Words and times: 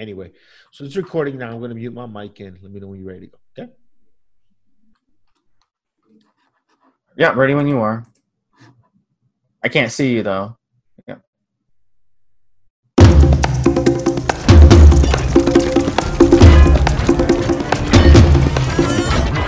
Anyway, 0.00 0.32
so 0.72 0.84
it's 0.86 0.96
recording 0.96 1.36
now. 1.36 1.50
I'm 1.50 1.58
going 1.58 1.68
to 1.68 1.74
mute 1.74 1.92
my 1.92 2.06
mic 2.06 2.40
and 2.40 2.56
let 2.62 2.72
me 2.72 2.80
know 2.80 2.86
when 2.86 3.00
you're 3.00 3.08
ready 3.08 3.26
to 3.26 3.26
go. 3.26 3.36
Okay. 3.58 3.70
Yeah, 7.18 7.34
ready 7.34 7.52
when 7.52 7.68
you 7.68 7.80
are. 7.80 8.06
I 9.62 9.68
can't 9.68 9.92
see 9.92 10.14
you 10.14 10.22
though. 10.22 10.56
Yeah. 11.06 11.16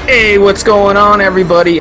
Hey, 0.05 0.37
what's 0.37 0.63
going 0.63 0.99
on, 0.99 1.23
everybody? 1.23 1.81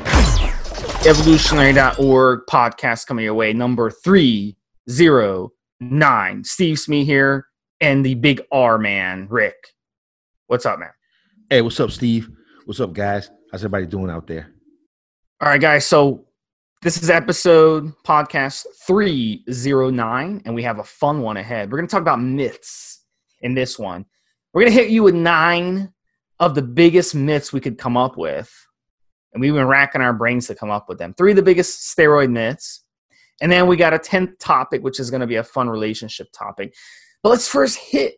Evolutionary.org 1.05 2.43
podcast 2.49 3.05
coming 3.05 3.25
your 3.25 3.33
way, 3.33 3.51
number 3.51 3.91
309. 3.91 6.43
Steve 6.45 6.79
Smee 6.79 7.03
here, 7.03 7.47
and 7.81 8.05
the 8.05 8.13
big 8.13 8.41
R 8.51 8.77
man, 8.77 9.27
Rick. 9.29 9.55
What's 10.47 10.65
up, 10.65 10.79
man? 10.79 10.91
Hey, 11.49 11.61
what's 11.61 11.79
up, 11.79 11.91
Steve? 11.91 12.29
What's 12.65 12.79
up, 12.79 12.93
guys? 12.93 13.29
How's 13.51 13.61
everybody 13.61 13.87
doing 13.87 14.11
out 14.11 14.27
there? 14.27 14.53
All 15.41 15.49
right, 15.49 15.59
guys. 15.59 15.85
So 15.85 16.27
this 16.83 17.01
is 17.01 17.09
episode 17.09 17.91
podcast 18.05 18.65
309, 18.85 20.41
and 20.45 20.55
we 20.55 20.63
have 20.63 20.79
a 20.79 20.83
fun 20.83 21.21
one 21.21 21.37
ahead. 21.37 21.71
We're 21.71 21.79
going 21.79 21.87
to 21.87 21.91
talk 21.91 22.01
about 22.01 22.21
myths 22.21 23.03
in 23.41 23.55
this 23.55 23.79
one. 23.79 24.05
We're 24.53 24.61
going 24.61 24.73
to 24.73 24.79
hit 24.79 24.91
you 24.91 25.03
with 25.03 25.15
nine 25.15 25.91
of 26.39 26.53
the 26.53 26.61
biggest 26.61 27.15
myths 27.15 27.51
we 27.51 27.59
could 27.59 27.79
come 27.79 27.97
up 27.97 28.15
with. 28.15 28.51
And 29.33 29.41
we've 29.41 29.53
been 29.53 29.67
racking 29.67 30.01
our 30.01 30.13
brains 30.13 30.47
to 30.47 30.55
come 30.55 30.69
up 30.69 30.87
with 30.87 30.99
them. 30.99 31.13
Three 31.15 31.31
of 31.31 31.37
the 31.37 31.43
biggest 31.43 31.95
steroid 31.95 32.31
myths. 32.31 32.83
And 33.41 33.51
then 33.51 33.65
we 33.65 33.75
got 33.75 33.93
a 33.93 33.97
10th 33.97 34.37
topic, 34.39 34.83
which 34.83 34.99
is 34.99 35.09
going 35.09 35.21
to 35.21 35.27
be 35.27 35.37
a 35.37 35.43
fun 35.43 35.69
relationship 35.69 36.27
topic. 36.31 36.75
But 37.23 37.29
let's 37.29 37.47
first 37.47 37.77
hit 37.77 38.15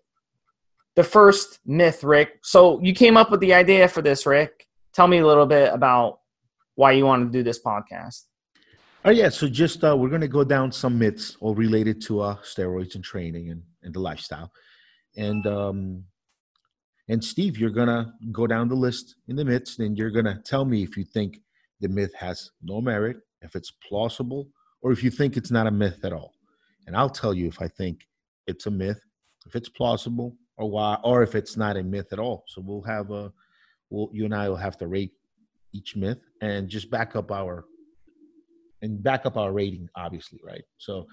the 0.96 1.04
first 1.04 1.60
myth, 1.66 2.04
Rick. 2.04 2.40
So 2.42 2.80
you 2.82 2.94
came 2.94 3.18
up 3.18 3.32
with 3.32 3.40
the 3.40 3.54
idea 3.54 3.88
for 3.88 4.02
this, 4.02 4.26
Rick. 4.26 4.68
Tell 4.94 5.08
me 5.08 5.20
a 5.20 5.28
little 5.28 5.46
bit 5.46 5.74
about 5.74 6.20
why 6.76 6.92
you 6.92 7.06
want 7.06 7.32
to 7.32 7.38
do 7.38 7.44
this 7.44 7.62
podcast. 7.62 8.24
Oh 9.06 9.12
yeah, 9.12 9.30
so 9.30 9.50
just 9.50 9.84
uh, 9.84 9.96
we're 9.98 10.10
going 10.10 10.22
to 10.22 10.28
go 10.28 10.46
down 10.46 10.72
some 10.72 10.98
myths 10.98 11.36
all 11.42 11.56
related 11.56 12.02
to 12.04 12.22
uh, 12.22 12.36
steroids 12.38 12.96
and 12.96 13.04
training 13.04 13.50
and, 13.50 13.62
and 13.82 13.94
the 13.94 14.00
lifestyle, 14.00 14.50
and 15.18 15.46
um, 15.46 16.06
and 17.10 17.24
Steve, 17.24 17.58
you're 17.58 17.70
gonna 17.70 18.14
go 18.32 18.48
down 18.48 18.70
the 18.70 18.76
list 18.76 19.16
in 19.28 19.36
the 19.36 19.44
myths, 19.44 19.80
and 19.80 19.98
you're 19.98 20.10
gonna 20.10 20.42
tell 20.46 20.64
me 20.64 20.84
if 20.84 20.96
you 20.96 21.04
think 21.04 21.42
the 21.82 21.90
myth 21.90 22.14
has 22.16 22.50
no 22.62 22.80
merit, 22.80 23.18
if 23.42 23.58
it's 23.58 23.72
plausible, 23.72 24.48
or 24.82 24.94
if 24.94 25.04
you 25.04 25.12
think 25.12 25.36
it's 25.36 25.52
not 25.52 25.68
a 25.68 25.72
myth 25.72 26.06
at 26.06 26.14
all. 26.14 26.34
And 26.88 26.96
I'll 26.96 27.10
tell 27.10 27.34
you 27.34 27.48
if 27.48 27.62
I 27.62 27.68
think 27.68 28.08
it's 28.48 28.66
a 28.66 28.72
myth, 28.72 29.02
if 29.46 29.56
it's 29.56 29.70
plausible, 29.70 30.36
or 30.58 30.70
why, 30.70 30.98
or 31.04 31.24
if 31.24 31.36
it's 31.36 31.58
not 31.58 31.78
a 31.78 31.84
myth 31.84 32.08
at 32.12 32.20
all. 32.20 32.44
So 32.48 32.62
we'll 32.62 32.84
have 32.84 33.12
a, 33.12 33.32
we'll 33.90 34.10
you 34.14 34.26
and 34.26 34.36
I 34.36 34.50
will 34.50 34.58
have 34.58 34.78
to 34.80 34.88
rate 34.88 35.12
each 35.74 35.96
myth 35.96 36.20
and 36.42 36.70
just 36.70 36.90
back 36.90 37.16
up 37.16 37.32
our 37.32 37.66
and 38.82 39.02
back 39.02 39.26
up 39.26 39.38
our 39.38 39.52
rating 39.52 39.88
obviously 39.96 40.40
right? 40.44 40.64
So 40.78 41.08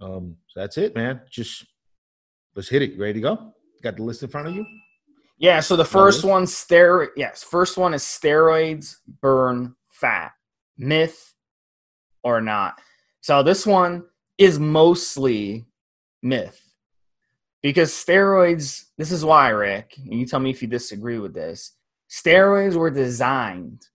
um 0.00 0.36
so 0.48 0.60
that's 0.60 0.78
it 0.78 0.94
man. 0.94 1.20
Just 1.30 1.64
let's 2.54 2.68
hit 2.68 2.82
it. 2.82 2.98
Ready 2.98 3.14
to 3.14 3.20
go? 3.20 3.54
Got 3.82 3.96
the 3.96 4.02
list 4.02 4.22
in 4.22 4.28
front 4.28 4.48
of 4.48 4.54
you? 4.54 4.66
Yeah 5.38 5.60
so 5.60 5.76
the 5.76 5.84
first 5.84 6.24
one 6.24 6.44
steroid 6.44 7.08
yes 7.16 7.42
first 7.42 7.76
one 7.76 7.94
is 7.94 8.02
steroids 8.02 8.96
burn 9.20 9.74
fat. 9.90 10.32
Myth 10.76 11.34
or 12.22 12.40
not. 12.40 12.80
So 13.20 13.42
this 13.42 13.66
one 13.66 14.04
is 14.38 14.58
mostly 14.58 15.64
myth 16.22 16.63
because 17.64 17.90
steroids 17.90 18.84
this 18.98 19.10
is 19.10 19.24
why 19.24 19.48
rick 19.48 19.94
and 19.96 20.20
you 20.20 20.26
tell 20.26 20.38
me 20.38 20.50
if 20.50 20.62
you 20.62 20.68
disagree 20.68 21.18
with 21.18 21.34
this 21.34 21.72
steroids 22.08 22.76
were 22.76 22.90
designed 22.90 23.88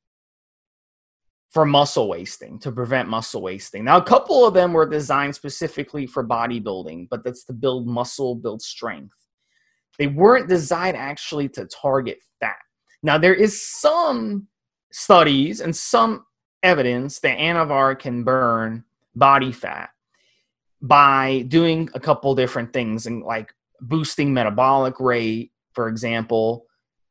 for 1.50 1.66
muscle 1.66 2.08
wasting 2.08 2.60
to 2.60 2.72
prevent 2.72 3.10
muscle 3.10 3.42
wasting. 3.42 3.84
Now, 3.84 3.98
a 3.98 4.04
couple 4.04 4.46
of 4.46 4.54
them 4.54 4.72
were 4.72 4.88
designed 4.88 5.36
specifically 5.36 6.06
for 6.06 6.24
bodybuilding, 6.24 7.10
but 7.10 7.24
that's 7.24 7.44
to 7.46 7.54
build 7.54 7.88
muscle, 7.88 8.36
build 8.36 8.62
strength. 8.62 9.16
They 9.98 10.08
weren't 10.08 10.48
designed 10.48 10.96
actually 10.96 11.50
to 11.50 11.66
target 11.66 12.20
fat. 12.40 12.56
Now, 13.02 13.18
there 13.18 13.34
is 13.34 13.66
some 13.66 14.48
studies 14.92 15.60
and 15.60 15.76
some 15.76 16.26
evidence 16.62 17.20
that 17.22 17.38
Anavar 17.38 17.98
can 17.98 18.24
burn 18.24 18.84
body 19.16 19.52
fat 19.52 19.90
by 20.82 21.46
doing 21.48 21.90
a 21.94 22.00
couple 22.00 22.36
different 22.36 22.72
things 22.72 23.08
and 23.08 23.24
like 23.24 23.54
boosting 23.82 24.34
metabolic 24.34 25.00
rate, 25.00 25.52
for 25.74 25.88
example, 25.88 26.66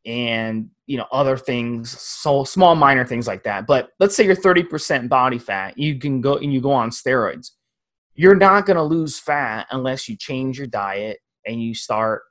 and 0.07 0.71
you 0.87 0.97
know 0.97 1.07
other 1.13 1.37
things 1.37 1.91
so 2.01 2.45
small 2.45 2.75
minor 2.75 3.05
things 3.05 3.27
like 3.27 3.45
that. 3.45 3.67
But 3.67 3.91
let's 4.01 4.15
say 4.15 4.25
you're 4.25 4.37
30% 4.37 5.09
body 5.09 5.39
fat 5.39 5.77
you 5.77 5.99
can 5.99 6.21
go 6.21 6.37
and 6.37 6.53
you 6.53 6.61
go 6.61 6.73
on 6.73 6.91
steroids. 6.91 7.51
You're 8.15 8.35
not 8.35 8.67
going 8.67 8.77
to 8.77 8.83
lose 8.83 9.19
fat 9.19 9.67
unless 9.71 10.09
you 10.09 10.17
change 10.17 10.59
your 10.59 10.67
diet 10.67 11.19
and 11.47 11.63
you 11.63 11.75
start 11.75 12.23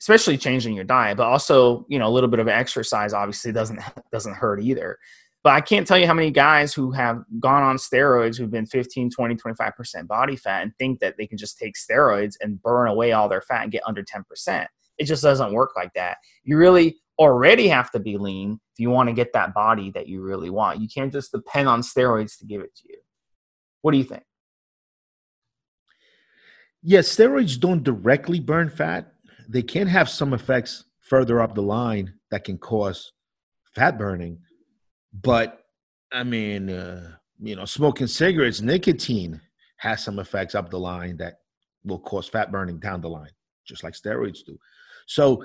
especially 0.00 0.38
changing 0.38 0.74
your 0.74 0.84
diet 0.84 1.16
but 1.16 1.26
also 1.26 1.84
you 1.88 1.98
know 1.98 2.06
a 2.06 2.10
little 2.10 2.30
bit 2.30 2.38
of 2.38 2.46
exercise 2.46 3.12
obviously 3.12 3.50
doesn't 3.52 3.80
doesn't 4.12 4.34
hurt 4.34 4.60
either 4.60 4.96
but 5.42 5.52
i 5.52 5.60
can't 5.60 5.86
tell 5.86 5.98
you 5.98 6.06
how 6.06 6.14
many 6.14 6.30
guys 6.30 6.74
who 6.74 6.90
have 6.90 7.22
gone 7.40 7.62
on 7.62 7.76
steroids 7.76 8.36
who've 8.36 8.50
been 8.50 8.66
15 8.66 9.10
20 9.10 9.36
25% 9.36 10.06
body 10.06 10.36
fat 10.36 10.62
and 10.62 10.72
think 10.78 11.00
that 11.00 11.16
they 11.16 11.26
can 11.26 11.38
just 11.38 11.58
take 11.58 11.74
steroids 11.74 12.34
and 12.40 12.62
burn 12.62 12.88
away 12.88 13.12
all 13.12 13.28
their 13.28 13.42
fat 13.42 13.62
and 13.62 13.72
get 13.72 13.82
under 13.86 14.02
10% 14.02 14.66
it 14.98 15.04
just 15.04 15.22
doesn't 15.22 15.52
work 15.52 15.72
like 15.76 15.94
that. 15.94 16.18
You 16.44 16.58
really 16.58 16.96
already 17.18 17.68
have 17.68 17.90
to 17.92 18.00
be 18.00 18.18
lean 18.18 18.60
if 18.72 18.80
you 18.80 18.90
want 18.90 19.08
to 19.08 19.14
get 19.14 19.32
that 19.32 19.54
body 19.54 19.90
that 19.92 20.08
you 20.08 20.22
really 20.22 20.50
want. 20.50 20.80
You 20.80 20.88
can't 20.88 21.12
just 21.12 21.32
depend 21.32 21.68
on 21.68 21.80
steroids 21.80 22.38
to 22.38 22.44
give 22.44 22.60
it 22.60 22.74
to 22.76 22.82
you. 22.88 22.98
What 23.82 23.92
do 23.92 23.98
you 23.98 24.04
think? 24.04 24.24
Yes, 26.82 27.14
steroids 27.16 27.58
don't 27.58 27.82
directly 27.82 28.40
burn 28.40 28.70
fat. 28.70 29.12
They 29.48 29.62
can 29.62 29.86
have 29.86 30.08
some 30.08 30.34
effects 30.34 30.84
further 31.00 31.40
up 31.40 31.54
the 31.54 31.62
line 31.62 32.14
that 32.30 32.44
can 32.44 32.58
cause 32.58 33.12
fat 33.74 33.98
burning. 33.98 34.40
But 35.12 35.64
I 36.12 36.22
mean, 36.22 36.70
uh, 36.70 37.12
you 37.40 37.56
know, 37.56 37.64
smoking 37.64 38.06
cigarettes, 38.06 38.60
nicotine 38.60 39.40
has 39.78 40.02
some 40.02 40.18
effects 40.18 40.54
up 40.54 40.70
the 40.70 40.78
line 40.78 41.16
that 41.18 41.40
will 41.84 42.00
cause 42.00 42.28
fat 42.28 42.50
burning 42.50 42.78
down 42.78 43.00
the 43.00 43.08
line, 43.08 43.30
just 43.66 43.84
like 43.84 43.94
steroids 43.94 44.44
do. 44.44 44.58
So, 45.06 45.44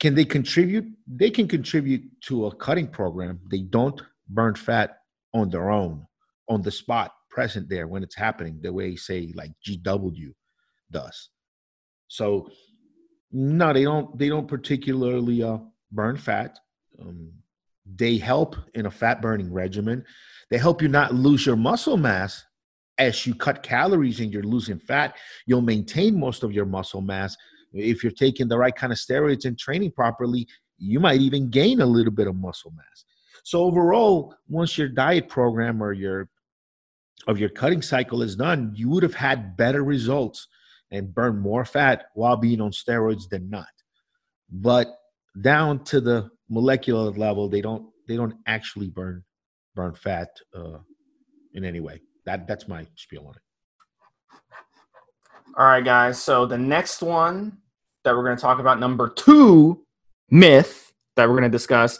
can 0.00 0.14
they 0.14 0.24
contribute? 0.24 0.86
They 1.06 1.30
can 1.30 1.48
contribute 1.48 2.02
to 2.22 2.46
a 2.46 2.54
cutting 2.54 2.88
program. 2.88 3.40
They 3.50 3.62
don't 3.62 4.00
burn 4.28 4.54
fat 4.54 4.98
on 5.34 5.50
their 5.50 5.70
own, 5.70 6.06
on 6.48 6.62
the 6.62 6.70
spot, 6.70 7.12
present 7.30 7.68
there 7.68 7.88
when 7.88 8.02
it's 8.02 8.14
happening, 8.14 8.60
the 8.62 8.72
way, 8.72 8.96
say, 8.96 9.32
like 9.34 9.50
GW 9.66 10.32
does. 10.90 11.30
So, 12.06 12.48
no, 13.30 13.72
they 13.72 13.84
don't. 13.84 14.16
They 14.18 14.28
don't 14.28 14.48
particularly 14.48 15.42
uh, 15.42 15.58
burn 15.92 16.16
fat. 16.16 16.58
Um, 17.00 17.32
they 17.96 18.18
help 18.18 18.56
in 18.74 18.86
a 18.86 18.90
fat 18.90 19.22
burning 19.22 19.52
regimen. 19.52 20.04
They 20.50 20.58
help 20.58 20.82
you 20.82 20.88
not 20.88 21.14
lose 21.14 21.46
your 21.46 21.56
muscle 21.56 21.96
mass 21.96 22.44
as 22.98 23.26
you 23.26 23.34
cut 23.34 23.62
calories 23.62 24.20
and 24.20 24.32
you're 24.32 24.42
losing 24.42 24.78
fat. 24.78 25.16
You'll 25.46 25.62
maintain 25.62 26.18
most 26.18 26.42
of 26.42 26.52
your 26.52 26.66
muscle 26.66 27.00
mass 27.00 27.36
if 27.72 28.02
you're 28.02 28.12
taking 28.12 28.48
the 28.48 28.58
right 28.58 28.74
kind 28.74 28.92
of 28.92 28.98
steroids 28.98 29.44
and 29.44 29.58
training 29.58 29.92
properly, 29.92 30.48
you 30.78 31.00
might 31.00 31.20
even 31.20 31.50
gain 31.50 31.80
a 31.80 31.86
little 31.86 32.12
bit 32.12 32.26
of 32.26 32.36
muscle 32.36 32.72
mass. 32.72 33.04
So 33.44 33.62
overall, 33.62 34.34
once 34.48 34.78
your 34.78 34.88
diet 34.88 35.28
program 35.28 35.82
or 35.82 35.92
your 35.92 36.28
of 37.26 37.38
your 37.38 37.48
cutting 37.48 37.82
cycle 37.82 38.22
is 38.22 38.36
done, 38.36 38.72
you 38.74 38.88
would 38.88 39.02
have 39.02 39.14
had 39.14 39.56
better 39.56 39.82
results 39.82 40.46
and 40.90 41.12
burn 41.12 41.38
more 41.38 41.64
fat 41.64 42.06
while 42.14 42.36
being 42.36 42.60
on 42.60 42.70
steroids 42.70 43.28
than 43.28 43.50
not. 43.50 43.66
But 44.50 44.88
down 45.40 45.84
to 45.84 46.00
the 46.00 46.30
molecular 46.48 47.10
level, 47.10 47.48
they 47.48 47.60
don't 47.60 47.86
they 48.06 48.16
don't 48.16 48.34
actually 48.46 48.88
burn 48.88 49.22
burn 49.74 49.94
fat 49.94 50.28
uh, 50.54 50.78
in 51.54 51.64
any 51.64 51.80
way. 51.80 52.00
That 52.26 52.46
that's 52.46 52.68
my 52.68 52.86
spiel 52.96 53.26
on 53.26 53.34
it. 53.34 53.42
All 55.56 55.66
right, 55.66 55.84
guys. 55.84 56.22
So 56.22 56.46
the 56.46 56.58
next 56.58 57.02
one 57.02 57.58
that 58.04 58.14
we're 58.14 58.24
going 58.24 58.36
to 58.36 58.40
talk 58.40 58.60
about, 58.60 58.78
number 58.78 59.08
two 59.08 59.84
myth 60.30 60.92
that 61.16 61.28
we're 61.28 61.34
going 61.34 61.42
to 61.42 61.48
discuss, 61.48 61.98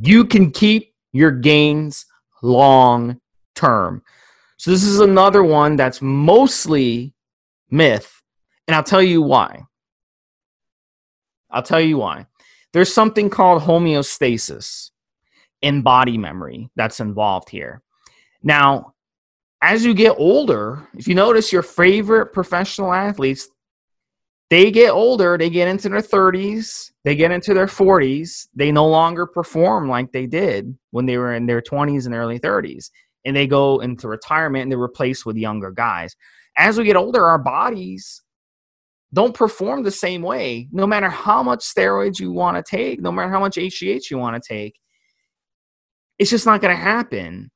you 0.00 0.24
can 0.24 0.50
keep 0.50 0.94
your 1.12 1.30
gains 1.30 2.06
long 2.42 3.20
term. 3.54 4.02
So 4.58 4.70
this 4.70 4.84
is 4.84 5.00
another 5.00 5.42
one 5.42 5.76
that's 5.76 6.02
mostly 6.02 7.14
myth, 7.70 8.22
and 8.66 8.74
I'll 8.74 8.82
tell 8.82 9.02
you 9.02 9.22
why. 9.22 9.62
I'll 11.50 11.62
tell 11.62 11.80
you 11.80 11.98
why. 11.98 12.26
There's 12.76 12.92
something 12.92 13.30
called 13.30 13.62
homeostasis 13.62 14.90
in 15.62 15.80
body 15.80 16.18
memory 16.18 16.68
that's 16.76 17.00
involved 17.00 17.48
here. 17.48 17.80
Now, 18.42 18.92
as 19.62 19.82
you 19.82 19.94
get 19.94 20.16
older, 20.18 20.86
if 20.92 21.08
you 21.08 21.14
notice 21.14 21.54
your 21.54 21.62
favorite 21.62 22.34
professional 22.34 22.92
athletes, 22.92 23.48
they 24.50 24.70
get 24.70 24.90
older, 24.90 25.38
they 25.38 25.48
get 25.48 25.68
into 25.68 25.88
their 25.88 26.02
30s, 26.02 26.92
they 27.02 27.16
get 27.16 27.30
into 27.30 27.54
their 27.54 27.64
40s, 27.64 28.48
they 28.54 28.70
no 28.70 28.86
longer 28.86 29.24
perform 29.24 29.88
like 29.88 30.12
they 30.12 30.26
did 30.26 30.76
when 30.90 31.06
they 31.06 31.16
were 31.16 31.32
in 31.32 31.46
their 31.46 31.62
20s 31.62 32.04
and 32.04 32.14
early 32.14 32.38
30s. 32.38 32.90
And 33.24 33.34
they 33.34 33.46
go 33.46 33.78
into 33.78 34.06
retirement 34.06 34.64
and 34.64 34.70
they're 34.70 34.78
replaced 34.78 35.24
with 35.24 35.38
younger 35.38 35.70
guys. 35.70 36.14
As 36.58 36.76
we 36.76 36.84
get 36.84 36.96
older, 36.96 37.24
our 37.24 37.38
bodies 37.38 38.20
don't 39.12 39.34
perform 39.34 39.82
the 39.82 39.90
same 39.90 40.22
way. 40.22 40.68
No 40.72 40.86
matter 40.86 41.08
how 41.08 41.42
much 41.42 41.60
steroids 41.60 42.18
you 42.18 42.32
want 42.32 42.56
to 42.56 42.62
take, 42.62 43.00
no 43.00 43.12
matter 43.12 43.30
how 43.30 43.40
much 43.40 43.56
HGH 43.56 44.10
you 44.10 44.18
want 44.18 44.42
to 44.42 44.46
take, 44.46 44.78
it's 46.18 46.30
just 46.30 46.46
not 46.46 46.60
going 46.60 46.76
to 46.76 46.82
happen. 46.82 47.50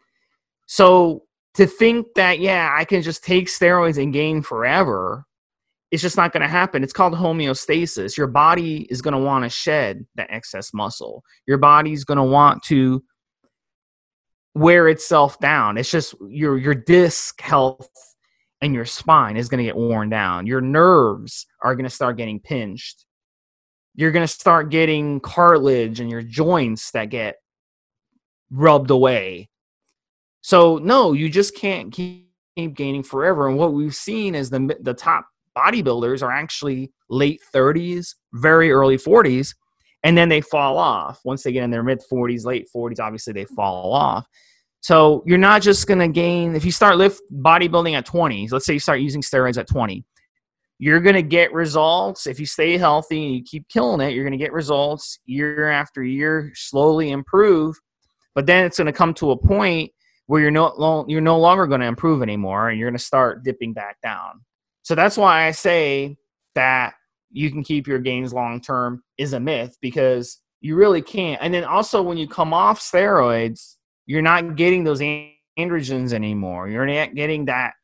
So 0.66 1.24
to 1.54 1.66
think 1.66 2.06
that, 2.14 2.40
yeah, 2.40 2.70
I 2.72 2.84
can 2.84 3.02
just 3.02 3.24
take 3.24 3.48
steroids 3.48 4.00
and 4.00 4.12
gain 4.12 4.42
forever 4.42 5.24
it's 5.90 6.02
just 6.02 6.16
not 6.16 6.32
going 6.32 6.42
to 6.42 6.48
happen. 6.48 6.84
It's 6.84 6.92
called 6.92 7.14
homeostasis. 7.14 8.16
Your 8.16 8.28
body 8.28 8.86
is 8.90 9.02
going 9.02 9.14
to 9.14 9.18
want 9.18 9.44
to 9.44 9.50
shed 9.50 10.06
the 10.14 10.30
excess 10.32 10.72
muscle. 10.72 11.24
Your 11.46 11.58
body's 11.58 12.04
going 12.04 12.18
to 12.18 12.24
want 12.24 12.62
to 12.64 13.02
wear 14.54 14.88
itself 14.88 15.38
down. 15.40 15.76
It's 15.76 15.90
just 15.90 16.14
your 16.28 16.56
your 16.58 16.74
disc 16.74 17.40
health 17.40 17.88
and 18.60 18.74
your 18.74 18.84
spine 18.84 19.36
is 19.36 19.48
going 19.48 19.58
to 19.58 19.64
get 19.64 19.76
worn 19.76 20.10
down. 20.10 20.46
Your 20.46 20.60
nerves 20.60 21.46
are 21.62 21.74
going 21.74 21.84
to 21.84 21.90
start 21.90 22.16
getting 22.16 22.40
pinched. 22.40 23.06
You're 23.94 24.12
going 24.12 24.26
to 24.26 24.32
start 24.32 24.70
getting 24.70 25.20
cartilage 25.20 26.00
and 26.00 26.10
your 26.10 26.22
joints 26.22 26.90
that 26.92 27.06
get 27.06 27.36
rubbed 28.50 28.90
away. 28.90 29.48
So 30.42 30.78
no, 30.78 31.12
you 31.12 31.28
just 31.28 31.54
can't 31.56 31.92
keep 31.92 32.28
gaining 32.74 33.02
forever. 33.02 33.48
And 33.48 33.58
what 33.58 33.72
we've 33.72 33.94
seen 33.94 34.34
is 34.34 34.50
the 34.50 34.76
the 34.80 34.94
top 34.94 35.26
bodybuilders 35.56 36.22
are 36.22 36.30
actually 36.30 36.92
late 37.08 37.40
30s, 37.54 38.14
very 38.34 38.70
early 38.70 38.96
40s, 38.96 39.54
and 40.04 40.16
then 40.16 40.28
they 40.28 40.40
fall 40.40 40.78
off. 40.78 41.20
Once 41.24 41.42
they 41.42 41.52
get 41.52 41.64
in 41.64 41.70
their 41.70 41.82
mid 41.82 42.00
40s, 42.10 42.44
late 42.44 42.68
40s, 42.74 43.00
obviously 43.00 43.32
they 43.32 43.44
fall 43.44 43.92
off. 43.92 44.26
So 44.80 45.22
you're 45.26 45.38
not 45.38 45.62
just 45.62 45.86
going 45.86 45.98
to 46.00 46.08
gain, 46.08 46.54
if 46.54 46.64
you 46.64 46.72
start 46.72 46.96
lift 46.96 47.20
bodybuilding 47.32 47.96
at 47.96 48.06
20, 48.06 48.48
let's 48.48 48.64
say 48.64 48.72
you 48.72 48.80
start 48.80 49.00
using 49.00 49.20
steroids 49.20 49.58
at 49.58 49.68
20, 49.68 50.04
you're 50.78 51.00
going 51.00 51.14
to 51.14 51.22
get 51.22 51.52
results. 51.52 52.26
If 52.26 52.40
you 52.40 52.46
stay 52.46 52.78
healthy 52.78 53.26
and 53.26 53.34
you 53.34 53.42
keep 53.42 53.68
killing 53.68 54.00
it, 54.00 54.14
you're 54.14 54.24
going 54.24 54.38
to 54.38 54.42
get 54.42 54.52
results 54.52 55.18
year 55.26 55.68
after 55.68 56.02
year, 56.02 56.50
slowly 56.54 57.10
improve. 57.10 57.76
But 58.34 58.46
then 58.46 58.64
it's 58.64 58.78
going 58.78 58.86
to 58.86 58.92
come 58.92 59.12
to 59.14 59.32
a 59.32 59.36
point 59.36 59.92
where 60.26 60.40
you're 60.40 60.50
no, 60.50 61.04
you're 61.08 61.20
no 61.20 61.38
longer 61.38 61.66
going 61.66 61.82
to 61.82 61.86
improve 61.86 62.22
anymore 62.22 62.70
and 62.70 62.78
you're 62.78 62.88
going 62.88 62.96
to 62.96 63.04
start 63.04 63.44
dipping 63.44 63.74
back 63.74 64.00
down. 64.02 64.40
So 64.82 64.94
that's 64.94 65.18
why 65.18 65.46
I 65.46 65.50
say 65.50 66.16
that 66.54 66.94
you 67.30 67.50
can 67.50 67.62
keep 67.62 67.86
your 67.86 67.98
gains 67.98 68.32
long 68.32 68.60
term 68.60 69.02
is 69.18 69.34
a 69.34 69.40
myth 69.40 69.76
because 69.82 70.40
you 70.62 70.76
really 70.76 71.02
can't. 71.02 71.40
And 71.42 71.52
then 71.52 71.64
also 71.64 72.00
when 72.00 72.16
you 72.16 72.26
come 72.26 72.54
off 72.54 72.80
steroids, 72.80 73.76
you're 74.10 74.22
not 74.22 74.56
getting 74.56 74.84
those 74.84 75.00
androgens 75.00 76.12
anymore. 76.12 76.68
You're 76.68 76.86
not 76.86 77.14
getting 77.14 77.44
that 77.46 77.74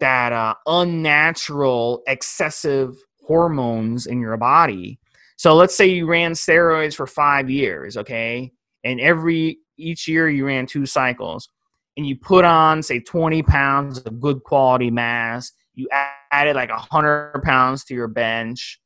that 0.00 0.32
uh, 0.32 0.54
unnatural 0.66 2.02
excessive 2.06 2.94
hormones 3.26 4.06
in 4.06 4.20
your 4.20 4.36
body. 4.36 4.98
So 5.36 5.54
let's 5.54 5.74
say 5.74 5.86
you 5.86 6.06
ran 6.06 6.32
steroids 6.32 6.94
for 6.94 7.06
5 7.06 7.48
years, 7.50 7.96
okay? 7.96 8.52
And 8.84 9.00
every 9.00 9.58
each 9.76 10.06
year 10.08 10.28
you 10.28 10.46
ran 10.46 10.66
two 10.66 10.86
cycles 10.86 11.48
and 11.96 12.06
you 12.06 12.16
put 12.16 12.44
on 12.44 12.82
say 12.82 13.00
20 13.00 13.42
pounds 13.42 13.98
of 13.98 14.20
good 14.20 14.42
quality 14.42 14.90
mass 14.90 15.52
you 15.74 15.88
added 16.32 16.56
like 16.56 16.70
100 16.70 17.42
pounds 17.42 17.84
to 17.84 17.94
your 17.94 18.08
bench, 18.08 18.80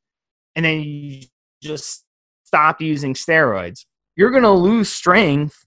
and 0.56 0.64
then 0.64 0.80
you 0.80 1.22
just 1.62 2.04
stopped 2.44 2.80
using 2.80 3.14
steroids, 3.14 3.84
you're 4.16 4.30
to 4.30 4.50
lose 4.50 4.90
strength. 4.90 5.64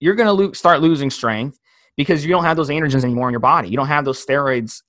You're 0.00 0.14
going 0.14 0.26
to 0.26 0.32
lo- 0.32 0.52
start 0.52 0.80
losing 0.80 1.10
strength 1.10 1.58
because 1.96 2.24
you 2.24 2.30
don't 2.30 2.44
have 2.44 2.56
those 2.56 2.68
androgens 2.68 3.04
anymore 3.04 3.28
in 3.28 3.32
your 3.32 3.40
body. 3.40 3.68
You 3.68 3.76
don't 3.76 3.86
have 3.86 4.04
those 4.04 4.24
steroids 4.24 4.82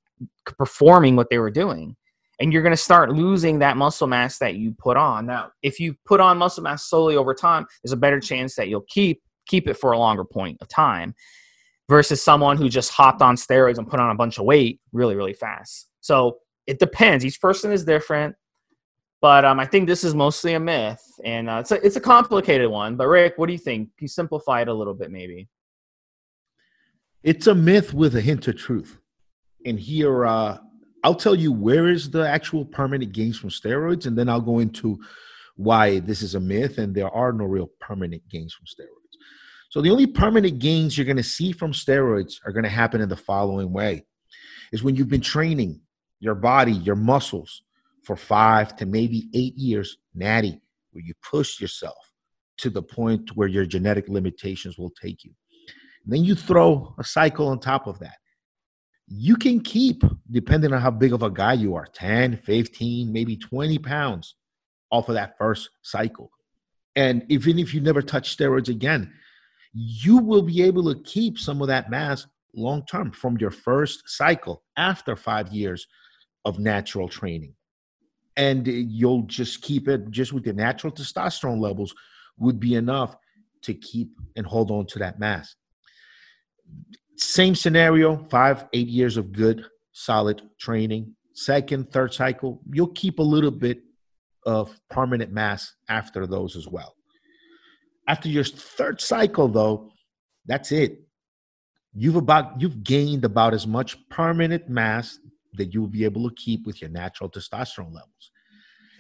performing 0.58 1.16
what 1.16 1.30
they 1.30 1.38
were 1.38 1.52
doing. 1.52 1.96
And 2.40 2.54
you're 2.54 2.62
going 2.62 2.74
to 2.74 2.78
start 2.78 3.12
losing 3.12 3.60
that 3.60 3.78
muscle 3.78 4.08
mass 4.08 4.38
that 4.40 4.56
you 4.56 4.76
put 4.78 4.96
on. 4.96 5.26
Now, 5.26 5.50
if 5.64 5.80
you 5.80 5.96
put 6.06 6.20
on 6.20 6.38
muscle 6.38 6.64
mass 6.64 6.84
slowly 6.86 7.16
over 7.16 7.34
time, 7.34 7.66
there's 7.84 7.94
a 7.94 7.98
better 7.98 8.20
chance 8.20 8.56
that 8.56 8.68
you'll 8.68 8.86
keep 8.88 9.22
keep 9.48 9.68
it 9.68 9.76
for 9.76 9.94
a 9.94 9.98
longer 9.98 10.26
point 10.26 10.58
of 10.62 10.68
time 10.68 11.16
versus 11.90 12.22
someone 12.22 12.58
who 12.58 12.68
just 12.68 12.92
hopped 12.92 13.22
on 13.22 13.36
steroids 13.38 13.78
and 13.78 13.90
put 13.90 14.00
on 14.00 14.12
a 14.12 14.16
bunch 14.16 14.38
of 14.38 14.46
weight 14.46 14.82
really, 14.92 15.16
really 15.16 15.34
fast. 15.34 15.90
So 16.02 16.40
it 16.68 16.80
depends. 16.80 17.26
Each 17.26 17.40
person 17.40 17.72
is 17.72 17.86
different. 17.86 18.36
But 19.22 19.46
um, 19.46 19.60
I 19.60 19.66
think 19.66 19.88
this 19.88 20.04
is 20.04 20.14
mostly 20.14 20.54
a 20.54 20.60
myth, 20.60 21.02
and 21.26 21.50
uh, 21.50 21.58
it's 21.62 21.72
a 21.72 21.86
it's 21.86 21.96
a 21.96 22.02
complicated 22.02 22.70
one. 22.70 22.96
But 22.96 23.08
Rick, 23.08 23.34
what 23.38 23.48
do 23.48 23.54
you 23.54 23.60
think? 23.60 23.90
Can 23.98 24.06
you 24.06 24.08
simplify 24.08 24.62
it 24.62 24.68
a 24.68 24.74
little 24.74 24.94
bit, 24.94 25.10
maybe? 25.12 25.48
It's 27.24 27.48
a 27.48 27.56
myth 27.56 27.94
with 27.94 28.16
a 28.16 28.22
hint 28.22 28.48
of 28.48 28.58
truth. 28.58 29.00
And 29.66 29.80
here, 29.80 30.26
uh, 30.26 30.60
I'll 31.04 31.16
tell 31.16 31.36
you 31.36 31.52
where 31.52 31.88
is 31.88 32.12
the 32.12 32.28
actual 32.28 32.64
permanent 32.64 33.12
gains 33.12 33.40
from 33.40 33.50
steroids, 33.50 34.06
and 34.06 34.18
then 34.18 34.30
I'll 34.30 34.40
go 34.40 34.60
into 34.60 35.00
why 35.56 36.00
this 36.00 36.22
is 36.22 36.36
a 36.36 36.40
myth 36.40 36.78
and 36.78 36.94
there 36.94 37.10
are 37.10 37.34
no 37.34 37.46
real 37.46 37.70
permanent 37.82 38.22
gains 38.30 38.54
from 38.54 38.66
steroids. 38.66 39.18
So 39.70 39.82
the 39.82 39.90
only 39.90 40.08
permanent 40.08 40.60
gains 40.60 40.98
you're 40.98 41.06
going 41.06 41.18
to 41.18 41.24
see 41.24 41.52
from 41.52 41.72
steroids 41.74 42.36
are 42.46 42.52
going 42.52 42.64
to 42.64 42.70
happen 42.70 43.02
in 43.02 43.10
the 43.10 43.18
following 43.18 43.74
way 43.74 44.06
is 44.72 44.84
when 44.84 44.96
you've 44.96 45.10
been 45.10 45.22
training 45.22 45.82
your 46.20 46.36
body, 46.36 46.72
your 46.72 46.96
muscles 46.96 47.64
for 48.08 48.16
five 48.16 48.74
to 48.78 48.86
maybe 48.86 49.30
eight 49.34 49.56
years, 49.58 49.98
natty, 50.16 50.62
where 50.92 51.04
you 51.04 51.14
push 51.30 51.60
yourself 51.60 51.98
to 52.58 52.70
the 52.70 52.82
point 52.82 53.36
where 53.36 53.50
your 53.50 53.66
genetic 53.66 54.08
limitations 54.08 54.78
will 54.78 54.92
take 54.92 55.26
you. 55.26 55.32
And 56.06 56.14
then 56.14 56.24
you 56.24 56.34
throw 56.34 56.96
a 56.98 57.04
cycle 57.04 57.50
on 57.50 57.60
top 57.60 57.86
of 57.86 58.00
that. 58.00 58.16
You 59.10 59.36
can 59.36 59.60
keep, 59.60 60.04
depending 60.32 60.72
on 60.72 60.82
how 60.82 60.90
big 60.90 61.12
of 61.12 61.22
a 61.22 61.30
guy 61.30 61.54
you 61.54 61.76
are, 61.76 61.86
10, 61.86 62.38
15, 62.38 63.12
maybe 63.12 63.36
20 63.36 63.78
pounds 63.80 64.36
off 64.90 65.10
of 65.10 65.16
that 65.16 65.38
first 65.38 65.70
cycle. 65.82 66.32
And 66.96 67.26
even 67.28 67.60
if 67.60 67.74
you 67.74 67.82
never 67.82 68.02
touch 68.02 68.38
steroids 68.38 68.70
again, 68.70 69.12
you 69.74 70.18
will 70.18 70.44
be 70.44 70.64
able 70.64 70.94
to 70.94 71.04
keep 71.04 71.38
some 71.38 71.62
of 71.62 71.68
that 71.68 71.90
mass 71.90 72.26
long 72.56 72.86
term 72.86 73.12
from 73.12 73.38
your 73.38 73.52
first 73.52 74.04
cycle 74.08 74.64
after 74.78 75.18
five 75.18 75.50
years 75.50 75.88
of 76.46 76.58
natural 76.58 77.10
training. 77.10 77.54
And 78.38 78.66
you'll 78.68 79.24
just 79.24 79.62
keep 79.62 79.88
it 79.90 80.10
just 80.12 80.32
with 80.32 80.46
your 80.46 80.56
natural 80.56 80.94
testosterone 80.94 81.60
levels 81.60 81.94
would 82.38 82.60
be 82.60 82.76
enough 82.76 83.16
to 83.64 83.74
keep 83.74 84.12
and 84.36 84.46
hold 84.46 84.72
on 84.72 84.86
to 84.88 85.00
that 85.00 85.20
mass. 85.20 85.56
Same 87.18 87.56
scenario, 87.56 88.26
five, 88.30 88.66
eight 88.74 88.88
years 88.88 89.18
of 89.18 89.32
good, 89.32 89.66
solid 89.92 90.42
training. 90.60 91.16
Second, 91.34 91.92
third 91.92 92.14
cycle, 92.14 92.62
you'll 92.72 92.88
keep 92.90 93.20
a 93.20 93.24
little 93.24 93.52
bit 93.52 93.82
of 94.46 94.80
permanent 94.90 95.32
mass 95.32 95.74
after 95.90 96.26
those 96.26 96.56
as 96.56 96.68
well. 96.68 96.96
After 98.08 98.30
your 98.30 98.44
third 98.44 99.02
cycle, 99.02 99.48
though, 99.48 99.92
that's 100.46 100.72
it. 100.72 101.02
You've 101.94 102.16
about 102.16 102.62
you've 102.62 102.84
gained 102.84 103.26
about 103.26 103.54
as 103.54 103.66
much 103.68 103.98
permanent 104.10 104.70
mass 104.70 105.20
that 105.58 105.74
you'll 105.74 105.88
be 105.88 106.06
able 106.06 106.30
to 106.30 106.36
keep 106.36 106.66
with 106.66 106.82
your 106.82 106.90
natural 106.90 107.30
testosterone 107.30 107.94
levels. 107.94 108.32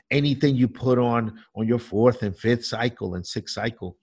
Anything 0.09 0.55
you 0.55 0.67
put 0.67 0.97
on 0.97 1.39
on 1.55 1.67
your 1.67 1.79
fourth 1.79 2.23
and 2.23 2.37
fifth 2.37 2.65
cycle 2.65 3.15
and 3.15 3.25
sixth 3.25 3.53
cycle, 3.53 3.97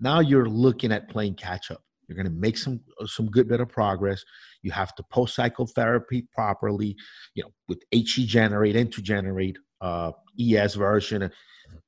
now 0.00 0.20
you're 0.20 0.48
looking 0.48 0.92
at 0.92 1.08
playing 1.08 1.34
catch 1.34 1.70
up. 1.70 1.82
You're 2.06 2.16
going 2.16 2.26
to 2.26 2.40
make 2.40 2.56
some 2.56 2.80
some 3.06 3.30
good 3.30 3.48
bit 3.48 3.60
of 3.60 3.68
progress. 3.68 4.24
You 4.62 4.70
have 4.72 4.94
to 4.96 5.02
post 5.04 5.34
cycle 5.34 5.66
therapy 5.66 6.26
properly, 6.34 6.96
you 7.34 7.42
know, 7.42 7.50
with 7.68 7.82
HE 7.90 8.26
generate 8.26 8.76
and 8.76 8.90
to 8.92 9.02
generate 9.02 9.58
uh, 9.80 10.12
ES 10.40 10.74
version 10.74 11.30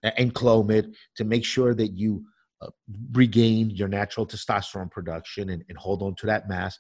and 0.03 0.35
Clomid 0.35 0.95
to 1.17 1.25
make 1.25 1.45
sure 1.45 1.75
that 1.75 1.93
you 1.93 2.25
uh, 2.61 2.69
regain 3.13 3.71
your 3.71 3.89
natural 3.89 4.27
testosterone 4.27 4.91
production 4.91 5.51
and, 5.51 5.65
and, 5.69 5.79
hold 5.79 6.03
on 6.03 6.15
to 6.15 6.27
that 6.27 6.47
mass. 6.47 6.77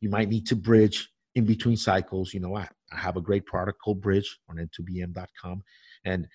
You 0.00 0.08
might 0.08 0.28
need 0.28 0.46
to 0.46 0.56
bridge 0.56 1.08
in 1.34 1.44
between 1.44 1.76
cycles. 1.76 2.32
You 2.34 2.40
know, 2.40 2.56
I, 2.56 2.68
I 2.92 2.98
have 2.98 3.16
a 3.16 3.20
great 3.20 3.46
product 3.46 3.80
called 3.80 4.00
Bridge 4.00 4.38
on 4.48 4.56
n2bm.com. 4.56 5.62
And 6.04 6.28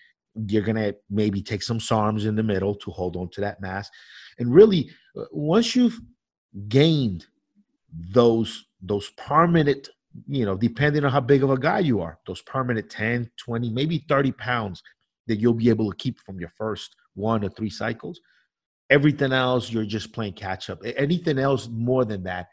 you're 0.48 0.64
going 0.64 0.76
to 0.76 0.96
maybe 1.10 1.42
take 1.42 1.64
some 1.64 1.80
SARMs 1.80 2.26
in 2.26 2.36
the 2.36 2.44
middle 2.44 2.76
to 2.76 2.92
hold 2.92 3.16
on 3.16 3.30
to 3.30 3.42
that 3.42 3.62
mass. 3.62 3.90
And 4.38 4.54
really, 4.54 4.92
uh, 5.18 5.26
once 5.32 5.76
you've 5.76 6.00
gained 6.68 7.28
those 8.12 8.66
those 8.82 9.10
permanent 9.12 9.90
you 10.28 10.46
know 10.46 10.56
depending 10.56 11.04
on 11.04 11.12
how 11.12 11.20
big 11.20 11.44
of 11.44 11.50
a 11.50 11.58
guy 11.58 11.80
you 11.80 12.02
are 12.02 12.20
those 12.26 12.42
permanent 12.44 12.90
10 12.90 13.30
20 13.38 13.70
maybe 13.72 14.04
30 14.08 14.32
pounds 14.34 14.82
that 15.28 15.38
you'll 15.38 15.54
be 15.54 15.70
able 15.70 15.90
to 15.90 15.98
keep 15.98 16.20
from 16.20 16.40
your 16.40 16.52
first 16.58 16.96
one 17.14 17.44
or 17.44 17.50
three 17.50 17.70
cycles 17.70 18.20
Everything 18.90 19.34
else, 19.34 19.72
you're 19.72 19.86
just 19.86 20.14
playing 20.14 20.34
catch 20.34 20.70
up. 20.70 20.82
Anything 20.84 21.38
else 21.38 21.70
more 21.72 22.06
than 22.06 22.24
that, 22.24 22.48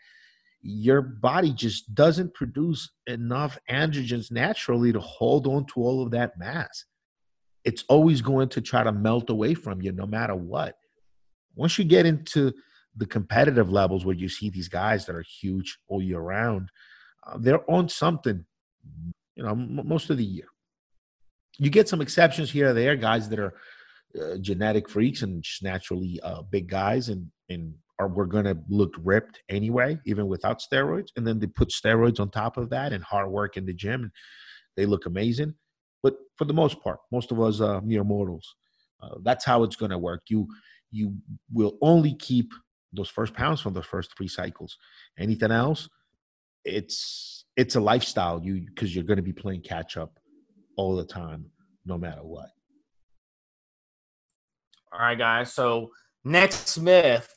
your 0.67 1.01
body 1.01 1.53
just 1.53 1.95
doesn't 1.95 2.35
produce 2.35 2.91
enough 3.07 3.57
androgens 3.71 4.33
naturally 4.33 4.93
to 4.93 5.01
hold 5.01 5.47
on 5.47 5.65
to 5.67 5.81
all 5.81 6.03
of 6.03 6.11
that 6.11 6.37
mass. 6.39 6.85
It's 7.65 7.85
always 7.89 8.21
going 8.21 8.49
to 8.51 8.61
try 8.61 8.83
to 8.83 8.93
melt 8.93 9.31
away 9.31 9.55
from 9.55 9.81
you 9.81 9.93
no 9.93 10.07
matter 10.07 10.35
what. 10.35 10.77
Once 11.55 11.79
you 11.79 11.85
get 11.85 12.05
into 12.05 12.53
the 12.97 13.07
competitive 13.07 13.71
levels 13.71 14.05
where 14.05 14.17
you 14.17 14.29
see 14.29 14.51
these 14.51 14.69
guys 14.69 15.07
that 15.07 15.15
are 15.15 15.25
huge 15.41 15.79
all 15.89 16.03
year 16.03 16.21
round, 16.21 16.69
uh, 17.27 17.39
they're 17.39 17.69
on 17.71 17.89
something, 17.89 18.45
you 19.37 19.43
know, 19.43 19.51
m- 19.51 19.87
most 19.87 20.11
of 20.11 20.17
the 20.17 20.25
year. 20.25 20.47
You 21.59 21.71
get 21.71 21.89
some 21.89 22.01
exceptions 22.01 22.51
here 22.51 22.71
or 22.71 22.73
there, 22.73 22.97
guys 22.97 23.29
that 23.29 23.39
are 23.39 23.55
uh, 24.21 24.37
genetic 24.41 24.89
freaks 24.89 25.23
and 25.23 25.43
just 25.43 25.63
naturally 25.63 26.19
uh, 26.23 26.43
big 26.43 26.69
guys 26.69 27.09
and 27.09 27.31
and 27.49 27.75
are 27.99 28.09
we're 28.09 28.27
going 28.27 28.45
to 28.45 28.59
look 28.69 28.95
ripped 29.03 29.41
anyway, 29.49 29.99
even 30.05 30.27
without 30.27 30.61
steroids. 30.61 31.09
And 31.17 31.27
then 31.27 31.39
they 31.39 31.47
put 31.47 31.71
steroids 31.71 32.21
on 32.21 32.31
top 32.31 32.57
of 32.57 32.71
that 32.71 32.93
and 32.93 33.03
hard 33.03 33.31
work 33.31 33.57
in 33.57 33.67
the 33.67 33.73
gym, 33.73 34.03
and 34.03 34.13
they 34.77 34.87
look 34.87 35.07
amazing. 35.07 35.55
But 36.03 36.17
for 36.37 36.45
the 36.45 36.55
most 36.55 36.81
part, 36.83 37.01
most 37.11 37.33
of 37.33 37.41
us 37.41 37.61
are 37.61 37.81
mere 37.81 38.05
mortals. 38.05 38.55
Uh, 39.03 39.17
that's 39.23 39.45
how 39.45 39.63
it's 39.63 39.77
going 39.77 39.91
to 39.91 39.99
work. 39.99 40.23
You 40.29 40.47
you 40.91 41.17
will 41.53 41.77
only 41.83 42.15
keep 42.15 42.53
those 42.93 43.09
first 43.09 43.35
pounds 43.35 43.61
from 43.61 43.75
the 43.75 43.83
first 43.83 44.17
three 44.17 44.29
cycles. 44.29 44.79
Anything 45.19 45.51
else, 45.51 45.89
it's 46.65 47.45
it's 47.57 47.77
a 47.77 47.81
lifestyle. 47.81 48.41
You 48.43 48.67
because 48.67 48.95
you're 48.95 49.05
going 49.05 49.17
to 49.17 49.23
be 49.23 49.33
playing 49.33 49.63
catch 49.63 49.97
up 49.97 50.19
all 50.77 50.97
the 50.97 51.05
time, 51.05 51.47
no 51.85 51.97
matter 51.99 52.23
what. 52.23 52.51
All 54.93 55.01
right, 55.01 55.19
guys. 55.19 55.53
So 55.53 55.91
next 56.25 56.79
myth 56.79 57.33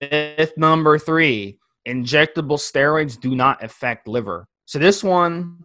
Myth 0.00 0.52
number 0.56 0.98
three 0.98 1.58
injectable 1.86 2.58
steroids 2.58 3.18
do 3.18 3.34
not 3.34 3.62
affect 3.62 4.08
liver. 4.08 4.46
So 4.66 4.78
this 4.78 5.02
one, 5.02 5.64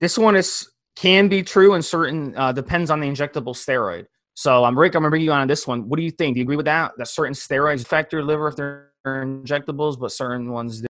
this 0.00 0.16
one 0.16 0.36
is 0.36 0.68
can 0.94 1.28
be 1.28 1.42
true 1.42 1.74
and 1.74 1.84
certain 1.84 2.34
uh, 2.36 2.52
depends 2.52 2.90
on 2.90 3.00
the 3.00 3.06
injectable 3.06 3.54
steroid. 3.54 4.06
So 4.34 4.64
I'm 4.64 4.74
um, 4.74 4.78
Rick. 4.78 4.94
I'm 4.94 5.02
gonna 5.02 5.10
bring 5.10 5.22
you 5.22 5.32
on 5.32 5.46
this 5.48 5.66
one. 5.66 5.88
What 5.88 5.96
do 5.96 6.02
you 6.02 6.10
think? 6.10 6.34
Do 6.34 6.40
you 6.40 6.44
agree 6.44 6.56
with 6.56 6.66
that? 6.66 6.92
That 6.98 7.08
certain 7.08 7.32
steroids 7.32 7.82
affect 7.82 8.12
your 8.12 8.22
liver 8.22 8.48
if 8.48 8.56
they're 8.56 8.90
injectables, 9.06 9.98
but 9.98 10.12
certain 10.12 10.52
ones 10.52 10.82
do. 10.82 10.86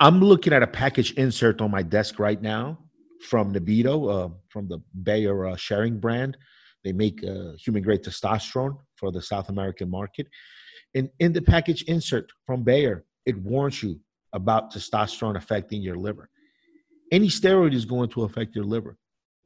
I'm 0.00 0.20
looking 0.20 0.54
at 0.54 0.62
a 0.62 0.66
package 0.66 1.12
insert 1.12 1.60
on 1.60 1.70
my 1.70 1.82
desk 1.82 2.18
right 2.18 2.40
now 2.40 2.78
from 3.20 3.52
Nebido, 3.52 4.08
uh, 4.08 4.34
from 4.48 4.68
the 4.68 4.78
Bayer 5.02 5.48
uh, 5.48 5.54
Schering 5.54 6.00
brand. 6.00 6.38
They 6.82 6.92
make 6.92 7.22
uh, 7.22 7.52
human 7.58 7.82
grade 7.82 8.02
testosterone 8.02 8.78
for 8.96 9.12
the 9.12 9.20
South 9.20 9.50
American 9.50 9.90
market. 9.90 10.26
And 10.94 11.10
in 11.18 11.32
the 11.32 11.42
package 11.42 11.82
insert 11.82 12.30
from 12.46 12.62
Bayer, 12.64 13.04
it 13.26 13.36
warns 13.38 13.82
you 13.82 14.00
about 14.32 14.72
testosterone 14.72 15.36
affecting 15.36 15.82
your 15.82 15.96
liver. 15.96 16.30
Any 17.12 17.28
steroid 17.28 17.74
is 17.74 17.84
going 17.84 18.10
to 18.10 18.22
affect 18.22 18.54
your 18.54 18.64
liver. 18.64 18.96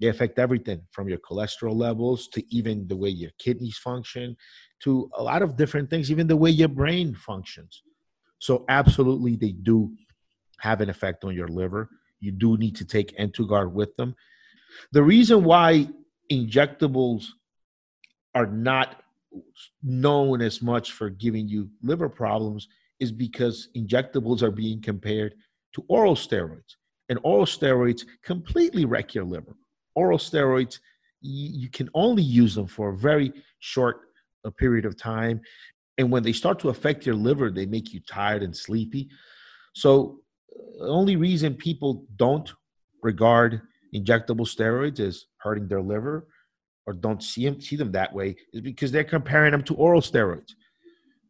They 0.01 0.09
affect 0.09 0.39
everything 0.39 0.83
from 0.91 1.09
your 1.09 1.19
cholesterol 1.19 1.75
levels 1.75 2.29
to 2.29 2.43
even 2.55 2.87
the 2.89 2.97
way 2.97 3.09
your 3.09 3.31
kidneys 3.39 3.79
function 3.79 4.37
to 4.81 5.11
a 5.17 5.23
lot 5.23 5.43
of 5.43 5.57
different 5.57 5.89
things, 5.89 6.11
even 6.11 6.27
the 6.27 6.37
way 6.37 6.51
your 6.51 6.69
brain 6.69 7.15
functions. 7.15 7.83
So, 8.39 8.65
absolutely, 8.69 9.37
they 9.37 9.53
do 9.53 9.95
have 10.61 10.81
an 10.81 10.91
effect 10.91 11.25
on 11.25 11.35
your 11.35 11.49
liver. 11.49 11.89
You 12.21 12.33
do 12.33 12.57
need 12.57 12.77
to 12.77 12.85
take 12.85 13.17
N2Guard 13.19 13.73
with 13.73 13.95
them. 13.97 14.15
The 14.93 15.03
reason 15.03 15.45
why 15.45 15.89
injectables 16.31 17.27
are 18.35 18.47
not 18.47 19.04
known 19.83 20.41
as 20.41 20.63
much 20.63 20.93
for 20.93 21.11
giving 21.11 21.49
you 21.49 21.69
liver 21.83 22.09
problems 22.09 22.69
is 23.01 23.13
because 23.13 23.69
injectables 23.77 24.43
are 24.43 24.51
being 24.51 24.81
compared 24.81 25.35
to 25.75 25.85
oral 25.89 26.15
steroids. 26.15 26.77
And 27.09 27.19
oral 27.23 27.47
steroids 27.47 28.03
completely 28.23 28.85
wreck 28.85 29.15
your 29.15 29.25
liver. 29.25 29.57
Oral 29.95 30.19
steroids, 30.19 30.79
you 31.21 31.69
can 31.71 31.89
only 31.95 32.23
use 32.23 32.55
them 32.55 32.67
for 32.67 32.91
a 32.91 32.97
very 32.97 33.33
short 33.59 34.01
a 34.45 34.51
period 34.51 34.85
of 34.85 34.97
time. 34.97 35.41
And 35.99 36.11
when 36.11 36.23
they 36.23 36.33
start 36.33 36.59
to 36.61 36.69
affect 36.69 37.07
your 37.07 37.15
liver, 37.15 37.51
they 37.51 37.67
make 37.67 37.93
you 37.93 38.01
tired 38.01 38.43
and 38.43 38.57
sleepy. 38.57 39.09
So, 39.75 40.21
the 40.79 40.87
only 40.87 41.17
reason 41.17 41.55
people 41.55 42.05
don't 42.17 42.53
regard 43.03 43.63
injectable 43.95 44.47
steroids 44.47 45.01
as 45.01 45.27
hurting 45.39 45.67
their 45.69 45.81
liver 45.81 46.27
or 46.87 46.93
don't 46.93 47.23
see 47.23 47.45
them 47.45 47.61
see 47.61 47.77
them 47.77 47.93
that 47.93 48.13
way 48.13 48.37
is 48.53 48.61
because 48.61 48.93
they're 48.93 49.05
comparing 49.05 49.53
them 49.53 49.63
to 49.65 49.75
oral 49.75 50.01
steroids. 50.01 50.53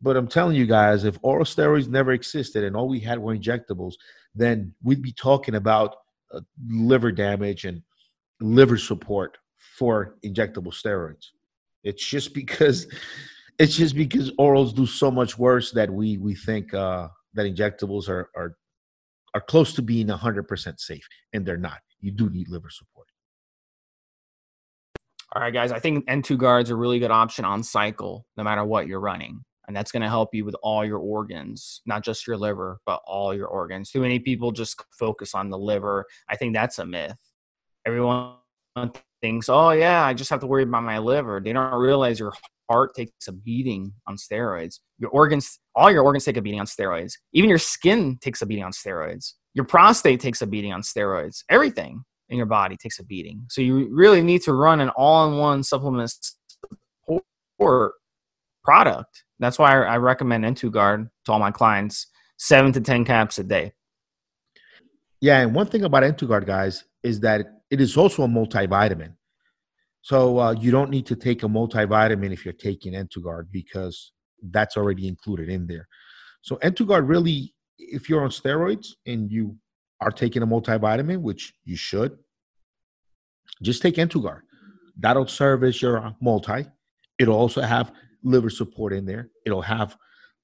But 0.02 0.16
I'm 0.16 0.28
telling 0.28 0.56
you 0.56 0.66
guys, 0.66 1.04
if 1.04 1.18
oral 1.23 1.44
steroids 1.44 1.88
never 1.88 2.12
existed 2.12 2.64
and 2.64 2.76
all 2.76 2.88
we 2.88 3.00
had 3.00 3.18
were 3.18 3.37
injectables, 3.37 3.94
then 4.34 4.75
we'd 4.82 5.02
be 5.02 5.12
talking 5.12 5.54
about 5.54 5.96
uh, 6.32 6.40
liver 6.68 7.12
damage 7.12 7.64
and 7.64 7.82
liver 8.40 8.76
support 8.76 9.38
for 9.78 10.16
injectable 10.25 10.75
steroids. 10.75 11.26
It's 11.84 12.04
just 12.04 12.34
because 12.34 12.87
it's 13.58 13.76
just 13.76 13.94
because 13.94 14.30
orals 14.32 14.75
do 14.75 14.87
so 14.87 15.11
much 15.11 15.38
worse 15.38 15.70
that 15.73 15.90
we 15.90 16.18
we 16.18 16.34
think 16.34 16.75
uh, 16.75 17.08
that 17.34 17.46
injectables 17.46 18.08
are 18.08 18.30
are 18.34 18.56
are 19.34 19.40
close 19.40 19.75
to 19.75 19.82
being 19.82 20.06
100% 20.06 20.78
safe, 20.78 21.06
and 21.32 21.44
they're 21.44 21.56
not. 21.56 21.80
You 22.00 22.12
do 22.12 22.30
need 22.30 22.49
liver 22.49 22.70
support. 22.70 22.93
All 25.35 25.43
right, 25.43 25.53
guys, 25.53 25.73
I 25.73 25.81
think 25.81 26.07
N2Guard's 26.07 26.71
a 26.71 26.76
really 26.76 27.00
good 27.00 27.11
option 27.11 27.45
on 27.45 27.64
cycle, 27.64 28.25
no 28.37 28.45
matter 28.45 28.64
what 28.64 28.87
you're 28.87 29.00
running. 29.00 29.45
And 29.67 29.76
that's 29.76 29.91
going 29.91 30.03
to 30.03 30.09
help 30.09 30.33
you 30.33 30.45
with 30.45 30.55
all 30.62 30.85
your 30.85 30.99
organs, 30.99 31.81
not 31.87 32.05
just 32.05 32.25
your 32.25 32.37
liver, 32.37 32.79
but 32.87 33.00
all 33.05 33.35
your 33.35 33.49
organs. 33.49 33.91
Too 33.91 34.00
many 34.00 34.21
people 34.21 34.53
just 34.53 34.81
focus 34.97 35.35
on 35.35 35.50
the 35.50 35.59
liver. 35.59 36.07
I 36.29 36.37
think 36.37 36.55
that's 36.55 36.79
a 36.79 36.87
myth. 36.87 37.17
Everyone 37.85 38.37
thinks, 39.23 39.49
oh, 39.49 39.71
yeah, 39.71 40.05
I 40.05 40.14
just 40.14 40.31
have 40.31 40.38
to 40.41 40.47
worry 40.47 40.62
about 40.62 40.85
my 40.85 40.99
liver. 40.99 41.41
They 41.45 41.53
don't 41.53 41.75
realize 41.75 42.21
your 42.21 42.33
heart 42.71 42.95
takes 42.95 43.26
a 43.26 43.33
beating 43.33 43.93
on 44.07 44.17
steroids. 44.17 44.79
Your 44.99 45.11
organs, 45.11 45.59
all 45.75 45.91
your 45.91 46.05
organs 46.05 46.26
take 46.26 46.37
a 46.37 46.43
beating 46.43 46.61
on 46.61 46.67
steroids. 46.67 47.14
Even 47.33 47.50
your 47.50 47.59
skin 47.59 48.19
takes 48.21 48.41
a 48.41 48.47
beating 48.47 48.64
on 48.64 48.73
steroids. 48.73 49.33
Your 49.55 49.64
prostate 49.64 50.21
takes 50.21 50.43
a 50.43 50.47
beating 50.47 50.73
on 50.73 50.83
steroids. 50.83 51.43
Everything 51.49 52.05
in 52.28 52.37
your 52.37 52.47
body 52.47 52.76
takes 52.76 52.99
a 52.99 53.04
beating. 53.04 53.45
So 53.49 53.61
you 53.61 53.88
really 53.95 54.23
need 54.23 54.43
to 54.43 54.52
run 54.52 54.81
an 54.81 54.88
all-in-one 54.90 55.62
supplement 55.62 56.12
support 57.04 57.93
product. 58.64 59.25
That's 59.38 59.59
why 59.59 59.83
I 59.83 59.99
recommend 59.99 60.45
N2Guard 60.45 61.11
to 61.26 61.33
all 61.33 61.38
my 61.38 61.50
clients, 61.50 62.07
seven 62.38 62.73
to 62.73 62.81
ten 62.81 63.04
caps 63.04 63.38
a 63.38 63.45
day. 63.45 63.73
Yeah, 65.21 65.40
and 65.40 65.54
one 65.54 65.66
thing 65.66 65.85
about 65.85 66.02
N2Guard, 66.02 66.47
guys, 66.47 66.85
is 67.02 67.21
that 67.21 67.47
it 67.71 67.81
is 67.81 67.97
also 67.97 68.25
a 68.25 68.28
multivitamin. 68.28 69.14
So 70.02 70.38
uh, 70.38 70.52
you 70.52 70.71
don't 70.71 70.90
need 70.90 71.07
to 71.07 71.16
take 71.16 71.43
a 71.43 71.47
multivitamin 71.47 72.33
if 72.33 72.45
you're 72.45 72.52
taking 72.52 72.93
N2Guard 72.93 73.47
because 73.50 74.12
that's 74.50 74.76
already 74.76 75.09
included 75.09 75.49
in 75.49 75.66
there. 75.66 75.88
So 76.43 76.57
N2Guard 76.57 77.09
really, 77.09 77.54
if 77.78 78.09
you're 78.09 78.23
on 78.23 78.31
steroids 78.31 78.88
and 79.07 79.31
you 79.31 79.57
are 80.00 80.10
taking 80.10 80.42
a 80.42 80.46
multivitamin, 80.46 81.20
which 81.20 81.54
you 81.64 81.76
should, 81.76 82.18
just 83.62 83.82
take 83.82 83.94
N2Guard. 83.96 84.40
That'll 84.98 85.26
serve 85.26 85.64
as 85.64 85.80
your 85.80 86.14
multi. 86.20 86.66
It'll 87.18 87.36
also 87.36 87.60
have 87.60 87.92
liver 88.22 88.50
support 88.50 88.92
in 88.92 89.06
there. 89.06 89.30
It'll 89.46 89.62
have 89.62 89.96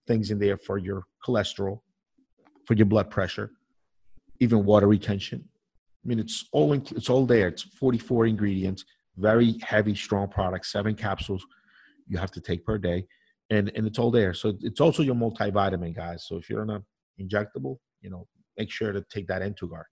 things 0.06 0.30
in 0.30 0.38
there 0.38 0.56
for 0.56 0.78
your 0.78 1.04
cholesterol, 1.26 1.80
for 2.66 2.74
your 2.74 2.86
blood 2.86 3.10
pressure, 3.10 3.52
even 4.40 4.64
water 4.64 4.86
retention. 4.86 5.44
I 6.04 6.08
mean, 6.08 6.18
it's 6.18 6.46
all 6.52 6.72
in, 6.72 6.84
it's 6.96 7.10
all 7.10 7.26
there. 7.26 7.48
It's 7.48 7.62
44 7.62 8.26
ingredients, 8.26 8.84
very 9.16 9.58
heavy, 9.62 9.94
strong 9.94 10.28
product, 10.28 10.66
seven 10.66 10.94
capsules 10.94 11.44
you 12.08 12.18
have 12.18 12.30
to 12.32 12.40
take 12.40 12.64
per 12.64 12.78
day, 12.78 13.06
and 13.50 13.70
and 13.76 13.86
it's 13.86 13.98
all 13.98 14.10
there. 14.10 14.34
So 14.34 14.54
it's 14.60 14.80
also 14.80 15.02
your 15.02 15.14
multivitamin, 15.14 15.94
guys. 15.94 16.26
So 16.26 16.36
if 16.36 16.48
you're 16.48 16.62
on 16.62 16.70
an 16.70 16.84
injectable, 17.20 17.76
you 18.00 18.10
know, 18.10 18.26
make 18.60 18.70
sure 18.70 18.92
to 18.92 19.02
take 19.10 19.26
that 19.28 19.40
N2Guard. 19.40 19.84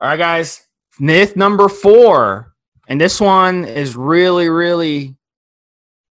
All 0.00 0.08
right, 0.08 0.16
guys. 0.16 0.64
Myth 1.00 1.34
number 1.34 1.68
four. 1.68 2.54
And 2.88 3.00
this 3.00 3.20
one 3.20 3.64
is 3.64 3.96
really, 3.96 4.48
really, 4.48 5.16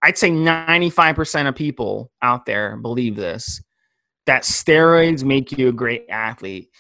I'd 0.03 0.17
say 0.17 0.31
95% 0.31 1.49
of 1.49 1.55
people 1.55 2.11
out 2.23 2.47
there 2.47 2.77
believe 2.77 3.15
this 3.15 3.63
that 4.27 4.43
steroids 4.43 5.23
make 5.23 5.53
you 5.53 5.69
a 5.69 5.73
great 5.73 6.07
athlete. 6.09 6.71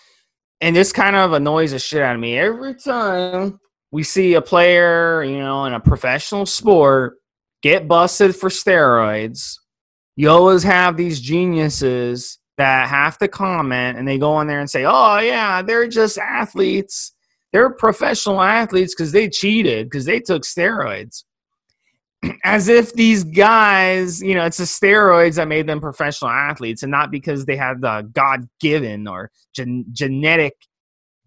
And 0.62 0.74
this 0.74 0.94
kind 0.94 1.14
of 1.14 1.34
annoys 1.34 1.72
the 1.72 1.78
shit 1.78 2.00
out 2.00 2.14
of 2.14 2.20
me. 2.22 2.38
Every 2.38 2.74
time 2.74 3.60
we 3.92 4.02
see 4.02 4.32
a 4.32 4.40
player, 4.40 5.22
you 5.22 5.38
know, 5.38 5.66
in 5.66 5.74
a 5.74 5.80
professional 5.80 6.46
sport 6.46 7.18
get 7.62 7.86
busted 7.86 8.34
for 8.34 8.48
steroids, 8.48 9.58
you 10.16 10.30
always 10.30 10.62
have 10.62 10.96
these 10.96 11.20
geniuses 11.20 12.38
that 12.56 12.88
have 12.88 13.18
to 13.18 13.28
comment 13.28 13.98
and 13.98 14.06
they 14.06 14.18
go 14.18 14.32
on 14.32 14.46
there 14.46 14.60
and 14.60 14.70
say, 14.70 14.84
oh, 14.84 15.18
yeah, 15.18 15.60
they're 15.62 15.88
just 15.88 16.18
athletes. 16.18 17.12
They're 17.52 17.70
professional 17.70 18.40
athletes 18.40 18.94
because 18.94 19.12
they 19.12 19.28
cheated, 19.28 19.86
because 19.86 20.04
they 20.04 20.20
took 20.20 20.42
steroids. 20.42 21.24
as 22.44 22.68
if 22.68 22.92
these 22.94 23.24
guys, 23.24 24.22
you 24.22 24.34
know, 24.34 24.44
it's 24.44 24.58
the 24.58 24.64
steroids 24.64 25.36
that 25.36 25.48
made 25.48 25.66
them 25.66 25.80
professional 25.80 26.30
athletes 26.30 26.82
and 26.82 26.90
not 26.90 27.10
because 27.10 27.44
they 27.44 27.56
had 27.56 27.80
the 27.80 28.08
God 28.12 28.48
given 28.60 29.06
or 29.08 29.30
gen- 29.54 29.84
genetic, 29.92 30.54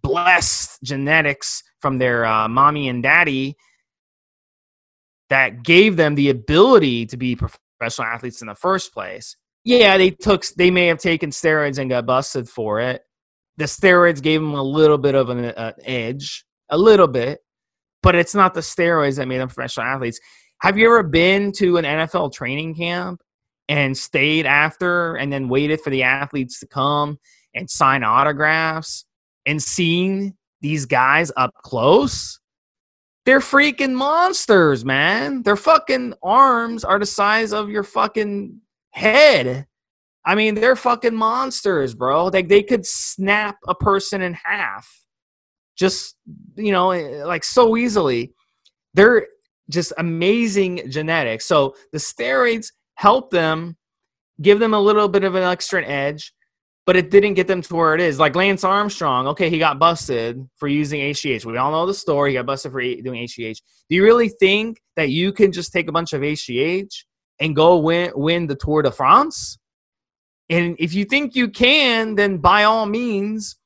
blessed 0.01 0.81
genetics 0.83 1.63
from 1.81 1.97
their 1.97 2.25
uh, 2.25 2.47
mommy 2.47 2.89
and 2.89 3.03
daddy 3.03 3.55
that 5.29 5.63
gave 5.63 5.97
them 5.97 6.15
the 6.15 6.29
ability 6.29 7.05
to 7.05 7.17
be 7.17 7.35
professional 7.35 7.61
athletes 7.81 8.41
in 8.41 8.47
the 8.47 8.55
first 8.55 8.93
place. 8.93 9.35
Yeah, 9.63 9.97
they 9.97 10.11
took, 10.11 10.45
they 10.55 10.71
may 10.71 10.87
have 10.87 10.99
taken 10.99 11.29
steroids 11.29 11.77
and 11.77 11.89
got 11.89 12.05
busted 12.05 12.47
for 12.47 12.79
it. 12.79 13.01
The 13.57 13.65
steroids 13.65 14.21
gave 14.21 14.39
them 14.39 14.53
a 14.53 14.63
little 14.63 14.97
bit 14.97 15.15
of 15.15 15.29
an 15.29 15.45
uh, 15.45 15.73
edge, 15.83 16.45
a 16.69 16.77
little 16.77 17.07
bit, 17.07 17.39
but 18.03 18.15
it's 18.15 18.35
not 18.35 18.53
the 18.53 18.61
steroids 18.61 19.17
that 19.17 19.27
made 19.27 19.39
them 19.39 19.49
professional 19.49 19.87
athletes 19.87 20.19
have 20.61 20.75
you 20.75 20.87
ever 20.87 21.03
been 21.03 21.51
to 21.53 21.77
an 21.77 21.85
NFL 21.85 22.33
training 22.33 22.73
camp 22.73 23.21
and 23.69 23.95
stayed 23.95 24.47
after 24.47 25.15
and 25.15 25.31
then 25.31 25.49
waited 25.49 25.81
for 25.81 25.91
the 25.91 26.01
athletes 26.01 26.59
to 26.59 26.67
come 26.67 27.19
and 27.53 27.69
sign 27.69 28.03
autographs 28.03 29.05
and 29.45 29.61
seen 29.61 30.35
these 30.61 30.87
guys 30.87 31.31
up 31.37 31.51
close? 31.63 32.39
They're 33.27 33.41
freaking 33.41 33.91
monsters, 33.91 34.85
man. 34.85 35.43
Their 35.43 35.57
fucking 35.57 36.13
arms 36.23 36.85
are 36.85 36.97
the 36.97 37.05
size 37.05 37.51
of 37.51 37.69
your 37.69 37.83
fucking 37.83 38.61
head. 38.91 39.67
I 40.25 40.33
mean, 40.33 40.55
they're 40.55 40.77
fucking 40.77 41.13
monsters, 41.13 41.93
bro. 41.93 42.27
Like 42.27 42.47
they 42.47 42.63
could 42.63 42.85
snap 42.85 43.57
a 43.67 43.75
person 43.75 44.21
in 44.21 44.33
half. 44.33 44.89
Just, 45.75 46.15
you 46.55 46.71
know, 46.71 46.91
eh, 46.91 47.25
like 47.25 47.43
so 47.43 47.75
easily. 47.75 48.31
They're 48.93 49.27
just 49.69 49.91
amazing 49.97 50.89
genetics. 50.89 51.43
So 51.43 51.75
the 51.91 51.97
steroids 51.97 52.71
help 52.95 53.29
them 53.29 53.75
give 54.41 54.59
them 54.59 54.73
a 54.73 54.79
little 54.79 55.09
bit 55.09 55.25
of 55.25 55.35
an 55.35 55.43
extra 55.43 55.85
edge, 55.85 56.31
but 56.87 56.95
it 56.95 57.11
didn't 57.11 57.33
get 57.33 57.47
them 57.47 57.61
to 57.61 57.75
where 57.75 57.93
it 57.93 57.99
is. 57.99 58.17
Like 58.17 58.33
Lance 58.33 58.63
Armstrong, 58.63 59.27
okay, 59.27 59.49
he 59.49 59.59
got 59.59 59.77
busted 59.77 60.47
for 60.55 60.69
using 60.69 61.01
HGH. 61.01 61.43
We 61.43 61.57
all 61.57 61.71
know 61.71 61.85
the 61.85 61.93
story. 61.93 62.31
He 62.31 62.37
got 62.37 62.45
busted 62.45 62.71
for 62.71 62.79
doing 62.79 63.27
HGH. 63.27 63.61
Do 63.89 63.95
you 63.95 64.03
really 64.03 64.29
think 64.29 64.81
that 64.95 65.09
you 65.09 65.33
can 65.33 65.51
just 65.51 65.73
take 65.73 65.89
a 65.89 65.91
bunch 65.91 66.13
of 66.13 66.21
HGH 66.21 66.89
and 67.41 67.53
go 67.53 67.77
win 67.77 68.11
win 68.15 68.47
the 68.47 68.55
Tour 68.55 68.83
de 68.83 68.91
France? 68.91 69.59
And 70.49 70.77
if 70.79 70.93
you 70.93 71.03
think 71.03 71.35
you 71.35 71.49
can, 71.49 72.15
then 72.15 72.37
by 72.37 72.63
all 72.63 72.85
means, 72.85 73.57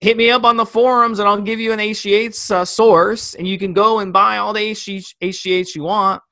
hit 0.00 0.16
me 0.16 0.30
up 0.30 0.44
on 0.44 0.56
the 0.56 0.64
forums 0.64 1.18
and 1.18 1.28
I'll 1.28 1.42
give 1.42 1.58
you 1.58 1.72
an 1.72 1.80
HGH 1.80 2.52
uh, 2.52 2.64
source 2.64 3.34
and 3.34 3.48
you 3.48 3.58
can 3.58 3.72
go 3.72 3.98
and 3.98 4.12
buy 4.12 4.38
all 4.38 4.52
the 4.52 4.60
HGH 4.60 5.74
you 5.74 5.82
want 5.82 6.22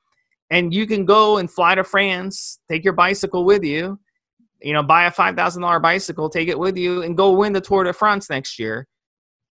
and 0.51 0.73
you 0.73 0.87
can 0.87 1.03
go 1.03 1.39
and 1.39 1.51
fly 1.51 1.75
to 1.75 1.83
France, 1.83 2.59
take 2.69 2.85
your 2.85 2.93
bicycle 2.93 3.43
with 3.43 3.65
you, 3.65 3.99
you 4.63 4.73
know, 4.73 4.83
buy 4.83 5.05
a 5.05 5.11
$5,000 5.11 5.81
bicycle, 5.81 6.29
take 6.29 6.47
it 6.47 6.57
with 6.57 6.77
you 6.77 7.03
and 7.03 7.17
go 7.17 7.31
win 7.31 7.53
the 7.53 7.61
Tour 7.61 7.83
de 7.83 7.93
France 7.93 8.29
next 8.29 8.57
year. 8.59 8.87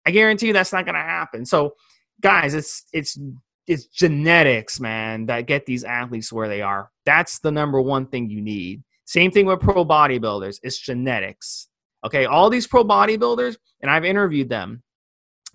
I 0.06 0.10
guarantee 0.10 0.48
you 0.48 0.52
that's 0.52 0.72
not 0.72 0.84
going 0.84 0.94
to 0.94 1.00
happen. 1.00 1.44
So 1.44 1.75
guys, 2.20 2.54
it's 2.54 2.84
it's 2.92 3.18
it's 3.66 3.86
genetics, 3.86 4.78
man, 4.78 5.26
that 5.26 5.46
get 5.46 5.66
these 5.66 5.82
athletes 5.84 6.32
where 6.32 6.48
they 6.48 6.62
are. 6.62 6.90
That's 7.04 7.40
the 7.40 7.50
number 7.50 7.80
one 7.80 8.06
thing 8.06 8.30
you 8.30 8.40
need. 8.40 8.82
Same 9.06 9.30
thing 9.30 9.46
with 9.46 9.60
pro 9.60 9.84
bodybuilders. 9.84 10.58
It's 10.62 10.78
genetics. 10.78 11.68
Okay, 12.04 12.26
all 12.26 12.48
these 12.48 12.66
pro 12.66 12.84
bodybuilders, 12.84 13.56
and 13.80 13.90
I've 13.90 14.04
interviewed 14.04 14.48
them, 14.48 14.82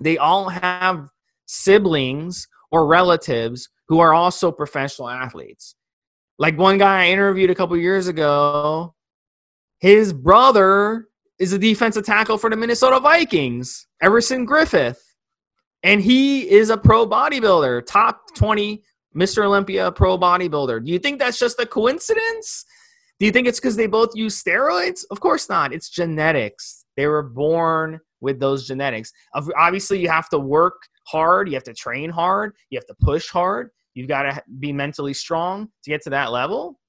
they 0.01 0.17
all 0.17 0.49
have 0.49 1.07
siblings 1.45 2.47
or 2.71 2.87
relatives 2.87 3.69
who 3.87 3.99
are 3.99 4.13
also 4.13 4.51
professional 4.51 5.09
athletes. 5.09 5.75
Like 6.39 6.57
one 6.57 6.77
guy 6.77 7.05
I 7.05 7.09
interviewed 7.09 7.51
a 7.51 7.55
couple 7.55 7.77
years 7.77 8.07
ago, 8.07 8.93
his 9.81 10.13
brother 10.13 11.07
is 11.39 11.53
a 11.53 11.59
defensive 11.59 12.05
tackle 12.05 12.37
for 12.37 12.49
the 12.49 12.55
Minnesota 12.55 12.99
Vikings, 12.99 13.87
Everson 14.01 14.47
Griffen. 14.47 14.95
And 15.83 15.99
he 16.01 16.47
is 16.49 16.69
a 16.69 16.77
pro 16.77 17.07
bodybuilder, 17.07 17.85
top 17.87 18.21
20 18.35 18.83
Mr. 19.15 19.43
Olympia 19.43 19.91
pro 19.91 20.19
bodybuilder. 20.19 20.85
Do 20.85 20.91
you 20.91 20.99
think 20.99 21.17
that's 21.17 21.39
just 21.39 21.59
a 21.59 21.65
coincidence? 21.65 22.63
Do 23.19 23.25
you 23.25 23.31
think 23.31 23.47
it's 23.47 23.59
because 23.59 23.75
they 23.75 23.87
both 23.87 24.11
use 24.13 24.41
steroids? 24.41 25.03
Of 25.09 25.19
course 25.19 25.49
not. 25.49 25.73
It's 25.73 25.89
genetics. 25.89 26.85
They 26.95 27.07
were 27.07 27.23
born 27.23 27.99
with 28.19 28.39
those 28.39 28.67
genetics. 28.67 29.11
Obviously, 29.33 29.99
you 29.99 30.09
have 30.09 30.29
to 30.29 30.37
work 30.37 30.75
hard. 31.07 31.47
You 31.49 31.55
have 31.55 31.63
to 31.63 31.73
train 31.73 32.11
hard. 32.11 32.53
You 32.69 32.77
have 32.77 32.85
to 32.85 32.95
push 33.01 33.29
hard. 33.29 33.71
You've 33.95 34.07
got 34.07 34.23
to 34.23 34.43
be 34.59 34.71
mentally 34.71 35.15
strong 35.15 35.69
to 35.83 35.89
get 35.89 36.03
to 36.03 36.11
that 36.11 36.31
level. 36.31 36.79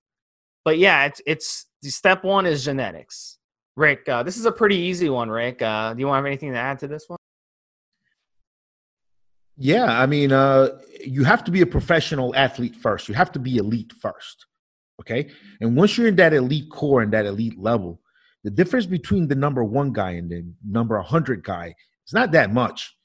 But 0.64 0.78
yeah, 0.78 1.06
it's, 1.06 1.20
it's 1.26 1.66
step 1.82 2.24
one 2.24 2.46
is 2.46 2.64
genetics. 2.64 3.38
Rick, 3.76 4.08
uh, 4.08 4.22
this 4.22 4.36
is 4.36 4.44
a 4.44 4.52
pretty 4.52 4.76
easy 4.76 5.08
one, 5.08 5.30
Rick. 5.30 5.62
Uh, 5.62 5.94
do 5.94 6.00
you 6.00 6.06
want 6.06 6.16
to 6.16 6.18
have 6.18 6.26
anything 6.26 6.52
to 6.52 6.58
add 6.58 6.78
to 6.80 6.88
this 6.88 7.04
one? 7.08 7.16
Yeah, 9.56 9.84
I 9.86 10.06
mean, 10.06 10.32
uh, 10.32 10.78
you 11.04 11.24
have 11.24 11.44
to 11.44 11.50
be 11.50 11.60
a 11.60 11.66
professional 11.66 12.34
athlete 12.34 12.76
first. 12.76 13.08
You 13.08 13.14
have 13.14 13.32
to 13.32 13.38
be 13.38 13.56
elite 13.56 13.92
first. 13.92 14.46
Okay. 15.00 15.30
And 15.60 15.76
once 15.76 15.96
you're 15.96 16.08
in 16.08 16.16
that 16.16 16.32
elite 16.32 16.70
core 16.70 17.02
and 17.02 17.12
that 17.12 17.26
elite 17.26 17.58
level, 17.58 18.00
the 18.44 18.50
difference 18.50 18.86
between 18.86 19.28
the 19.28 19.34
number 19.34 19.62
one 19.64 19.92
guy 19.92 20.12
and 20.12 20.30
the 20.30 20.44
number 20.66 20.96
100 20.96 21.42
guy 21.42 21.74
is 22.06 22.12
not 22.12 22.32
that 22.32 22.52
much. 22.52 22.96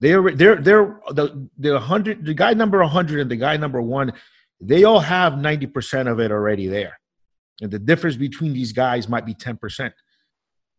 They're, 0.00 0.30
they're, 0.30 0.56
they're 0.56 1.00
the, 1.10 1.48
the 1.58 1.72
100, 1.72 2.24
the 2.24 2.34
guy 2.34 2.54
number 2.54 2.78
100 2.78 3.20
and 3.20 3.30
the 3.30 3.36
guy 3.36 3.56
number 3.56 3.82
one, 3.82 4.12
they 4.60 4.84
all 4.84 5.00
have 5.00 5.34
90% 5.34 6.10
of 6.10 6.20
it 6.20 6.30
already 6.30 6.66
there. 6.66 6.98
And 7.60 7.70
the 7.70 7.78
difference 7.78 8.16
between 8.16 8.52
these 8.52 8.72
guys 8.72 9.08
might 9.08 9.26
be 9.26 9.34
10%. 9.34 9.92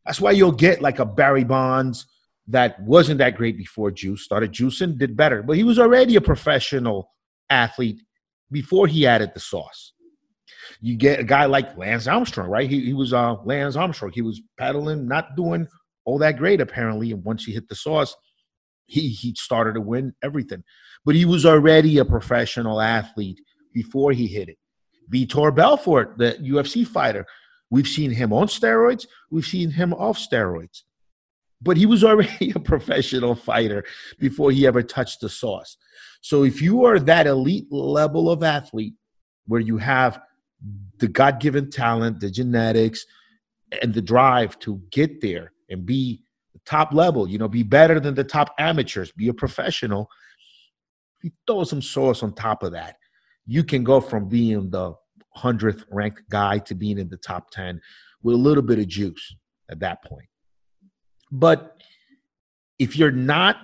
That's 0.05 0.21
why 0.21 0.31
you'll 0.31 0.51
get 0.51 0.81
like 0.81 0.99
a 0.99 1.05
Barry 1.05 1.43
Bonds 1.43 2.07
that 2.47 2.79
wasn't 2.81 3.19
that 3.19 3.35
great 3.35 3.57
before 3.57 3.91
juice, 3.91 4.23
started 4.23 4.51
juicing, 4.51 4.97
did 4.97 5.15
better, 5.15 5.43
but 5.43 5.57
he 5.57 5.63
was 5.63 5.79
already 5.79 6.15
a 6.15 6.21
professional 6.21 7.11
athlete 7.49 8.01
before 8.51 8.87
he 8.87 9.05
added 9.05 9.31
the 9.33 9.39
sauce. 9.39 9.93
You 10.81 10.95
get 10.95 11.19
a 11.19 11.23
guy 11.23 11.45
like 11.45 11.77
Lance 11.77 12.07
Armstrong, 12.07 12.49
right? 12.49 12.69
He, 12.69 12.85
he 12.85 12.93
was 12.93 13.13
uh, 13.13 13.35
Lance 13.45 13.75
Armstrong. 13.75 14.11
He 14.13 14.23
was 14.23 14.41
pedaling, 14.57 15.07
not 15.07 15.35
doing 15.35 15.67
all 16.05 16.17
that 16.19 16.37
great 16.37 16.59
apparently. 16.59 17.11
And 17.11 17.23
once 17.23 17.45
he 17.45 17.53
hit 17.53 17.69
the 17.69 17.75
sauce, 17.75 18.15
he 18.85 19.09
he 19.09 19.33
started 19.37 19.75
to 19.75 19.81
win 19.81 20.13
everything. 20.23 20.63
But 21.05 21.15
he 21.15 21.25
was 21.25 21.45
already 21.45 21.97
a 21.97 22.05
professional 22.05 22.81
athlete 22.81 23.39
before 23.73 24.11
he 24.11 24.27
hit 24.27 24.49
it. 24.49 24.57
Vitor 25.11 25.53
Belfort, 25.53 26.17
the 26.17 26.37
UFC 26.41 26.85
fighter, 26.85 27.25
we've 27.69 27.87
seen 27.87 28.11
him 28.11 28.31
on 28.31 28.47
steroids, 28.47 29.07
we've 29.29 29.45
seen 29.45 29.71
him 29.71 29.93
off 29.93 30.17
steroids. 30.17 30.83
But 31.61 31.77
he 31.77 31.85
was 31.85 32.03
already 32.09 32.51
a 32.55 32.59
professional 32.59 33.35
fighter 33.35 33.83
before 34.19 34.51
he 34.51 34.65
ever 34.65 34.81
touched 34.81 35.21
the 35.21 35.29
sauce. 35.29 35.77
So 36.21 36.43
if 36.43 36.61
you 36.61 36.85
are 36.85 36.99
that 36.99 37.27
elite 37.27 37.71
level 37.71 38.29
of 38.29 38.43
athlete 38.43 38.93
where 39.47 39.61
you 39.61 39.77
have 39.77 40.21
the 40.99 41.07
God 41.07 41.39
given 41.39 41.71
talent, 41.71 42.19
the 42.19 42.29
genetics, 42.29 43.05
and 43.81 43.93
the 43.93 44.01
drive 44.01 44.59
to 44.59 44.81
get 44.91 45.21
there 45.21 45.51
and 45.69 45.85
be 45.85 46.23
top 46.65 46.93
level, 46.93 47.27
you 47.27 47.37
know, 47.37 47.47
be 47.47 47.63
better 47.63 47.99
than 47.99 48.13
the 48.13 48.23
top 48.23 48.53
amateurs, 48.59 49.11
be 49.11 49.29
a 49.29 49.33
professional. 49.33 50.09
You 51.23 51.31
throw 51.47 51.63
some 51.63 51.81
sauce 51.81 52.21
on 52.21 52.33
top 52.33 52.63
of 52.63 52.73
that, 52.73 52.97
you 53.45 53.63
can 53.63 53.83
go 53.83 53.99
from 53.99 54.29
being 54.29 54.69
the 54.69 54.93
100th 55.37 55.83
ranked 55.91 56.29
guy 56.29 56.57
to 56.59 56.75
being 56.75 56.97
in 56.97 57.09
the 57.09 57.17
top 57.17 57.49
10 57.51 57.81
with 58.23 58.35
a 58.35 58.37
little 58.37 58.63
bit 58.63 58.79
of 58.79 58.87
juice 58.87 59.35
at 59.69 59.79
that 59.79 60.03
point. 60.03 60.27
But 61.31 61.81
if 62.77 62.97
you're 62.97 63.11
not 63.11 63.57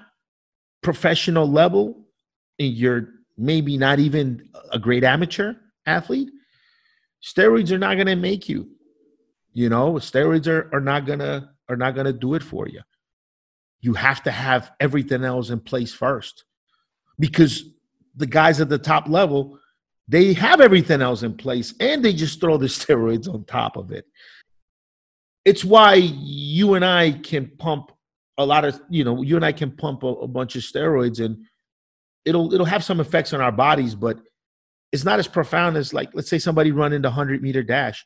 professional 0.81 1.49
level 1.49 2.05
and 2.59 2.73
you're 2.73 3.09
maybe 3.37 3.77
not 3.77 3.99
even 3.99 4.49
a 4.71 4.79
great 4.79 5.03
amateur 5.03 5.55
athlete, 5.85 6.29
steroids 7.21 7.71
are 7.71 7.77
not 7.77 7.95
going 7.95 8.07
to 8.07 8.15
make 8.15 8.47
you 8.47 8.69
you 9.57 9.69
know 9.69 9.93
steroids 9.93 10.47
are, 10.47 10.69
are 10.71 10.79
not 10.79 11.05
going 11.05 11.19
to 11.19 11.49
are 11.67 11.75
not 11.75 11.95
going 11.95 12.05
to 12.05 12.13
do 12.13 12.35
it 12.35 12.43
for 12.43 12.67
you 12.67 12.81
you 13.81 13.93
have 13.93 14.21
to 14.21 14.31
have 14.31 14.71
everything 14.79 15.23
else 15.23 15.49
in 15.49 15.59
place 15.59 15.93
first 15.93 16.45
because 17.19 17.63
the 18.15 18.27
guys 18.27 18.61
at 18.61 18.69
the 18.69 18.77
top 18.77 19.07
level 19.07 19.57
they 20.07 20.33
have 20.33 20.61
everything 20.61 21.01
else 21.01 21.23
in 21.23 21.35
place 21.35 21.73
and 21.79 22.03
they 22.03 22.13
just 22.13 22.39
throw 22.39 22.57
the 22.57 22.65
steroids 22.67 23.31
on 23.31 23.43
top 23.45 23.77
of 23.77 23.91
it. 23.91 24.05
It's 25.45 25.63
why 25.63 25.95
you 25.95 26.73
and 26.73 26.83
i 26.83 27.11
can 27.11 27.49
pump 27.57 27.91
a 28.37 28.45
lot 28.45 28.65
of 28.65 28.79
you 28.89 29.03
know 29.03 29.21
you 29.21 29.37
and 29.37 29.45
i 29.45 29.53
can 29.53 29.71
pump 29.71 30.03
a, 30.03 30.07
a 30.07 30.27
bunch 30.27 30.55
of 30.55 30.61
steroids 30.61 31.23
and 31.23 31.37
it'll 32.25 32.53
it'll 32.53 32.65
have 32.65 32.83
some 32.83 32.99
effects 32.99 33.31
on 33.31 33.39
our 33.39 33.51
bodies 33.51 33.95
but 33.95 34.19
it's 34.91 35.03
not 35.03 35.19
as 35.19 35.27
profound 35.27 35.77
as 35.77 35.93
like 35.93 36.09
let's 36.13 36.29
say 36.29 36.39
somebody 36.39 36.71
running 36.71 37.01
the 37.01 37.09
100 37.09 37.41
meter 37.41 37.63
dash. 37.63 38.05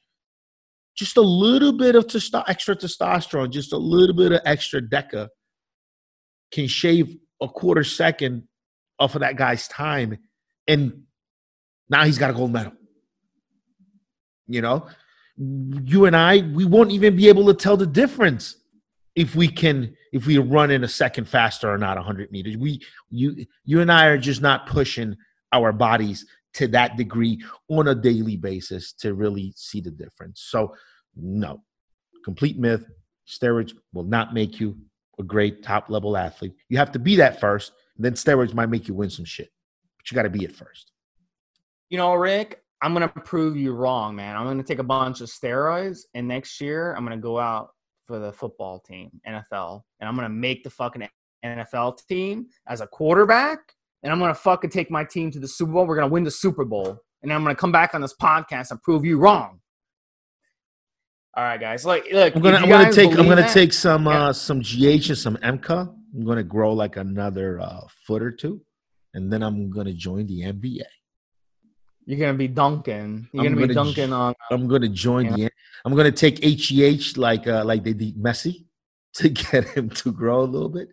Just 0.97 1.17
a 1.17 1.21
little 1.21 1.77
bit 1.77 1.95
of 1.95 2.07
testo- 2.07 2.43
extra 2.47 2.75
testosterone 2.75 3.51
just 3.51 3.73
a 3.73 3.77
little 3.77 4.15
bit 4.15 4.31
of 4.31 4.41
extra 4.45 4.81
deca 4.81 5.29
can 6.53 6.67
shave 6.67 7.15
a 7.41 7.47
quarter 7.47 7.83
second 7.83 8.43
off 8.99 9.15
of 9.15 9.21
that 9.21 9.37
guy's 9.37 9.67
time 9.67 10.17
and 10.67 11.03
Now 11.91 12.05
he's 12.05 12.17
got 12.17 12.29
a 12.29 12.33
gold 12.33 12.53
medal. 12.53 12.71
You 14.47 14.61
know, 14.61 14.87
you 15.37 16.05
and 16.05 16.15
I, 16.15 16.39
we 16.53 16.65
won't 16.65 16.91
even 16.91 17.15
be 17.15 17.27
able 17.27 17.45
to 17.47 17.53
tell 17.53 17.77
the 17.77 17.85
difference 17.85 18.55
if 19.13 19.35
we 19.35 19.49
can 19.49 19.95
if 20.13 20.25
we 20.25 20.37
run 20.37 20.71
in 20.71 20.83
a 20.83 20.87
second 20.87 21.27
faster 21.27 21.69
or 21.69 21.77
not 21.77 21.97
100 21.97 22.31
meters. 22.31 22.55
We 22.55 22.81
you 23.09 23.45
you 23.65 23.81
and 23.81 23.91
I 23.91 24.05
are 24.07 24.17
just 24.17 24.41
not 24.41 24.67
pushing 24.67 25.15
our 25.51 25.73
bodies 25.73 26.25
to 26.53 26.67
that 26.69 26.95
degree 26.95 27.43
on 27.69 27.89
a 27.89 27.95
daily 27.95 28.37
basis 28.37 28.93
to 28.93 29.13
really 29.13 29.53
see 29.57 29.81
the 29.81 29.91
difference. 29.91 30.41
So 30.47 30.73
no, 31.15 31.61
complete 32.23 32.57
myth. 32.57 32.85
Steroids 33.27 33.73
will 33.93 34.03
not 34.03 34.33
make 34.33 34.59
you 34.59 34.77
a 35.19 35.23
great 35.23 35.61
top 35.61 35.89
level 35.89 36.15
athlete. 36.15 36.53
You 36.69 36.77
have 36.77 36.91
to 36.93 36.99
be 36.99 37.17
that 37.17 37.39
first. 37.39 37.73
then 37.97 38.13
steroids 38.13 38.53
might 38.53 38.69
make 38.69 38.87
you 38.87 38.93
win 38.93 39.09
some 39.09 39.25
shit, 39.25 39.49
but 39.97 40.09
you 40.09 40.15
got 40.15 40.23
to 40.23 40.29
be 40.29 40.45
it 40.45 40.55
first. 40.55 40.91
You 41.91 41.97
know, 41.97 42.13
Rick, 42.15 42.61
I'm 42.81 42.93
gonna 42.93 43.09
prove 43.09 43.57
you 43.57 43.73
wrong, 43.73 44.15
man. 44.15 44.37
I'm 44.37 44.45
gonna 44.45 44.63
take 44.63 44.79
a 44.79 44.83
bunch 44.83 45.19
of 45.19 45.27
steroids, 45.27 46.03
and 46.13 46.25
next 46.25 46.61
year 46.61 46.95
I'm 46.95 47.03
gonna 47.03 47.17
go 47.17 47.37
out 47.37 47.71
for 48.07 48.17
the 48.17 48.31
football 48.31 48.79
team, 48.79 49.11
NFL, 49.27 49.81
and 49.99 50.07
I'm 50.07 50.15
gonna 50.15 50.29
make 50.29 50.63
the 50.63 50.69
fucking 50.69 51.05
NFL 51.45 51.97
team 52.07 52.45
as 52.69 52.79
a 52.79 52.87
quarterback, 52.87 53.59
and 54.03 54.13
I'm 54.13 54.19
gonna 54.19 54.33
fucking 54.33 54.69
take 54.69 54.89
my 54.89 55.03
team 55.03 55.31
to 55.31 55.39
the 55.39 55.49
Super 55.49 55.73
Bowl. 55.73 55.85
We're 55.85 55.97
gonna 55.97 56.07
win 56.07 56.23
the 56.23 56.31
Super 56.31 56.63
Bowl, 56.63 56.97
and 57.23 57.33
I'm 57.33 57.43
gonna 57.43 57.55
come 57.55 57.73
back 57.73 57.93
on 57.93 57.99
this 57.99 58.15
podcast 58.15 58.71
and 58.71 58.81
prove 58.81 59.03
you 59.03 59.17
wrong. 59.17 59.59
All 61.35 61.43
right, 61.43 61.59
guys. 61.59 61.85
Like, 61.85 62.05
look, 62.09 62.37
I'm 62.37 62.41
gonna, 62.41 62.55
I'm 62.55 62.69
gonna 62.69 62.93
take, 62.93 63.09
I'm 63.11 63.27
gonna 63.27 63.41
that, 63.41 63.53
take 63.53 63.73
some, 63.73 64.05
yeah. 64.05 64.27
uh, 64.27 64.33
some 64.33 64.61
GH 64.61 65.09
and 65.09 65.17
some 65.17 65.35
EMCA. 65.35 65.93
I'm 66.15 66.25
gonna 66.25 66.41
grow 66.41 66.71
like 66.71 66.95
another 66.95 67.59
uh, 67.59 67.81
foot 68.07 68.23
or 68.23 68.31
two, 68.31 68.61
and 69.13 69.29
then 69.31 69.43
I'm 69.43 69.69
gonna 69.69 69.91
join 69.91 70.25
the 70.27 70.43
NBA. 70.43 70.83
You're 72.05 72.19
gonna 72.19 72.37
be 72.37 72.47
dunking. 72.47 73.27
You're 73.31 73.43
gonna, 73.43 73.55
gonna, 73.55 73.67
be 73.67 73.73
dunking 73.73 74.13
on. 74.13 74.33
I'm 74.49 74.67
gonna 74.67 74.89
join 74.89 75.27
the. 75.31 75.49
I'm 75.85 75.95
gonna 75.95 76.11
take 76.11 76.39
HGH 76.41 77.17
like 77.17 77.47
uh, 77.47 77.63
like 77.63 77.83
they 77.83 77.93
did 77.93 78.15
Messi 78.15 78.65
to 79.15 79.29
get 79.29 79.65
him 79.69 79.89
to 79.89 80.11
grow 80.11 80.41
a 80.41 80.43
little 80.43 80.69
bit, 80.69 80.89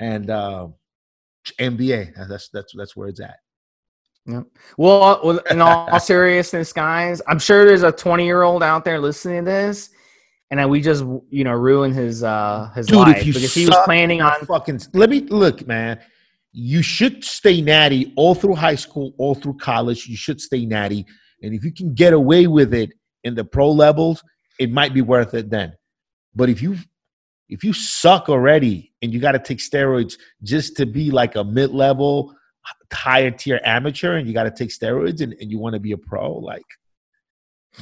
and 0.00 0.30
uh, 0.30 0.68
NBA. 1.58 2.28
That's 2.28 2.48
that's 2.48 2.72
that's 2.74 2.96
where 2.96 3.08
it's 3.08 3.20
at. 3.20 3.36
Yeah. 4.26 4.42
Well, 4.76 5.38
in 5.50 5.60
all 5.60 6.00
seriousness, 6.00 6.72
guys, 6.72 7.22
I'm 7.28 7.38
sure 7.38 7.64
there's 7.64 7.84
a 7.84 7.92
20 7.92 8.24
year 8.24 8.42
old 8.42 8.62
out 8.62 8.84
there 8.84 8.98
listening 8.98 9.44
to 9.44 9.50
this, 9.50 9.90
and 10.50 10.68
we 10.68 10.80
just 10.80 11.04
you 11.30 11.44
know 11.44 11.52
ruined 11.52 11.94
his 11.94 12.24
uh 12.24 12.70
his 12.74 12.86
Dude, 12.86 12.98
life 12.98 13.24
because 13.24 13.54
he 13.54 13.66
was 13.66 13.76
planning 13.84 14.22
on 14.22 14.44
fucking. 14.46 14.80
Let 14.94 15.10
me 15.10 15.20
look, 15.20 15.66
man. 15.66 16.00
You 16.58 16.80
should 16.80 17.22
stay 17.22 17.60
natty 17.60 18.14
all 18.16 18.34
through 18.34 18.54
high 18.54 18.76
school, 18.76 19.12
all 19.18 19.34
through 19.34 19.58
college. 19.58 20.06
You 20.06 20.16
should 20.16 20.40
stay 20.40 20.64
natty, 20.64 21.04
and 21.42 21.54
if 21.54 21.62
you 21.62 21.70
can 21.70 21.92
get 21.92 22.14
away 22.14 22.46
with 22.46 22.72
it 22.72 22.92
in 23.24 23.34
the 23.34 23.44
pro 23.44 23.70
levels, 23.70 24.22
it 24.58 24.70
might 24.70 24.94
be 24.94 25.02
worth 25.02 25.34
it 25.34 25.50
then. 25.50 25.74
But 26.34 26.48
if 26.48 26.62
you 26.62 26.78
if 27.50 27.62
you 27.62 27.74
suck 27.74 28.30
already 28.30 28.94
and 29.02 29.12
you 29.12 29.20
got 29.20 29.32
to 29.32 29.38
take 29.38 29.58
steroids 29.58 30.14
just 30.42 30.76
to 30.78 30.86
be 30.86 31.10
like 31.10 31.36
a 31.36 31.44
mid 31.44 31.72
level 31.72 32.34
higher 32.92 33.30
tier 33.30 33.60
amateur 33.64 34.16
and 34.16 34.26
you 34.26 34.32
got 34.32 34.44
to 34.44 34.50
take 34.50 34.70
steroids 34.70 35.20
and, 35.20 35.34
and 35.34 35.50
you 35.50 35.58
want 35.58 35.74
to 35.74 35.80
be 35.80 35.92
a 35.92 35.98
pro, 35.98 36.32
like 36.38 36.64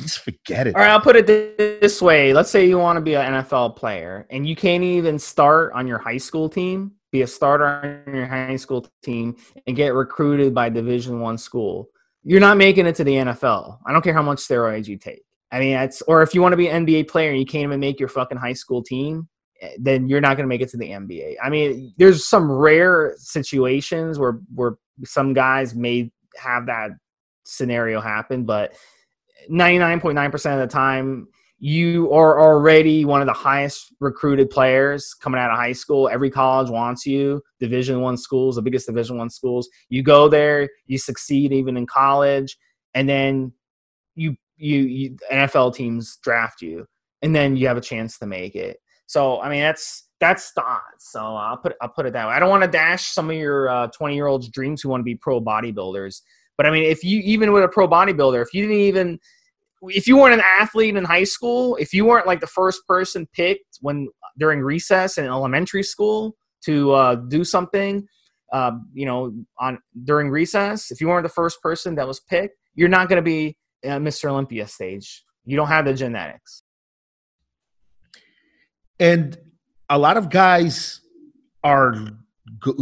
just 0.02 0.18
forget 0.18 0.66
it. 0.66 0.74
All 0.74 0.80
right, 0.80 0.90
I'll 0.90 1.00
put 1.00 1.16
it 1.16 1.26
this 1.26 2.02
way. 2.02 2.32
Let's 2.32 2.50
say 2.50 2.66
you 2.66 2.78
want 2.78 2.96
to 2.96 3.00
be 3.00 3.14
an 3.14 3.44
NFL 3.44 3.76
player 3.76 4.26
and 4.30 4.46
you 4.46 4.56
can't 4.56 4.82
even 4.82 5.18
start 5.18 5.72
on 5.72 5.86
your 5.86 5.98
high 5.98 6.16
school 6.16 6.48
team, 6.48 6.92
be 7.14 7.22
a 7.22 7.26
starter 7.28 7.64
on 8.06 8.12
your 8.12 8.26
high 8.26 8.56
school 8.56 8.84
team 9.04 9.36
and 9.68 9.76
get 9.76 9.94
recruited 9.94 10.52
by 10.52 10.68
Division 10.68 11.20
1 11.20 11.38
school. 11.38 11.88
You're 12.24 12.40
not 12.40 12.56
making 12.56 12.86
it 12.86 12.96
to 12.96 13.04
the 13.04 13.12
NFL. 13.12 13.78
I 13.86 13.92
don't 13.92 14.02
care 14.02 14.12
how 14.12 14.22
much 14.22 14.38
steroids 14.38 14.88
you 14.88 14.98
take. 14.98 15.22
I 15.52 15.60
mean, 15.60 15.76
it's 15.76 16.02
or 16.02 16.22
if 16.22 16.34
you 16.34 16.42
want 16.42 16.54
to 16.54 16.56
be 16.56 16.66
an 16.66 16.84
NBA 16.84 17.06
player 17.06 17.30
and 17.30 17.38
you 17.38 17.46
can't 17.46 17.62
even 17.62 17.78
make 17.78 18.00
your 18.00 18.08
fucking 18.08 18.38
high 18.38 18.54
school 18.54 18.82
team, 18.82 19.28
eh, 19.60 19.76
then 19.78 20.08
you're 20.08 20.20
not 20.20 20.36
going 20.36 20.42
to 20.42 20.48
make 20.48 20.60
it 20.60 20.70
to 20.70 20.76
the 20.76 20.90
NBA. 20.90 21.36
I 21.40 21.50
mean, 21.50 21.94
there's 21.98 22.26
some 22.26 22.50
rare 22.50 23.14
situations 23.18 24.18
where 24.18 24.40
where 24.52 24.72
some 25.04 25.34
guys 25.34 25.72
may 25.72 26.10
have 26.36 26.66
that 26.66 26.90
scenario 27.44 28.00
happen, 28.00 28.44
but 28.44 28.74
99.9% 29.48 30.54
of 30.54 30.58
the 30.58 30.66
time 30.66 31.28
you 31.66 32.12
are 32.12 32.38
already 32.38 33.06
one 33.06 33.22
of 33.22 33.26
the 33.26 33.32
highest 33.32 33.90
recruited 33.98 34.50
players 34.50 35.14
coming 35.14 35.40
out 35.40 35.50
of 35.50 35.56
high 35.56 35.72
school 35.72 36.10
every 36.10 36.28
college 36.28 36.68
wants 36.68 37.06
you 37.06 37.40
division 37.58 38.02
one 38.02 38.18
schools 38.18 38.56
the 38.56 38.60
biggest 38.60 38.86
division 38.86 39.16
one 39.16 39.30
schools 39.30 39.66
you 39.88 40.02
go 40.02 40.28
there 40.28 40.68
you 40.84 40.98
succeed 40.98 41.54
even 41.54 41.78
in 41.78 41.86
college 41.86 42.58
and 42.92 43.08
then 43.08 43.50
you 44.14 44.36
you, 44.58 44.80
you 44.80 45.16
nfl 45.32 45.74
teams 45.74 46.18
draft 46.22 46.60
you 46.60 46.86
and 47.22 47.34
then 47.34 47.56
you 47.56 47.66
have 47.66 47.78
a 47.78 47.80
chance 47.80 48.18
to 48.18 48.26
make 48.26 48.54
it 48.54 48.76
so 49.06 49.40
I 49.40 49.48
mean 49.48 49.60
that's 49.60 50.08
that's 50.20 50.52
the. 50.52 50.62
So 50.98 51.20
I'll 51.20 51.58
put 51.58 51.74
I'll 51.82 51.90
put 51.90 52.06
it 52.06 52.14
that 52.14 52.26
way. 52.26 52.32
I 52.32 52.38
don't 52.38 52.48
want 52.48 52.62
to 52.62 52.70
dash 52.70 53.08
some 53.08 53.28
of 53.28 53.36
your 53.36 53.90
20 53.94 54.14
uh, 54.14 54.14
year 54.14 54.26
olds' 54.26 54.48
dreams 54.48 54.80
who 54.80 54.88
want 54.88 55.00
to 55.00 55.04
be 55.04 55.14
pro 55.14 55.40
bodybuilders. 55.40 56.22
But 56.56 56.64
I 56.64 56.70
mean, 56.70 56.84
if 56.84 57.04
you 57.04 57.20
even 57.20 57.52
with 57.52 57.64
a 57.64 57.68
pro 57.68 57.86
bodybuilder, 57.86 58.40
if 58.40 58.54
you 58.54 58.62
didn't 58.62 58.78
even 58.78 59.18
if 59.88 60.06
you 60.06 60.16
weren't 60.16 60.34
an 60.34 60.42
athlete 60.60 60.96
in 60.96 61.04
high 61.04 61.24
school, 61.24 61.76
if 61.76 61.92
you 61.92 62.04
weren't 62.04 62.26
like 62.26 62.40
the 62.40 62.46
first 62.46 62.86
person 62.86 63.26
picked 63.32 63.78
when 63.80 64.08
during 64.38 64.60
recess 64.60 65.18
in 65.18 65.26
elementary 65.26 65.82
school 65.82 66.36
to 66.64 66.92
uh, 66.92 67.14
do 67.14 67.44
something, 67.44 68.06
uh, 68.52 68.72
you 68.92 69.06
know, 69.06 69.32
on 69.58 69.78
during 70.04 70.30
recess, 70.30 70.90
if 70.90 71.00
you 71.00 71.08
weren't 71.08 71.24
the 71.24 71.28
first 71.28 71.60
person 71.60 71.94
that 71.96 72.06
was 72.06 72.20
picked, 72.20 72.56
you're 72.74 72.88
not 72.88 73.08
going 73.08 73.16
to 73.16 73.22
be 73.22 73.56
Mr. 73.84 74.30
Olympia 74.30 74.66
stage. 74.66 75.24
You 75.44 75.56
don't 75.56 75.68
have 75.68 75.84
the 75.84 75.94
genetics. 75.94 76.62
And 78.98 79.36
a 79.90 79.98
lot 79.98 80.16
of 80.16 80.30
guys 80.30 81.00
are 81.62 81.94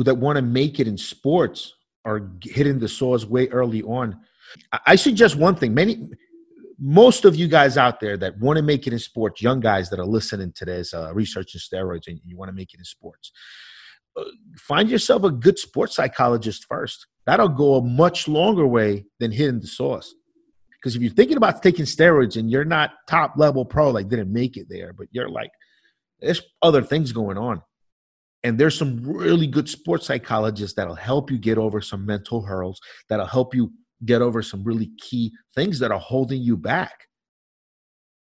that 0.04 0.16
want 0.16 0.36
to 0.36 0.42
make 0.42 0.78
it 0.78 0.86
in 0.86 0.96
sports 0.96 1.74
are 2.04 2.30
hitting 2.42 2.78
the 2.78 2.88
saws 2.88 3.24
way 3.24 3.48
early 3.48 3.82
on. 3.82 4.18
I 4.86 4.96
suggest 4.96 5.36
one 5.36 5.54
thing. 5.54 5.72
Many, 5.72 6.10
most 6.84 7.24
of 7.24 7.36
you 7.36 7.46
guys 7.46 7.76
out 7.76 8.00
there 8.00 8.16
that 8.16 8.40
want 8.40 8.56
to 8.56 8.62
make 8.62 8.88
it 8.88 8.92
in 8.92 8.98
sports, 8.98 9.40
young 9.40 9.60
guys 9.60 9.88
that 9.90 10.00
are 10.00 10.06
listening 10.06 10.52
to 10.56 10.64
this, 10.64 10.92
uh, 10.92 11.12
researching 11.14 11.60
steroids, 11.60 12.08
and 12.08 12.20
you 12.24 12.36
want 12.36 12.48
to 12.48 12.52
make 12.52 12.74
it 12.74 12.78
in 12.78 12.84
sports, 12.84 13.30
uh, 14.16 14.24
find 14.58 14.90
yourself 14.90 15.22
a 15.22 15.30
good 15.30 15.60
sports 15.60 15.94
psychologist 15.94 16.66
first. 16.68 17.06
That'll 17.24 17.48
go 17.48 17.76
a 17.76 17.84
much 17.84 18.26
longer 18.26 18.66
way 18.66 19.06
than 19.20 19.30
hitting 19.30 19.60
the 19.60 19.68
sauce. 19.68 20.12
Because 20.72 20.96
if 20.96 21.02
you're 21.02 21.12
thinking 21.12 21.36
about 21.36 21.62
taking 21.62 21.84
steroids 21.84 22.36
and 22.36 22.50
you're 22.50 22.64
not 22.64 22.90
top 23.06 23.34
level 23.36 23.64
pro, 23.64 23.90
like 23.90 24.08
didn't 24.08 24.32
make 24.32 24.56
it 24.56 24.66
there, 24.68 24.92
but 24.92 25.06
you're 25.12 25.28
like 25.28 25.52
there's 26.20 26.42
other 26.62 26.82
things 26.82 27.12
going 27.12 27.38
on. 27.38 27.62
And 28.42 28.58
there's 28.58 28.76
some 28.76 29.00
really 29.04 29.46
good 29.46 29.68
sports 29.68 30.06
psychologists 30.06 30.74
that'll 30.74 30.96
help 30.96 31.30
you 31.30 31.38
get 31.38 31.58
over 31.58 31.80
some 31.80 32.04
mental 32.04 32.42
hurdles, 32.42 32.80
that'll 33.08 33.26
help 33.26 33.54
you 33.54 33.72
get 34.04 34.22
over 34.22 34.42
some 34.42 34.64
really 34.64 34.90
key 34.98 35.32
things 35.54 35.78
that 35.78 35.90
are 35.90 35.98
holding 35.98 36.42
you 36.42 36.56
back. 36.56 37.06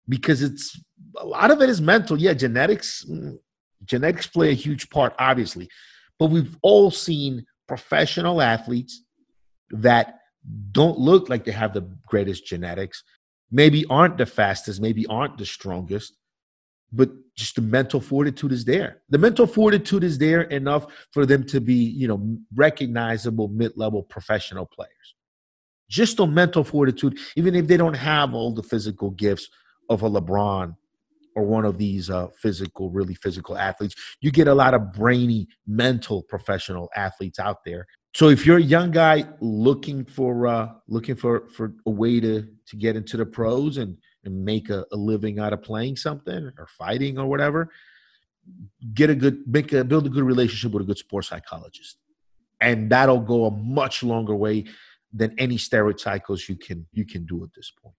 Because 0.09 0.43
it's 0.43 0.81
a 1.17 1.27
lot 1.27 1.51
of 1.51 1.61
it 1.61 1.69
is 1.69 1.81
mental. 1.81 2.19
Yeah, 2.19 2.33
genetics, 2.33 3.05
mm, 3.05 3.39
genetics 3.85 4.27
play 4.27 4.51
a 4.51 4.55
huge 4.55 4.89
part, 4.91 5.15
obviously. 5.19 5.69
But 6.19 6.27
we've 6.27 6.57
all 6.63 6.91
seen 6.91 7.45
professional 7.67 8.41
athletes 8.41 9.05
that 9.71 10.21
don't 10.73 10.99
look 10.99 11.29
like 11.29 11.45
they 11.45 11.53
have 11.53 11.75
the 11.75 11.89
greatest 12.07 12.47
genetics, 12.47 13.05
maybe 13.51 13.85
aren't 13.91 14.17
the 14.17 14.27
fastest, 14.27 14.81
maybe 14.81 15.07
aren't 15.07 15.37
the 15.37 15.45
strongest, 15.45 16.17
but 16.91 17.11
just 17.37 17.57
the 17.57 17.63
mental 17.63 18.01
fortitude 18.01 18.53
is 18.53 18.65
there. 18.65 19.03
The 19.11 19.19
mental 19.19 19.47
fortitude 19.47 20.05
is 20.05 20.19
there 20.19 20.43
enough 20.43 20.87
for 21.13 21.27
them 21.27 21.45
to 21.45 21.61
be, 21.61 21.75
you 21.75 22.09
know, 22.09 22.39
recognizable 22.55 23.49
mid-level 23.49 24.05
professional 24.05 24.67
players. 24.67 25.15
Just 25.89 26.19
the 26.19 26.27
mental 26.27 26.65
fortitude, 26.65 27.19
even 27.37 27.55
if 27.55 27.67
they 27.67 27.77
don't 27.77 27.97
have 27.97 28.35
all 28.35 28.53
the 28.53 28.63
physical 28.63 29.11
gifts 29.11 29.49
of 29.89 30.03
a 30.03 30.11
LeBron 30.11 30.77
or 31.35 31.45
one 31.45 31.65
of 31.65 31.79
these 31.79 32.11
uh, 32.11 32.29
physical, 32.37 32.91
really 32.91 33.15
physical 33.15 33.57
athletes, 33.57 33.95
you 34.21 34.31
get 34.31 34.49
a 34.49 34.55
lot 34.55 34.75
of 34.75 34.93
brainy, 34.93 35.47
mental 35.67 36.23
professional 36.23 36.91
athletes 36.95 37.39
out 37.39 37.65
there. 37.65 37.87
So 38.15 38.29
if 38.29 38.45
you're 38.45 38.59
a 38.59 38.63
young 38.63 38.91
guy 38.91 39.25
looking 39.41 40.05
for 40.05 40.47
uh, 40.47 40.71
looking 40.89 41.15
for 41.15 41.49
for 41.51 41.75
a 41.87 41.91
way 41.91 42.21
to 42.21 42.47
to 42.67 42.77
get 42.77 42.97
into 42.97 43.17
the 43.17 43.27
pros 43.27 43.77
and 43.77 43.97
and 44.25 44.45
make 44.45 44.71
a, 44.71 44.85
a 44.93 44.97
living 44.97 45.39
out 45.39 45.53
of 45.53 45.63
playing 45.63 45.97
something 45.97 46.51
or 46.59 46.67
fighting 46.67 47.19
or 47.19 47.27
whatever, 47.27 47.71
get 48.95 49.11
a 49.11 49.15
good 49.15 49.47
make 49.47 49.73
a 49.73 49.85
build 49.85 50.07
a 50.07 50.11
good 50.11 50.25
relationship 50.25 50.73
with 50.73 50.83
a 50.83 50.87
good 50.87 50.99
sports 50.99 51.29
psychologist. 51.29 51.99
And 52.61 52.91
that'll 52.91 53.21
go 53.21 53.45
a 53.45 53.51
much 53.53 54.03
longer 54.03 54.35
way 54.35 54.65
than 55.13 55.35
any 55.39 55.57
steroid 55.57 55.99
cycles 55.99 56.49
you 56.49 56.57
can 56.57 56.87
you 56.93 57.05
can 57.05 57.25
do 57.25 57.43
at 57.45 57.51
this 57.55 57.73
point. 57.83 57.95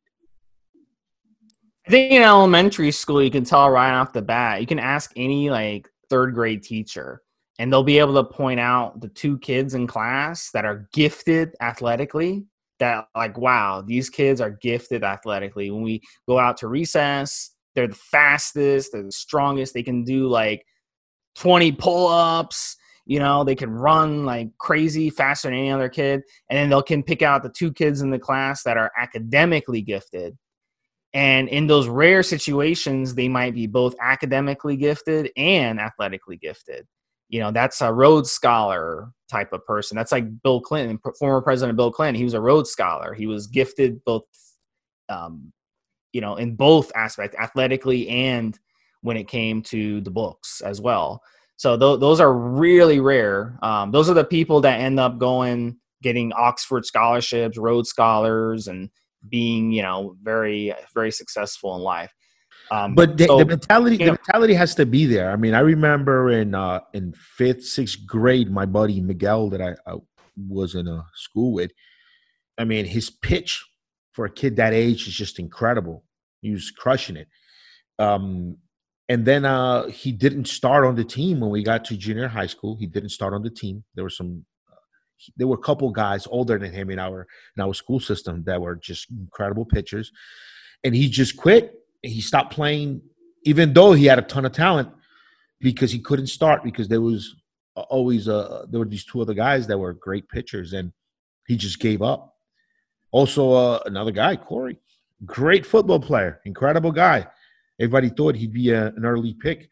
I 1.88 1.92
think 1.92 2.12
in 2.12 2.22
elementary 2.22 2.92
school 2.92 3.24
you 3.24 3.32
can 3.32 3.44
tell 3.44 3.70
right 3.70 3.94
off 3.94 4.14
the 4.14 4.22
bat. 4.22 4.62
You 4.62 4.68
can 4.68 4.80
ask 4.80 5.12
any 5.16 5.50
like 5.50 5.90
third 6.10 6.34
grade 6.34 6.64
teacher 6.64 7.22
and 7.60 7.72
they'll 7.72 7.84
be 7.84 8.00
able 8.00 8.14
to 8.16 8.24
point 8.24 8.60
out 8.60 9.02
the 9.02 9.10
two 9.10 9.38
kids 9.40 9.74
in 9.74 9.86
class 9.86 10.50
that 10.52 10.66
are 10.66 10.88
gifted 10.94 11.56
athletically 11.62 12.46
that 12.80 13.06
like 13.16 13.38
wow 13.38 13.84
these 13.86 14.10
kids 14.10 14.42
are 14.42 14.58
gifted 14.62 15.04
athletically 15.04 15.70
when 15.70 15.84
we 15.84 16.02
go 16.28 16.40
out 16.40 16.58
to 16.58 16.68
recess 16.68 17.52
they're 17.76 17.88
the 17.88 17.96
fastest 17.96 18.92
they're 18.94 19.04
the 19.04 19.12
strongest 19.12 19.74
they 19.74 19.84
can 19.84 20.04
do 20.04 20.28
like 20.28 20.66
20 21.36 21.74
pull-ups 21.74 22.78
you 23.10 23.20
know 23.20 23.44
they 23.44 23.56
can 23.56 23.72
run 23.72 24.26
like 24.26 24.50
crazy 24.58 25.10
faster 25.10 25.50
than 25.50 25.58
any 25.58 25.72
other 25.72 25.90
kid 25.90 26.22
and 26.50 26.58
then 26.58 26.70
they'll 26.70 26.84
can 26.84 27.04
pick 27.04 27.22
out 27.22 27.44
the 27.44 27.50
two 27.50 27.72
kids 27.74 28.02
in 28.02 28.10
the 28.10 28.20
class 28.20 28.64
that 28.64 28.78
are 28.78 28.92
academically 28.98 29.82
gifted 29.82 30.38
and 31.14 31.50
in 31.50 31.66
those 31.68 31.88
rare 31.88 32.22
situations 32.22 33.16
they 33.16 33.28
might 33.28 33.56
be 33.56 33.66
both 33.66 33.96
academically 34.00 34.78
gifted 34.78 35.32
and 35.36 35.80
athletically 35.80 36.38
gifted 36.38 36.86
you 37.30 37.40
know 37.40 37.52
that's 37.52 37.82
a 37.82 37.94
Rhodes 37.94 38.32
Scholar 38.32 39.12
type 39.30 39.54
of 39.54 39.66
person. 39.66 39.96
That's 39.96 40.12
like 40.12 40.42
Bill 40.42 40.60
Clinton, 40.60 41.00
former 41.18 41.42
President 41.42 41.78
Bill 41.78 41.92
Clinton. 41.92 42.16
He 42.16 42.24
was 42.24 42.34
a 42.34 42.42
Rhodes 42.42 42.72
Scholar. 42.72 43.14
He 43.14 43.28
was 43.28 43.48
gifted 43.48 44.04
both, 44.04 44.24
um, 45.08 45.54
you 46.12 46.22
know, 46.22 46.36
in 46.36 46.56
both 46.56 46.92
aspects, 46.96 47.38
athletically 47.38 48.10
and 48.10 48.58
when 49.02 49.16
it 49.16 49.28
came 49.28 49.62
to 49.62 50.02
the 50.02 50.12
books 50.12 50.62
as 50.62 50.82
well. 50.82 51.22
So 51.60 51.78
th- 51.78 52.00
those 52.00 52.22
are 52.22 52.34
really 52.34 53.02
rare. 53.02 53.60
Um, 53.62 53.92
those 53.92 54.10
are 54.10 54.14
the 54.14 54.24
people 54.24 54.62
that 54.62 54.80
end 54.80 54.98
up 54.98 55.18
going, 55.18 55.76
getting 56.02 56.32
Oxford 56.32 56.86
scholarships, 56.86 57.58
Rhodes 57.58 57.90
Scholars, 57.90 58.70
and 58.70 58.90
being, 59.28 59.74
you 59.74 59.82
know, 59.82 60.16
very, 60.24 60.74
very 60.96 61.12
successful 61.12 61.76
in 61.76 61.82
life. 61.82 62.14
Um, 62.72 62.96
but 62.96 63.18
the, 63.18 63.26
so, 63.26 63.40
the 63.40 63.46
mentality, 63.46 63.98
the 63.98 64.06
know, 64.06 64.12
mentality 64.12 64.54
has 64.54 64.74
to 64.76 64.86
be 64.86 65.06
there. 65.06 65.32
I 65.32 65.36
mean, 65.36 65.54
I 65.54 65.60
remember 65.60 66.30
in 66.30 66.56
uh, 66.56 66.80
in 66.94 67.14
fifth, 67.14 67.66
sixth 67.66 68.06
grade, 68.06 68.50
my 68.50 68.66
buddy 68.66 69.02
Miguel 69.02 69.50
that 69.50 69.62
I, 69.62 69.76
I 69.86 69.96
was 70.48 70.76
in 70.76 70.88
a 70.88 71.04
school 71.14 71.52
with. 71.52 71.72
I 72.58 72.64
mean, 72.64 72.86
his 72.86 73.10
pitch 73.10 73.66
for 74.14 74.24
a 74.24 74.30
kid 74.30 74.56
that 74.56 74.72
age 74.72 75.10
is 75.10 75.14
just 75.14 75.40
incredible. 75.40 76.06
He 76.42 76.52
was 76.52 76.72
crushing 76.72 77.18
it. 77.18 77.28
Um, 77.98 78.60
and 79.10 79.26
then 79.26 79.44
uh, 79.44 79.88
he 79.88 80.12
didn't 80.12 80.48
start 80.48 80.86
on 80.86 80.96
the 80.96 81.04
team 81.04 81.40
when 81.40 81.50
we 81.50 81.64
got 81.64 81.84
to 81.86 81.98
junior 81.98 82.28
high 82.28 82.46
school. 82.46 82.78
He 82.78 82.86
didn't 82.86 83.10
start 83.10 83.34
on 83.34 83.42
the 83.42 83.50
team. 83.50 83.84
There 83.96 84.04
were 84.04 84.10
some, 84.12 84.46
uh, 84.72 84.76
there 85.36 85.48
were 85.48 85.56
a 85.56 85.62
couple 85.62 85.90
guys 85.90 86.28
older 86.30 86.60
than 86.60 86.72
him 86.72 86.92
in 86.92 87.00
our 87.00 87.28
in 87.58 87.64
our 87.64 87.74
school 87.74 88.00
system 88.00 88.44
that 88.44 88.62
were 88.62 88.76
just 88.76 89.10
incredible 89.10 89.66
pitchers, 89.66 90.12
and 90.84 90.96
he 90.96 91.10
just 91.10 91.36
quit 91.36 91.76
he 92.02 92.22
stopped 92.22 92.54
playing, 92.54 93.02
even 93.44 93.74
though 93.74 93.94
he 93.94 94.06
had 94.06 94.20
a 94.20 94.22
ton 94.22 94.46
of 94.46 94.52
talent, 94.52 94.90
because 95.60 95.92
he 95.92 96.00
couldn't 96.00 96.28
start 96.28 96.64
because 96.64 96.88
there 96.88 97.02
was 97.02 97.36
always 97.76 98.28
uh 98.28 98.66
there 98.70 98.80
were 98.80 98.86
these 98.86 99.06
two 99.06 99.22
other 99.22 99.34
guys 99.34 99.68
that 99.68 99.78
were 99.78 99.94
great 99.94 100.30
pitchers, 100.30 100.74
and 100.74 100.94
he 101.48 101.58
just 101.58 101.80
gave 101.80 102.04
up. 102.04 102.36
Also, 103.12 103.54
uh, 103.54 103.80
another 103.88 104.12
guy, 104.12 104.36
Corey, 104.36 104.80
great 105.26 105.66
football 105.66 106.00
player, 106.00 106.40
incredible 106.46 106.92
guy. 106.92 107.26
Everybody 107.80 108.10
thought 108.10 108.36
he'd 108.36 108.54
be 108.54 108.72
a, 108.72 108.88
an 108.88 109.06
early 109.06 109.34
pick, 109.34 109.70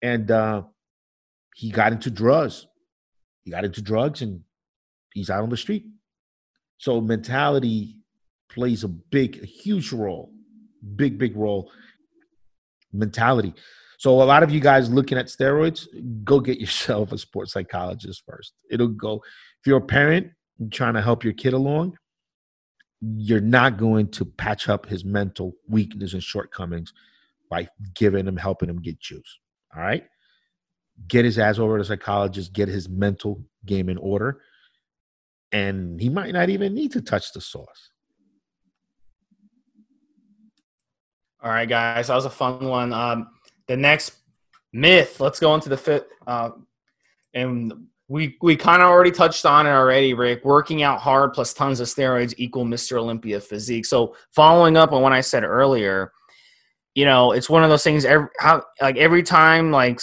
and 0.00 0.30
uh, 0.30 0.62
he 1.54 1.70
got 1.70 1.92
into 1.92 2.10
drugs. 2.10 2.66
He 3.44 3.50
got 3.50 3.64
into 3.64 3.82
drugs, 3.82 4.22
and 4.22 4.40
he's 5.12 5.30
out 5.30 5.42
on 5.42 5.50
the 5.50 5.56
street. 5.56 5.86
So 6.78 7.00
mentality 7.00 7.98
plays 8.48 8.84
a 8.84 8.88
big, 8.88 9.42
a 9.42 9.46
huge 9.46 9.92
role 9.92 10.32
big, 10.96 11.18
big 11.18 11.36
role. 11.36 11.70
Mentality. 12.92 13.54
So 13.98 14.20
a 14.20 14.24
lot 14.24 14.42
of 14.42 14.50
you 14.50 14.60
guys 14.60 14.90
looking 14.90 15.16
at 15.16 15.26
steroids, 15.26 15.86
go 16.24 16.40
get 16.40 16.58
yourself 16.60 17.12
a 17.12 17.18
sports 17.18 17.52
psychologist 17.52 18.22
first. 18.26 18.52
It'll 18.70 18.88
go. 18.88 19.22
If 19.60 19.66
you're 19.66 19.78
a 19.78 19.80
parent 19.80 20.28
trying 20.70 20.94
to 20.94 21.02
help 21.02 21.24
your 21.24 21.32
kid 21.32 21.52
along, 21.52 21.96
you're 23.00 23.40
not 23.40 23.78
going 23.78 24.08
to 24.08 24.24
patch 24.24 24.68
up 24.68 24.86
his 24.86 25.04
mental 25.04 25.54
weakness 25.68 26.12
and 26.12 26.22
shortcomings 26.22 26.92
by 27.52 27.68
giving 27.94 28.26
him, 28.26 28.38
helping 28.38 28.70
him 28.70 28.80
get 28.80 28.98
juice. 28.98 29.38
All 29.76 29.82
right. 29.82 30.04
Get 31.06 31.26
his 31.26 31.38
ass 31.38 31.58
over 31.58 31.76
to 31.76 31.84
psychologist, 31.84 32.54
get 32.54 32.66
his 32.66 32.88
mental 32.88 33.44
game 33.66 33.90
in 33.90 33.98
order. 33.98 34.40
And 35.52 36.00
he 36.00 36.08
might 36.08 36.32
not 36.32 36.48
even 36.48 36.72
need 36.72 36.92
to 36.92 37.02
touch 37.02 37.30
the 37.34 37.42
sauce. 37.42 37.90
All 41.42 41.50
right, 41.50 41.68
guys, 41.68 42.06
that 42.06 42.14
was 42.14 42.24
a 42.24 42.30
fun 42.30 42.64
one. 42.64 42.94
Um, 42.94 43.28
the 43.68 43.76
next 43.76 44.12
myth. 44.72 45.20
Let's 45.20 45.38
go 45.38 45.54
into 45.54 45.68
the 45.68 45.76
fit. 45.76 46.08
Uh, 46.26 46.52
and 47.34 47.70
we 48.08 48.38
we 48.40 48.56
kind 48.56 48.80
of 48.80 48.88
already 48.88 49.10
touched 49.10 49.44
on 49.44 49.66
it 49.66 49.70
already, 49.70 50.14
Rick. 50.14 50.42
Working 50.44 50.82
out 50.82 51.00
hard 51.00 51.34
plus 51.34 51.52
tons 51.52 51.80
of 51.80 51.88
steroids 51.88 52.32
equal 52.38 52.64
Mr. 52.64 52.96
Olympia 52.96 53.40
physique. 53.40 53.84
So 53.84 54.14
following 54.30 54.78
up 54.78 54.92
on 54.92 55.02
what 55.02 55.12
I 55.12 55.20
said 55.20 55.44
earlier, 55.44 56.12
you 56.94 57.04
know, 57.04 57.32
it's 57.32 57.48
one 57.48 57.64
of 57.64 57.70
those 57.70 57.82
things. 57.82 58.04
Every 58.04 58.28
how 58.38 58.62
like 58.80 58.96
every 58.96 59.22
time 59.22 59.70
like 59.70 60.00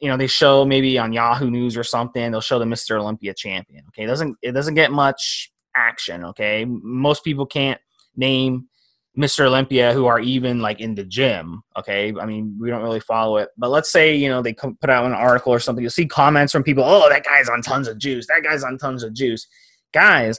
you 0.00 0.08
know 0.08 0.16
they 0.16 0.26
show 0.26 0.64
maybe 0.64 0.98
on 0.98 1.12
Yahoo 1.12 1.50
News 1.50 1.76
or 1.76 1.84
something, 1.84 2.30
they'll 2.30 2.40
show 2.40 2.58
the 2.58 2.64
Mr. 2.64 3.00
Olympia 3.00 3.34
champion. 3.34 3.84
Okay, 3.88 4.04
it 4.04 4.08
doesn't 4.08 4.36
it 4.42 4.52
doesn't 4.52 4.74
get 4.74 4.92
much 4.92 5.50
action. 5.76 6.24
Okay, 6.24 6.64
most 6.66 7.24
people 7.24 7.46
can't 7.46 7.80
name 8.16 8.68
Mr. 9.16 9.46
Olympia 9.46 9.92
who 9.92 10.06
are 10.06 10.20
even 10.20 10.60
like 10.60 10.80
in 10.80 10.94
the 10.94 11.04
gym. 11.04 11.62
Okay, 11.78 12.12
I 12.20 12.26
mean 12.26 12.56
we 12.60 12.68
don't 12.68 12.82
really 12.82 13.00
follow 13.00 13.38
it, 13.38 13.48
but 13.56 13.70
let's 13.70 13.90
say 13.90 14.14
you 14.14 14.28
know 14.28 14.42
they 14.42 14.52
put 14.52 14.90
out 14.90 15.06
an 15.06 15.12
article 15.12 15.52
or 15.52 15.58
something. 15.58 15.82
You'll 15.82 15.90
see 15.90 16.06
comments 16.06 16.52
from 16.52 16.62
people. 16.62 16.84
Oh, 16.84 17.08
that 17.08 17.24
guy's 17.24 17.48
on 17.48 17.62
tons 17.62 17.88
of 17.88 17.98
juice. 17.98 18.26
That 18.26 18.42
guy's 18.44 18.64
on 18.64 18.76
tons 18.76 19.02
of 19.02 19.14
juice. 19.14 19.46
Guys, 19.94 20.38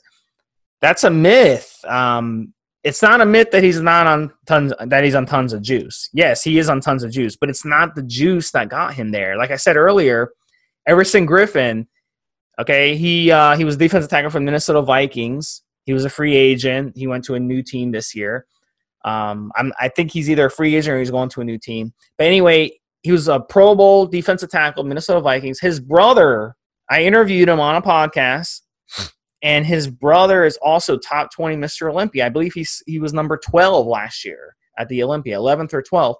that's 0.81 1.03
a 1.03 1.09
myth. 1.09 1.83
Um, 1.85 2.53
it's 2.89 3.01
not 3.01 3.21
a 3.21 3.25
myth 3.25 3.51
that 3.51 3.63
he's 3.63 3.79
not 3.79 4.07
on 4.07 4.31
tons 4.45 4.73
that 4.85 5.03
he's 5.03 5.15
on 5.15 5.25
tons 5.25 5.53
of 5.53 5.61
juice. 5.61 6.09
Yes, 6.13 6.43
he 6.43 6.59
is 6.59 6.69
on 6.69 6.81
tons 6.81 7.03
of 7.03 7.11
juice, 7.11 7.35
but 7.35 7.49
it's 7.49 7.63
not 7.63 7.95
the 7.95 8.03
juice 8.03 8.51
that 8.51 8.69
got 8.69 8.93
him 8.93 9.11
there. 9.11 9.37
Like 9.37 9.51
I 9.51 9.55
said 9.55 9.77
earlier, 9.77 10.31
Everson 10.87 11.27
Griffen, 11.27 11.87
Okay, 12.59 12.97
he 12.97 13.31
uh, 13.31 13.55
he 13.55 13.63
was 13.63 13.77
defensive 13.77 14.09
tackle 14.09 14.29
for 14.29 14.41
Minnesota 14.41 14.81
Vikings. 14.81 15.61
He 15.85 15.93
was 15.93 16.03
a 16.03 16.09
free 16.09 16.35
agent. 16.35 16.95
He 16.95 17.07
went 17.07 17.23
to 17.25 17.35
a 17.35 17.39
new 17.39 17.63
team 17.63 17.91
this 17.91 18.13
year. 18.13 18.45
Um, 19.05 19.51
I'm, 19.55 19.71
I 19.79 19.87
think 19.87 20.11
he's 20.11 20.29
either 20.29 20.47
a 20.47 20.51
free 20.51 20.75
agent 20.75 20.93
or 20.93 20.99
he's 20.99 21.09
going 21.09 21.29
to 21.29 21.41
a 21.41 21.45
new 21.45 21.57
team. 21.57 21.93
But 22.17 22.27
anyway, 22.27 22.71
he 23.01 23.13
was 23.13 23.29
a 23.29 23.39
Pro 23.39 23.75
Bowl 23.75 24.05
defensive 24.05 24.49
tackle, 24.49 24.83
Minnesota 24.83 25.21
Vikings. 25.21 25.61
His 25.61 25.79
brother, 25.79 26.57
I 26.89 27.03
interviewed 27.03 27.47
him 27.47 27.61
on 27.61 27.77
a 27.77 27.81
podcast, 27.81 28.59
and 29.41 29.65
his 29.65 29.87
brother 29.87 30.43
is 30.43 30.57
also 30.57 30.97
top 30.97 31.31
20 31.33 31.55
Mr. 31.55 31.89
Olympia. 31.89 32.25
I 32.25 32.29
believe 32.29 32.53
he's, 32.53 32.83
he 32.85 32.99
was 32.99 33.13
number 33.13 33.37
12 33.37 33.87
last 33.87 34.25
year 34.25 34.55
at 34.77 34.89
the 34.89 35.03
Olympia, 35.03 35.37
11th 35.37 35.73
or 35.73 35.83
12th. 35.83 36.15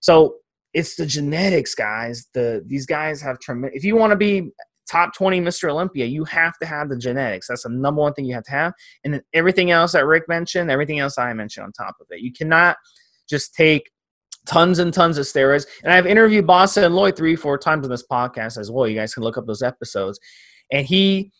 So 0.00 0.36
it's 0.74 0.96
the 0.96 1.06
genetics, 1.06 1.74
guys. 1.74 2.26
The 2.34 2.62
these 2.66 2.84
guys 2.84 3.22
have 3.22 3.38
tremendous. 3.38 3.78
If 3.78 3.84
you 3.84 3.96
want 3.96 4.10
to 4.10 4.16
be 4.16 4.50
top 4.90 5.14
20 5.14 5.40
Mr. 5.40 5.70
Olympia, 5.70 6.04
you 6.04 6.24
have 6.24 6.58
to 6.58 6.66
have 6.66 6.88
the 6.88 6.98
genetics. 6.98 7.48
That's 7.48 7.62
the 7.62 7.70
number 7.70 8.02
one 8.02 8.12
thing 8.12 8.26
you 8.26 8.34
have 8.34 8.44
to 8.44 8.50
have. 8.50 8.72
And 9.04 9.14
then 9.14 9.22
everything 9.32 9.70
else 9.70 9.92
that 9.92 10.04
Rick 10.04 10.24
mentioned, 10.28 10.70
everything 10.70 10.98
else 10.98 11.16
I 11.16 11.32
mentioned 11.32 11.64
on 11.64 11.72
top 11.72 11.96
of 12.00 12.06
it. 12.10 12.20
You 12.20 12.32
cannot 12.32 12.76
just 13.28 13.54
take 13.54 13.90
tons 14.46 14.78
and 14.78 14.92
tons 14.92 15.16
of 15.16 15.24
steroids. 15.24 15.66
And 15.84 15.92
I've 15.92 16.06
interviewed 16.06 16.46
Bostin 16.46 16.92
Loyd 16.92 17.16
three, 17.16 17.36
four 17.36 17.56
times 17.56 17.84
on 17.84 17.90
this 17.90 18.06
podcast 18.10 18.58
as 18.58 18.70
well. 18.70 18.86
You 18.86 18.96
guys 18.96 19.14
can 19.14 19.22
look 19.22 19.38
up 19.38 19.46
those 19.46 19.62
episodes. 19.62 20.18
And 20.70 20.86
he 20.86 21.32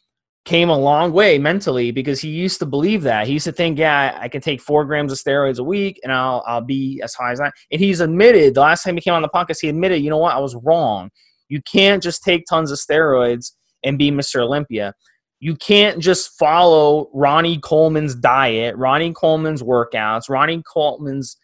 came 0.44 0.68
a 0.68 0.76
long 0.76 1.12
way 1.12 1.38
mentally 1.38 1.90
because 1.90 2.20
he 2.20 2.28
used 2.28 2.58
to 2.58 2.66
believe 2.66 3.02
that. 3.02 3.26
He 3.26 3.32
used 3.32 3.46
to 3.46 3.52
think, 3.52 3.78
yeah, 3.78 4.18
I 4.20 4.28
can 4.28 4.42
take 4.42 4.60
four 4.60 4.84
grams 4.84 5.10
of 5.10 5.18
steroids 5.18 5.58
a 5.58 5.64
week 5.64 5.98
and 6.02 6.12
I'll, 6.12 6.44
I'll 6.46 6.60
be 6.60 7.00
as 7.02 7.14
high 7.14 7.32
as 7.32 7.40
I. 7.40 7.50
And 7.70 7.80
he's 7.80 8.00
admitted, 8.00 8.54
the 8.54 8.60
last 8.60 8.84
time 8.84 8.94
he 8.94 9.00
came 9.00 9.14
on 9.14 9.22
the 9.22 9.28
podcast, 9.28 9.58
he 9.62 9.68
admitted, 9.68 10.02
you 10.02 10.10
know 10.10 10.18
what, 10.18 10.34
I 10.34 10.38
was 10.38 10.54
wrong. 10.56 11.10
You 11.48 11.62
can't 11.62 12.02
just 12.02 12.22
take 12.22 12.44
tons 12.46 12.70
of 12.70 12.78
steroids 12.78 13.52
and 13.84 13.98
be 13.98 14.10
Mr. 14.10 14.40
Olympia. 14.40 14.94
You 15.40 15.56
can't 15.56 15.98
just 15.98 16.38
follow 16.38 17.10
Ronnie 17.14 17.58
Coleman's 17.58 18.14
diet, 18.14 18.76
Ronnie 18.76 19.12
Coleman's 19.12 19.62
workouts, 19.62 20.28
Ronnie 20.28 20.62
Coleman's 20.70 21.36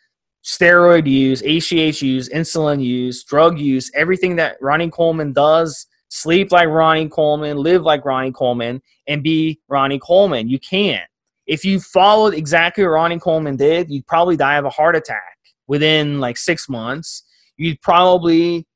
steroid 0.45 1.07
use, 1.07 1.43
HGH 1.43 2.03
use, 2.03 2.29
insulin 2.31 2.83
use, 2.83 3.25
drug 3.25 3.59
use, 3.59 3.91
everything 3.95 4.37
that 4.37 4.57
Ronnie 4.61 4.91
Coleman 4.91 5.33
does, 5.33 5.87
sleep 6.11 6.53
like 6.53 6.69
Ronnie 6.69 7.09
Coleman, 7.09 7.57
live 7.57 7.83
like 7.83 8.05
Ronnie 8.05 8.33
Coleman, 8.33 8.83
and 9.07 9.23
be 9.23 9.59
Ronnie 9.69 9.99
Coleman. 9.99 10.49
You 10.49 10.59
can't. 10.59 11.09
If 11.47 11.65
you 11.65 11.81
followed 11.81 12.35
exactly 12.35 12.85
what 12.85 12.91
Ronnie 12.91 13.19
Coleman 13.19 13.57
did, 13.57 13.91
you'd 13.91 14.07
probably 14.07 14.37
die 14.37 14.57
of 14.57 14.65
a 14.65 14.71
heart 14.71 14.95
attack 14.95 15.39
within 15.67 16.21
like 16.21 16.37
six 16.37 16.69
months. 16.69 17.25
You'd 17.57 17.81
probably 17.81 18.67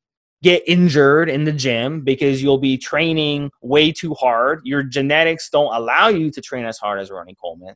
get 0.42 0.62
injured 0.66 1.29
in 1.29 1.44
the 1.44 1.53
gym 1.53 2.03
because 2.03 2.42
you'll 2.42 2.59
be 2.59 2.77
training 2.77 3.51
way 3.62 3.90
too 3.90 4.14
hard. 4.14 4.61
Your 4.64 4.83
genetics 4.83 5.49
don't 5.51 5.75
allow 5.75 6.09
you 6.09 6.31
to 6.31 6.40
train 6.40 6.66
as 6.66 6.79
hard 6.79 7.01
as 7.01 7.11
Ronnie 7.11 7.37
Coleman. 7.40 7.75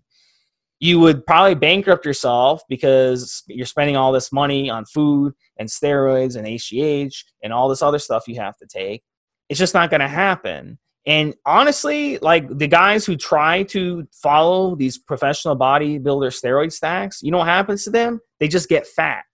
You 0.78 1.00
would 1.00 1.26
probably 1.26 1.54
bankrupt 1.54 2.04
yourself 2.04 2.62
because 2.68 3.42
you're 3.48 3.66
spending 3.66 3.96
all 3.96 4.12
this 4.12 4.32
money 4.32 4.70
on 4.70 4.84
food 4.84 5.32
and 5.58 5.68
steroids 5.68 6.36
and 6.36 6.46
HGH 6.46 7.24
and 7.42 7.52
all 7.52 7.68
this 7.68 7.82
other 7.82 7.98
stuff 7.98 8.28
you 8.28 8.36
have 8.36 8.56
to 8.58 8.66
take. 8.66 9.02
It's 9.48 9.58
just 9.58 9.74
not 9.74 9.90
going 9.90 10.00
to 10.00 10.08
happen. 10.08 10.78
And 11.06 11.34
honestly, 11.46 12.18
like 12.18 12.58
the 12.58 12.66
guys 12.66 13.06
who 13.06 13.16
try 13.16 13.62
to 13.64 14.06
follow 14.12 14.74
these 14.74 14.98
professional 14.98 15.56
bodybuilder 15.56 16.02
steroid 16.02 16.72
stacks, 16.72 17.22
you 17.22 17.30
know 17.30 17.38
what 17.38 17.48
happens 17.48 17.84
to 17.84 17.90
them? 17.90 18.20
They 18.40 18.48
just 18.48 18.68
get 18.68 18.86
fat. 18.86 19.24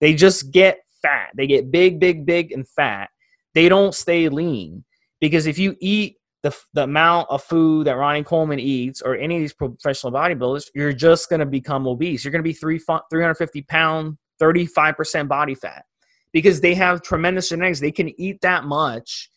They 0.00 0.14
just 0.14 0.52
get 0.52 0.80
fat. 1.02 1.30
They 1.36 1.46
get 1.46 1.72
big, 1.72 1.98
big, 1.98 2.24
big, 2.24 2.52
and 2.52 2.68
fat. 2.68 3.08
They 3.54 3.68
don't 3.68 3.94
stay 3.94 4.28
lean 4.28 4.84
because 5.20 5.46
if 5.46 5.58
you 5.58 5.76
eat 5.80 6.18
the, 6.44 6.56
the 6.74 6.84
amount 6.84 7.28
of 7.30 7.42
food 7.42 7.86
that 7.86 7.96
Ronnie 7.96 8.22
Coleman 8.22 8.60
eats 8.60 9.00
or 9.02 9.16
any 9.16 9.36
of 9.36 9.40
these 9.40 9.54
professional 9.54 10.12
bodybuilders, 10.12 10.68
you're 10.74 10.92
just 10.92 11.30
going 11.30 11.40
to 11.40 11.46
become 11.46 11.88
obese. 11.88 12.24
You're 12.24 12.32
going 12.32 12.44
to 12.44 12.48
be 12.48 12.52
three, 12.52 12.78
350 12.78 13.62
pound, 13.62 14.18
35% 14.40 15.26
body 15.26 15.54
fat 15.54 15.84
because 16.32 16.60
they 16.60 16.74
have 16.74 17.02
tremendous 17.02 17.48
genetics. 17.48 17.80
They 17.80 17.90
can 17.90 18.20
eat 18.20 18.40
that 18.42 18.64
much 18.64 19.30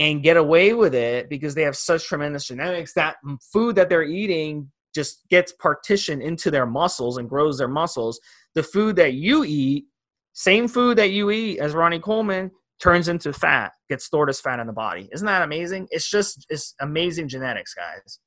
and 0.00 0.22
get 0.22 0.38
away 0.38 0.72
with 0.72 0.94
it 0.94 1.28
because 1.28 1.54
they 1.54 1.62
have 1.62 1.76
such 1.76 2.06
tremendous 2.06 2.46
genetics 2.46 2.94
that 2.94 3.16
food 3.52 3.76
that 3.76 3.90
they're 3.90 4.02
eating 4.02 4.72
just 4.94 5.28
gets 5.28 5.52
partitioned 5.52 6.22
into 6.22 6.50
their 6.50 6.64
muscles 6.64 7.18
and 7.18 7.28
grows 7.28 7.58
their 7.58 7.68
muscles. 7.68 8.18
The 8.54 8.62
food 8.62 8.96
that 8.96 9.12
you 9.12 9.44
eat, 9.44 9.84
same 10.32 10.68
food 10.68 10.96
that 10.96 11.10
you 11.10 11.30
eat 11.30 11.58
as 11.58 11.74
Ronnie 11.74 12.00
Coleman, 12.00 12.50
turns 12.80 13.08
into 13.08 13.30
fat, 13.34 13.72
gets 13.90 14.06
stored 14.06 14.30
as 14.30 14.40
fat 14.40 14.58
in 14.58 14.66
the 14.66 14.72
body. 14.72 15.06
Isn't 15.12 15.26
that 15.26 15.42
amazing? 15.42 15.86
It's 15.90 16.08
just 16.08 16.46
it's 16.48 16.74
amazing 16.80 17.28
genetics, 17.28 17.74
guys. 17.74 18.20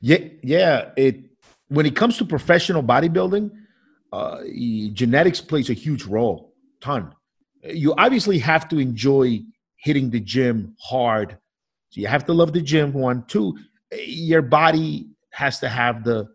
Yeah, 0.00 0.24
yeah. 0.42 0.90
It 0.96 1.20
when 1.68 1.84
it 1.84 1.94
comes 1.94 2.16
to 2.16 2.24
professional 2.24 2.82
bodybuilding, 2.82 3.50
uh, 4.10 4.40
genetics 4.94 5.42
plays 5.42 5.68
a 5.68 5.74
huge 5.74 6.06
role, 6.06 6.54
ton. 6.80 7.12
You 7.64 7.94
obviously 7.96 8.38
have 8.38 8.68
to 8.68 8.78
enjoy 8.78 9.40
hitting 9.76 10.10
the 10.10 10.20
gym 10.20 10.76
hard. 10.80 11.38
So 11.90 12.00
you 12.00 12.06
have 12.06 12.26
to 12.26 12.32
love 12.32 12.52
the 12.52 12.60
gym. 12.60 12.92
One, 12.92 13.24
two, 13.26 13.58
your 13.92 14.42
body 14.42 15.08
has 15.32 15.58
to 15.60 15.68
have 15.68 16.04
the 16.04 16.28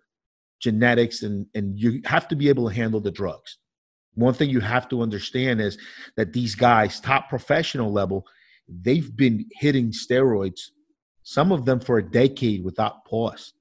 genetics, 0.60 1.24
and 1.24 1.46
and 1.54 1.78
you 1.80 2.02
have 2.06 2.28
to 2.30 2.36
be 2.36 2.50
able 2.50 2.70
to 2.70 2.76
handle 2.76 3.00
the 3.00 3.12
drugs. 3.12 3.58
One 4.16 4.34
thing 4.34 4.50
you 4.50 4.62
have 4.62 4.88
to 4.90 5.02
understand 5.02 5.60
is 5.60 5.78
that 6.18 6.34
these 6.34 6.56
guys, 6.56 7.00
top 7.00 7.30
professional 7.30 7.92
level, 7.92 8.26
they've 8.68 9.16
been 9.16 9.46
hitting 9.54 9.92
steroids, 9.92 10.62
some 11.24 11.52
of 11.52 11.66
them 11.66 11.80
for 11.80 11.98
a 11.98 12.04
decade 12.04 12.64
without 12.64 13.06
pause. 13.06 13.54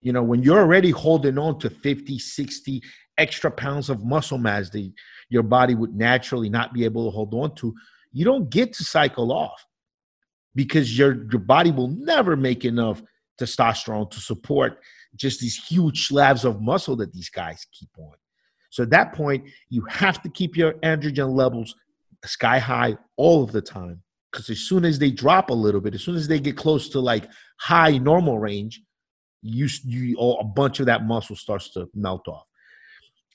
You 0.00 0.12
know, 0.12 0.22
when 0.22 0.42
you're 0.42 0.60
already 0.60 0.90
holding 0.90 1.38
on 1.38 1.58
to 1.60 1.70
50, 1.70 2.18
60 2.18 2.82
extra 3.16 3.50
pounds 3.50 3.88
of 3.88 4.04
muscle 4.04 4.38
mass 4.38 4.68
that 4.70 4.92
your 5.28 5.42
body 5.42 5.74
would 5.74 5.94
naturally 5.94 6.48
not 6.48 6.72
be 6.72 6.84
able 6.84 7.04
to 7.04 7.10
hold 7.10 7.34
on 7.34 7.54
to, 7.56 7.74
you 8.12 8.24
don't 8.24 8.50
get 8.50 8.72
to 8.74 8.84
cycle 8.84 9.32
off 9.32 9.64
because 10.54 10.96
your, 10.96 11.26
your 11.30 11.40
body 11.40 11.70
will 11.70 11.88
never 11.88 12.36
make 12.36 12.64
enough 12.64 13.02
testosterone 13.40 14.10
to 14.10 14.20
support 14.20 14.78
just 15.16 15.40
these 15.40 15.56
huge 15.56 16.06
slabs 16.06 16.44
of 16.44 16.60
muscle 16.60 16.96
that 16.96 17.12
these 17.12 17.30
guys 17.30 17.66
keep 17.72 17.90
on. 17.98 18.14
So 18.70 18.82
at 18.82 18.90
that 18.90 19.12
point, 19.12 19.48
you 19.68 19.84
have 19.88 20.22
to 20.22 20.28
keep 20.28 20.56
your 20.56 20.74
androgen 20.74 21.32
levels 21.32 21.74
sky 22.24 22.58
high 22.58 22.96
all 23.16 23.42
of 23.42 23.52
the 23.52 23.62
time. 23.62 24.02
Because 24.30 24.50
as 24.50 24.60
soon 24.60 24.84
as 24.84 24.98
they 24.98 25.10
drop 25.10 25.50
a 25.50 25.54
little 25.54 25.80
bit, 25.80 25.94
as 25.94 26.02
soon 26.02 26.16
as 26.16 26.26
they 26.26 26.40
get 26.40 26.56
close 26.56 26.88
to 26.90 27.00
like 27.00 27.30
high 27.58 27.98
normal 27.98 28.38
range, 28.38 28.82
you, 29.42 29.68
you 29.84 30.18
a 30.18 30.44
bunch 30.44 30.80
of 30.80 30.86
that 30.86 31.04
muscle 31.04 31.36
starts 31.36 31.70
to 31.70 31.88
melt 31.94 32.26
off. 32.26 32.44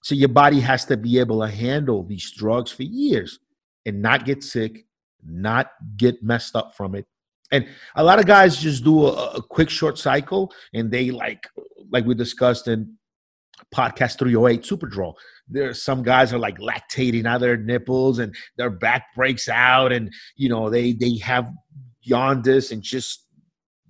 So 0.01 0.15
your 0.15 0.29
body 0.29 0.59
has 0.61 0.85
to 0.85 0.97
be 0.97 1.19
able 1.19 1.41
to 1.41 1.47
handle 1.47 2.03
these 2.03 2.31
drugs 2.31 2.71
for 2.71 2.83
years 2.83 3.39
and 3.85 4.01
not 4.01 4.25
get 4.25 4.43
sick, 4.43 4.85
not 5.25 5.71
get 5.97 6.23
messed 6.23 6.55
up 6.55 6.75
from 6.75 6.95
it. 6.95 7.05
And 7.51 7.67
a 7.95 8.03
lot 8.03 8.19
of 8.19 8.25
guys 8.25 8.57
just 8.57 8.83
do 8.83 9.07
a, 9.07 9.31
a 9.31 9.41
quick 9.41 9.69
short 9.69 9.97
cycle 9.97 10.53
and 10.73 10.91
they 10.91 11.11
like 11.11 11.47
like 11.91 12.05
we 12.05 12.13
discussed 12.13 12.67
in 12.67 12.95
podcast 13.75 14.17
308 14.17 14.65
super 14.65 14.87
draw 14.87 15.13
there 15.47 15.69
are 15.69 15.73
some 15.73 16.01
guys 16.03 16.33
are 16.33 16.39
like 16.39 16.57
lactating 16.59 17.25
out 17.25 17.41
their 17.41 17.57
nipples 17.57 18.19
and 18.19 18.33
their 18.57 18.69
back 18.69 19.07
breaks 19.15 19.49
out 19.49 19.91
and 19.91 20.13
you 20.35 20.47
know 20.47 20.69
they 20.69 20.93
they 20.93 21.17
have 21.17 21.51
jaundice 22.03 22.71
and 22.71 22.81
just 22.81 23.25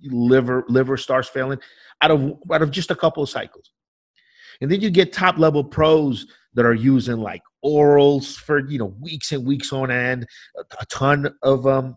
liver 0.02 0.64
liver 0.68 0.96
starts 0.96 1.28
failing 1.28 1.58
out 2.02 2.10
of 2.10 2.32
out 2.52 2.62
of 2.62 2.70
just 2.70 2.90
a 2.90 2.96
couple 2.96 3.22
of 3.22 3.28
cycles 3.28 3.70
and 4.60 4.70
then 4.70 4.80
you 4.80 4.90
get 4.90 5.12
top 5.12 5.38
level 5.38 5.64
pros 5.64 6.26
that 6.54 6.64
are 6.64 6.74
using 6.74 7.18
like 7.18 7.42
orals 7.64 8.36
for 8.36 8.66
you 8.68 8.78
know 8.78 8.94
weeks 9.00 9.32
and 9.32 9.46
weeks 9.46 9.72
on 9.72 9.90
end 9.90 10.26
a, 10.56 10.86
ton 10.86 11.32
of 11.42 11.66
um 11.66 11.96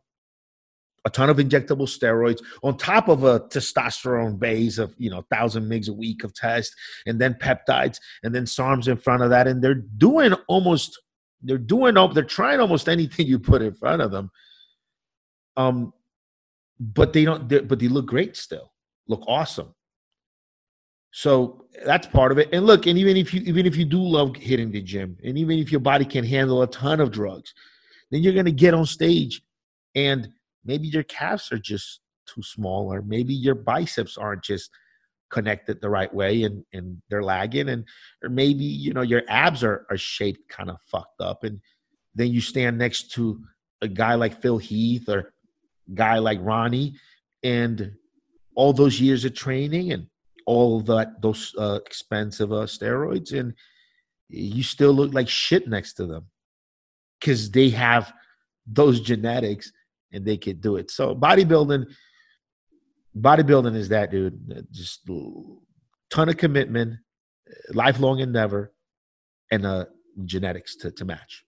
a 1.06 1.10
ton 1.10 1.30
of 1.30 1.38
injectable 1.38 1.88
steroids 1.88 2.42
on 2.64 2.78
top 2.78 3.08
of 3.08 3.24
a 3.24 3.42
testosterone 3.42 4.40
base 4.40 4.78
of 4.78 4.94
you 4.98 5.10
know 5.10 5.24
thousand 5.32 5.70
mgs 5.70 5.90
a 5.90 5.94
week 5.94 6.24
of 6.24 6.34
test 6.34 6.74
and 7.06 7.20
then 7.20 7.34
peptides 7.36 7.98
and 8.24 8.34
then 8.34 8.46
SARMs 8.46 8.88
in 8.88 8.98
front 8.98 9.24
of 9.24 9.30
that. 9.30 9.48
And 9.48 9.62
they're 9.62 9.74
doing 9.74 10.34
almost 10.48 11.02
they're 11.42 11.58
doing 11.58 11.98
up 11.98 12.14
they're 12.14 12.24
trying 12.24 12.60
almost 12.60 12.88
anything 12.88 13.28
you 13.28 13.40
put 13.40 13.62
in 13.62 13.74
front 13.74 14.02
of 14.02 14.12
them. 14.12 14.32
Um 15.58 15.94
but 16.80 17.14
they 17.14 17.26
don't 17.26 17.48
but 17.68 17.80
they 17.80 17.88
look 17.88 18.06
great 18.06 18.36
still. 18.38 18.72
Look 19.08 19.24
awesome 19.28 19.76
so 21.16 21.66
that's 21.86 22.08
part 22.08 22.32
of 22.32 22.40
it. 22.40 22.50
And 22.52 22.66
look 22.66 22.88
and 22.88 22.98
even 22.98 23.16
if 23.16 23.34
you 23.34 23.42
even 23.42 23.66
if 23.66 23.76
you 23.78 23.86
do 23.86 24.02
love 24.02 24.36
hitting 24.36 24.72
the 24.72 24.82
gym 24.82 25.16
and 25.24 25.38
even 25.38 25.60
if 25.60 25.72
your 25.72 25.80
body 25.80 26.06
can 26.06 26.26
handle 26.26 26.64
a 26.64 26.68
ton 26.68 27.00
of 27.00 27.12
drugs 27.12 27.54
then 28.12 28.22
you're 28.22 28.44
to 28.44 28.52
get 28.52 28.74
on 28.74 28.86
stage 28.86 29.42
and 29.96 30.30
maybe 30.66 30.88
your 30.88 31.04
calves 31.04 31.52
are 31.52 31.60
just 31.60 32.02
too 32.28 32.42
small 32.42 32.92
or 32.92 33.02
maybe 33.02 33.34
your 33.34 33.56
biceps 33.56 34.18
aren't 34.18 34.44
just 34.44 34.72
connected 35.30 35.82
the 35.82 35.90
right 35.90 36.14
way 36.14 36.44
and, 36.44 36.64
and 36.74 37.02
they're 37.10 37.24
lagging 37.24 37.70
and 37.70 37.86
or 38.24 38.30
maybe 38.30 38.64
you 38.64 38.94
know 38.94 39.02
your 39.02 39.24
abs 39.30 39.64
are, 39.64 39.86
are 39.90 39.98
shaped 39.98 40.48
kind 40.50 40.70
of 40.70 40.78
fucked 40.86 41.22
up 41.22 41.44
and 41.44 41.60
then 42.16 42.32
you 42.32 42.42
stand 42.42 42.78
next 42.78 43.12
to 43.12 43.40
a 43.82 43.88
guy 43.88 44.16
like 44.16 44.42
phil 44.42 44.58
heath 44.58 45.10
or 45.10 45.34
guy 45.94 46.18
like 46.18 46.40
ronnie 46.42 46.96
and 47.44 47.92
all 48.56 48.74
those 48.74 49.02
years 49.02 49.26
of 49.26 49.34
training 49.34 49.92
and 49.92 50.08
all 50.46 50.82
that 50.82 51.22
those 51.22 51.54
uh, 51.58 51.80
expensive 51.86 52.52
uh, 52.52 52.66
steroids 52.66 53.38
and 53.38 53.54
you 54.30 54.64
still 54.64 54.94
look 54.94 55.14
like 55.14 55.30
shit 55.30 55.68
next 55.68 55.94
to 55.94 56.06
them 56.06 56.26
because 57.20 57.52
they 57.52 57.70
have 57.70 58.12
those 58.66 59.00
genetics 59.00 59.72
and 60.12 60.26
they 60.26 60.38
could 60.38 60.62
do 60.62 60.78
it. 60.78 60.92
So 60.92 61.16
bodybuilding, 61.16 61.86
bodybuilding 63.18 63.76
is 63.76 63.90
that 63.90 64.12
dude. 64.12 64.68
Just 64.72 65.10
ton 66.10 66.30
of 66.30 66.38
commitment, 66.38 67.00
lifelong 67.70 68.20
endeavor, 68.20 68.74
and 69.52 69.66
uh, 69.66 69.86
genetics 70.26 70.76
to, 70.78 70.92
to 70.92 71.06
match. 71.06 71.44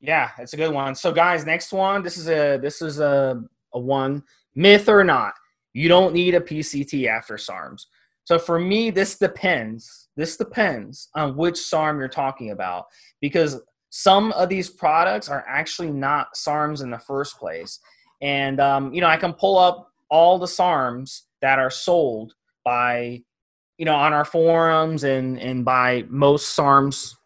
Yeah, 0.00 0.30
it's 0.38 0.52
a 0.52 0.56
good 0.56 0.72
one. 0.72 0.94
So 0.96 1.12
guys, 1.12 1.46
next 1.46 1.72
one. 1.72 2.02
This 2.02 2.16
is 2.16 2.28
a 2.28 2.58
this 2.60 2.82
is 2.82 2.98
a 2.98 3.42
a 3.72 3.78
one 3.78 4.24
myth 4.54 4.88
or 4.88 5.04
not. 5.04 5.34
You 5.72 5.88
don't 5.88 6.14
need 6.14 6.34
a 6.34 6.40
PCT 6.40 7.06
after 7.06 7.36
SARMs. 7.36 7.86
So 8.24 8.38
for 8.38 8.58
me, 8.58 8.90
this 8.90 9.18
depends. 9.18 10.08
This 10.16 10.36
depends 10.36 11.08
on 11.14 11.36
which 11.36 11.58
SARM 11.58 11.98
you're 11.98 12.08
talking 12.08 12.50
about 12.50 12.86
because 13.20 13.60
some 13.90 14.32
of 14.32 14.48
these 14.48 14.70
products 14.70 15.28
are 15.28 15.44
actually 15.46 15.90
not 15.90 16.34
SARMs 16.34 16.82
in 16.82 16.90
the 16.90 16.98
first 16.98 17.38
place. 17.38 17.80
And, 18.20 18.60
um, 18.60 18.94
you 18.94 19.00
know, 19.00 19.08
I 19.08 19.16
can 19.16 19.32
pull 19.32 19.58
up 19.58 19.88
all 20.08 20.38
the 20.38 20.46
SARMs 20.46 21.22
that 21.40 21.58
are 21.58 21.70
sold 21.70 22.34
by, 22.64 23.22
you 23.78 23.84
know, 23.84 23.94
on 23.94 24.12
our 24.12 24.24
forums 24.24 25.04
and, 25.04 25.38
and 25.40 25.64
by 25.64 26.04
most 26.08 26.56
SARMs 26.56 27.16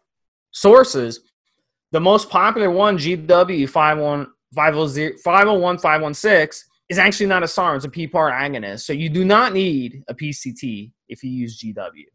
sources. 0.51 1.21
The 1.91 2.01
most 2.01 2.29
popular 2.29 2.71
one, 2.71 2.97
GW 2.97 3.69
501 3.69 5.77
is 6.89 6.99
actually 6.99 7.27
not 7.27 7.43
a 7.43 7.47
SARM, 7.47 7.75
it's 7.75 7.85
a 7.85 7.89
PPAR 7.89 8.31
agonist. 8.31 8.81
So 8.81 8.93
you 8.93 9.09
do 9.09 9.25
not 9.25 9.53
need 9.53 10.03
a 10.07 10.13
PCT 10.13 10.91
if 11.09 11.23
you 11.23 11.29
use 11.29 11.61
GW. 11.61 12.05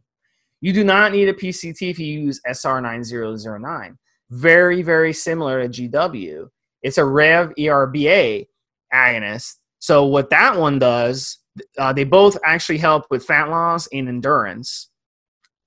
You 0.61 0.73
do 0.73 0.85
not 0.85 1.13
need 1.13 1.29
a 1.29 1.35
PCT 1.35 1.91
if 1.91 1.99
you 1.99 2.21
use 2.21 2.41
SR9009 2.47 3.97
very, 4.33 4.81
very 4.81 5.13
similar 5.13 5.69
to 5.69 5.89
GW. 5.89 6.49
It's 6.83 6.99
a 6.99 7.05
Rev 7.05 7.53
ERBA 7.59 8.47
agonist. 8.93 9.57
So 9.79 10.07
what 10.07 10.31
that 10.31 10.59
one 10.59 10.79
does, 10.79 11.39
uh, 11.79 11.93
they 11.93 12.05
both 12.05 12.39
actually 12.45 12.79
help 12.79 13.07
with 13.11 13.27
fat 13.27 13.51
loss 13.51 13.87
and 13.93 14.09
endurance. 14.09 14.89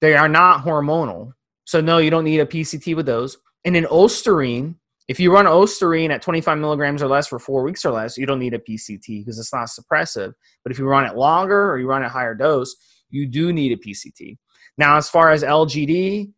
They 0.02 0.16
are 0.16 0.28
not 0.28 0.66
hormonal. 0.66 1.34
So 1.66 1.80
no, 1.80 2.00
you 2.00 2.10
don't 2.10 2.24
need 2.24 2.40
a 2.40 2.46
PCT 2.46 2.96
with 2.96 3.06
those. 3.06 3.38
And 3.66 3.78
in 3.78 3.86
Ostarine, 3.86 4.76
if 5.08 5.20
you 5.20 5.32
run 5.32 5.46
Ostarine 5.46 6.10
at 6.10 6.22
25 6.22 6.58
milligrams 6.58 7.04
or 7.04 7.08
less 7.08 7.28
for 7.28 7.38
four 7.38 7.64
weeks 7.64 7.86
or 7.86 7.92
less, 7.92 8.18
you 8.18 8.26
don't 8.26 8.40
need 8.40 8.54
a 8.54 8.60
PCT 8.60 9.20
because 9.20 9.38
it's 9.38 9.54
not 9.54 9.68
suppressive. 9.68 10.34
But 10.64 10.72
if 10.72 10.80
you 10.80 10.86
run 10.86 11.06
it 11.06 11.16
longer 11.16 11.72
or 11.72 11.78
you 11.78 11.88
run 11.88 12.04
a 12.04 12.10
higher 12.10 12.34
dose, 12.34 12.76
you 13.10 13.28
do 13.28 13.54
need 13.54 13.72
a 13.72 13.78
PCT. 13.78 14.38
Now, 14.78 14.98
as 14.98 15.10
far 15.10 15.32
as 15.32 15.44
LGD, 15.44 16.32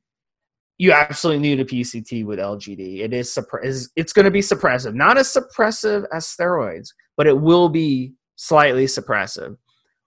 you 0.77 0.91
absolutely 0.91 1.41
need 1.41 1.59
a 1.59 1.65
PCT 1.65 2.25
with 2.25 2.39
LGD. 2.39 2.99
It 2.99 3.13
is 3.13 3.33
suppre- 3.33 3.89
it's 3.95 4.13
going 4.13 4.25
to 4.25 4.31
be 4.31 4.41
suppressive, 4.41 4.93
not 4.93 5.17
as 5.17 5.33
suppressive 5.33 6.05
as 6.13 6.27
steroids, 6.27 6.89
but 7.15 7.25
it 7.25 7.39
will 7.39 7.69
be 7.69 8.13
slightly 8.35 8.85
suppressive. 8.85 9.57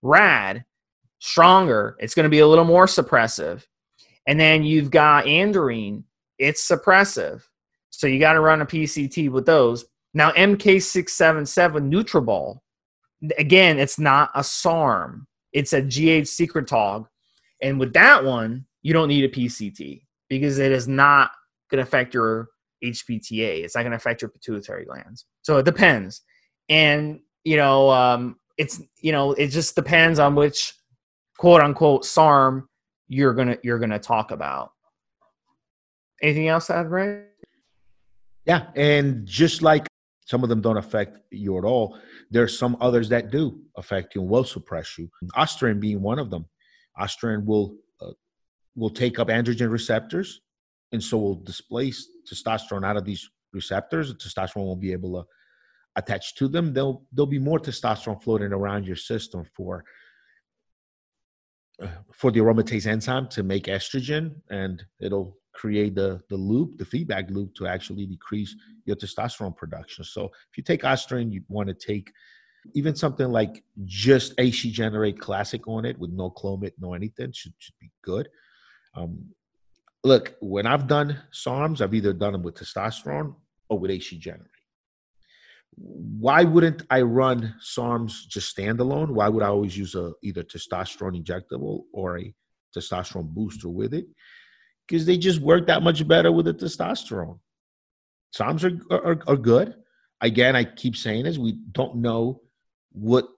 Rad, 0.02 0.64
stronger. 1.18 1.96
It's 1.98 2.14
going 2.14 2.24
to 2.24 2.30
be 2.30 2.38
a 2.40 2.46
little 2.46 2.64
more 2.64 2.86
suppressive. 2.86 3.64
And 4.26 4.38
then 4.38 4.62
you've 4.62 4.90
got 4.90 5.24
Andarine. 5.24 6.04
It's 6.38 6.66
suppressive. 6.66 7.42
So 8.00 8.06
you 8.06 8.18
got 8.18 8.32
to 8.32 8.40
run 8.40 8.62
a 8.62 8.66
PCT 8.66 9.30
with 9.30 9.44
those. 9.44 9.84
Now 10.14 10.30
MK677 10.30 11.92
Nutrobal. 11.92 12.60
Again, 13.36 13.78
it's 13.78 13.98
not 13.98 14.30
a 14.34 14.42
SARM. 14.42 15.26
It's 15.52 15.74
a 15.74 15.82
GH 15.82 16.24
secretagogue. 16.24 17.04
And 17.60 17.78
with 17.78 17.92
that 17.92 18.24
one, 18.24 18.64
you 18.80 18.94
don't 18.94 19.08
need 19.08 19.24
a 19.24 19.28
PCT 19.28 20.00
because 20.30 20.58
it 20.58 20.72
is 20.72 20.88
not 20.88 21.32
going 21.70 21.76
to 21.76 21.82
affect 21.82 22.14
your 22.14 22.48
HPTA. 22.82 23.64
It's 23.64 23.76
not 23.76 23.82
going 23.82 23.90
to 23.90 23.98
affect 23.98 24.22
your 24.22 24.30
pituitary 24.30 24.86
glands. 24.86 25.26
So 25.42 25.58
it 25.58 25.66
depends. 25.66 26.22
And, 26.70 27.20
you 27.44 27.58
know, 27.58 27.90
um, 27.90 28.36
it's, 28.56 28.80
you 29.02 29.12
know, 29.12 29.32
it 29.34 29.48
just 29.48 29.74
depends 29.74 30.18
on 30.18 30.34
which 30.34 30.72
quote 31.36 31.60
unquote 31.60 32.06
SARM 32.06 32.66
you're 33.08 33.34
going 33.34 33.48
to, 33.48 33.58
you're 33.62 33.78
going 33.78 33.90
to 33.90 33.98
talk 33.98 34.30
about. 34.30 34.70
Anything 36.22 36.48
else 36.48 36.68
to 36.68 36.76
add, 36.76 36.90
Ray? 36.90 37.24
Yeah. 38.46 38.66
And 38.74 39.26
just 39.26 39.62
like 39.62 39.86
some 40.26 40.42
of 40.42 40.48
them 40.48 40.60
don't 40.60 40.76
affect 40.76 41.18
you 41.30 41.58
at 41.58 41.64
all, 41.64 41.98
there's 42.30 42.58
some 42.58 42.76
others 42.80 43.08
that 43.08 43.30
do 43.30 43.60
affect 43.76 44.14
you 44.14 44.22
and 44.22 44.30
will 44.30 44.44
suppress 44.44 44.96
you. 44.98 45.10
Ostarine 45.36 45.80
being 45.80 46.02
one 46.02 46.18
of 46.18 46.30
them. 46.30 46.46
Ostarine 46.98 47.44
will 47.44 47.76
will 48.76 48.90
take 48.90 49.18
up 49.18 49.28
androgen 49.28 49.70
receptors 49.70 50.40
and 50.92 51.02
so 51.02 51.18
will 51.18 51.34
displace 51.34 52.08
testosterone 52.30 52.84
out 52.84 52.96
of 52.96 53.04
these 53.04 53.28
receptors. 53.52 54.14
Testosterone 54.14 54.66
won't 54.66 54.80
be 54.80 54.92
able 54.92 55.20
to 55.20 55.28
attach 55.96 56.34
to 56.36 56.48
them. 56.48 56.72
There'll 56.72 57.04
there'll 57.12 57.26
be 57.26 57.38
more 57.38 57.58
testosterone 57.58 58.22
floating 58.22 58.52
around 58.52 58.86
your 58.86 58.96
system 58.96 59.44
for 59.54 59.84
uh, 61.82 61.88
for 62.12 62.30
the 62.30 62.40
aromatase 62.40 62.86
enzyme 62.86 63.28
to 63.28 63.42
make 63.42 63.64
estrogen, 63.64 64.36
and 64.50 64.84
it'll 65.00 65.36
create 65.52 65.94
the 65.94 66.20
the 66.28 66.36
loop, 66.36 66.78
the 66.78 66.84
feedback 66.84 67.30
loop, 67.30 67.54
to 67.56 67.66
actually 67.66 68.06
decrease 68.06 68.54
your 68.84 68.96
testosterone 68.96 69.56
production. 69.56 70.04
So 70.04 70.26
if 70.26 70.56
you 70.56 70.62
take 70.62 70.82
ostarine, 70.82 71.32
you 71.32 71.42
want 71.48 71.68
to 71.68 71.74
take 71.74 72.12
even 72.74 72.94
something 72.94 73.30
like 73.30 73.62
just 73.84 74.34
AC 74.38 74.70
Generate 74.70 75.18
Classic 75.18 75.66
on 75.66 75.84
it 75.84 75.98
with 75.98 76.10
no 76.10 76.30
Clomid, 76.30 76.72
no 76.78 76.94
anything 76.94 77.32
should, 77.32 77.54
should 77.58 77.74
be 77.80 77.90
good. 78.02 78.28
Um, 78.94 79.30
look, 80.04 80.34
when 80.40 80.66
I've 80.66 80.86
done 80.86 81.18
SARMs, 81.32 81.80
I've 81.80 81.94
either 81.94 82.12
done 82.12 82.32
them 82.32 82.42
with 82.42 82.56
testosterone 82.56 83.34
or 83.68 83.78
with 83.78 83.90
AC 83.90 84.18
Generate. 84.18 84.48
Why 85.76 86.44
wouldn't 86.44 86.82
I 86.90 87.02
run 87.02 87.54
SARMs 87.62 88.26
just 88.28 88.54
standalone? 88.54 89.10
Why 89.10 89.28
would 89.28 89.42
I 89.42 89.48
always 89.48 89.76
use 89.76 89.94
a 89.94 90.12
either 90.22 90.42
testosterone 90.42 91.22
injectable 91.22 91.84
or 91.92 92.18
a 92.18 92.34
testosterone 92.76 93.28
booster 93.28 93.68
with 93.68 93.94
it? 93.94 94.06
Because 94.90 95.06
they 95.06 95.16
just 95.16 95.40
work 95.40 95.68
that 95.68 95.84
much 95.84 96.06
better 96.08 96.32
with 96.32 96.46
the 96.46 96.54
testosterone. 96.54 97.38
SARMs 98.36 98.64
are, 98.64 98.94
are, 98.94 99.22
are 99.28 99.36
good. 99.36 99.76
Again, 100.20 100.56
I 100.56 100.64
keep 100.64 100.96
saying 100.96 101.24
this: 101.24 101.38
we 101.38 101.52
don't 101.70 101.96
know 101.96 102.40
what 102.90 103.28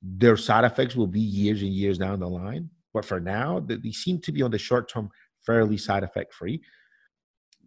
their 0.00 0.38
side 0.38 0.64
effects 0.64 0.96
will 0.96 1.06
be 1.06 1.20
years 1.20 1.60
and 1.60 1.70
years 1.70 1.98
down 1.98 2.20
the 2.20 2.28
line. 2.28 2.70
But 2.94 3.04
for 3.04 3.20
now, 3.20 3.60
they 3.60 3.90
seem 3.90 4.20
to 4.22 4.32
be 4.32 4.40
on 4.40 4.50
the 4.50 4.58
short 4.58 4.90
term 4.90 5.10
fairly 5.44 5.76
side 5.76 6.02
effect 6.02 6.32
free. 6.32 6.62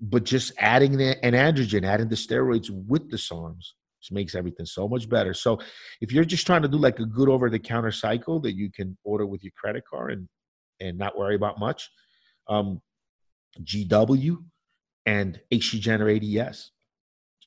But 0.01 0.23
just 0.23 0.53
adding 0.57 0.99
an 0.99 1.34
androgen, 1.34 1.86
adding 1.86 2.09
the 2.09 2.15
steroids 2.15 2.71
with 2.71 3.11
the 3.11 3.17
SARMs 3.17 3.73
just 4.01 4.11
makes 4.11 4.34
everything 4.34 4.65
so 4.65 4.88
much 4.88 5.07
better. 5.07 5.36
So 5.36 5.59
if 6.01 6.11
you're 6.11 6.23
just 6.23 6.47
trying 6.47 6.63
to 6.63 6.67
do 6.67 6.77
like 6.77 6.99
a 6.99 7.05
good 7.05 7.30
over 7.30 7.49
the 7.49 7.59
counter 7.59 7.91
cycle 7.91 8.39
that 8.39 8.55
you 8.55 8.71
can 8.71 8.97
order 9.03 9.27
with 9.27 9.43
your 9.43 9.51
credit 9.55 9.84
card 9.88 10.13
and 10.13 10.27
and 10.80 10.97
not 10.97 11.17
worry 11.17 11.36
about 11.36 11.59
much, 11.59 11.89
um, 12.47 12.82
GW 13.61 14.37
and 15.05 15.39
HG 15.51 15.79
Generate 15.79 16.23
ES. 16.23 16.71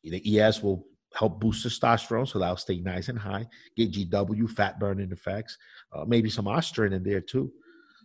The 0.04 0.40
ES 0.40 0.62
will 0.62 0.84
help 1.14 1.40
boost 1.40 1.66
testosterone, 1.66 2.26
so 2.26 2.38
that'll 2.38 2.56
stay 2.56 2.80
nice 2.80 3.08
and 3.08 3.18
high. 3.18 3.46
Get 3.76 3.92
GW, 3.92 4.50
fat 4.50 4.80
burning 4.80 5.12
effects, 5.12 5.56
uh, 5.92 6.04
maybe 6.06 6.30
some 6.30 6.46
ostarine 6.46 6.92
in 6.92 7.02
there 7.02 7.20
too. 7.20 7.52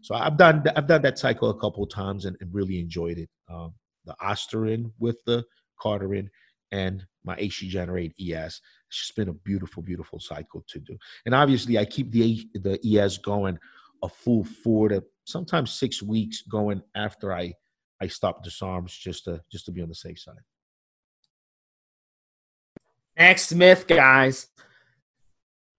So 0.01 0.15
I've 0.15 0.37
done 0.37 0.63
I've 0.75 0.87
done 0.87 1.01
that 1.01 1.17
cycle 1.17 1.49
a 1.49 1.59
couple 1.59 1.85
times 1.87 2.25
and, 2.25 2.37
and 2.39 2.53
really 2.53 2.79
enjoyed 2.79 3.17
it. 3.17 3.29
Um, 3.49 3.73
the 4.05 4.15
Ostarine 4.21 4.91
with 4.99 5.23
the 5.25 5.43
Cardarine 5.79 6.29
and 6.71 7.05
my 7.23 7.35
HG 7.37 7.67
Generate 7.67 8.13
ES. 8.19 8.61
It's 8.87 8.99
just 8.99 9.15
been 9.15 9.29
a 9.29 9.33
beautiful, 9.33 9.83
beautiful 9.83 10.19
cycle 10.19 10.63
to 10.67 10.79
do. 10.79 10.97
And 11.25 11.35
obviously, 11.35 11.77
I 11.77 11.85
keep 11.85 12.11
the 12.11 12.47
the 12.53 12.79
ES 12.85 13.17
going 13.17 13.59
a 14.03 14.09
full 14.09 14.43
four 14.43 14.89
to 14.89 15.03
sometimes 15.25 15.71
six 15.71 16.01
weeks 16.01 16.41
going 16.43 16.81
after 16.95 17.33
I 17.33 17.53
I 18.01 18.07
stop 18.07 18.43
the 18.43 18.49
SARMs 18.49 18.97
just 18.97 19.25
to 19.25 19.41
just 19.51 19.65
to 19.65 19.71
be 19.71 19.81
on 19.81 19.89
the 19.89 19.95
safe 19.95 20.19
side. 20.19 20.35
Next 23.17 23.53
myth, 23.53 23.87
guys. 23.87 24.47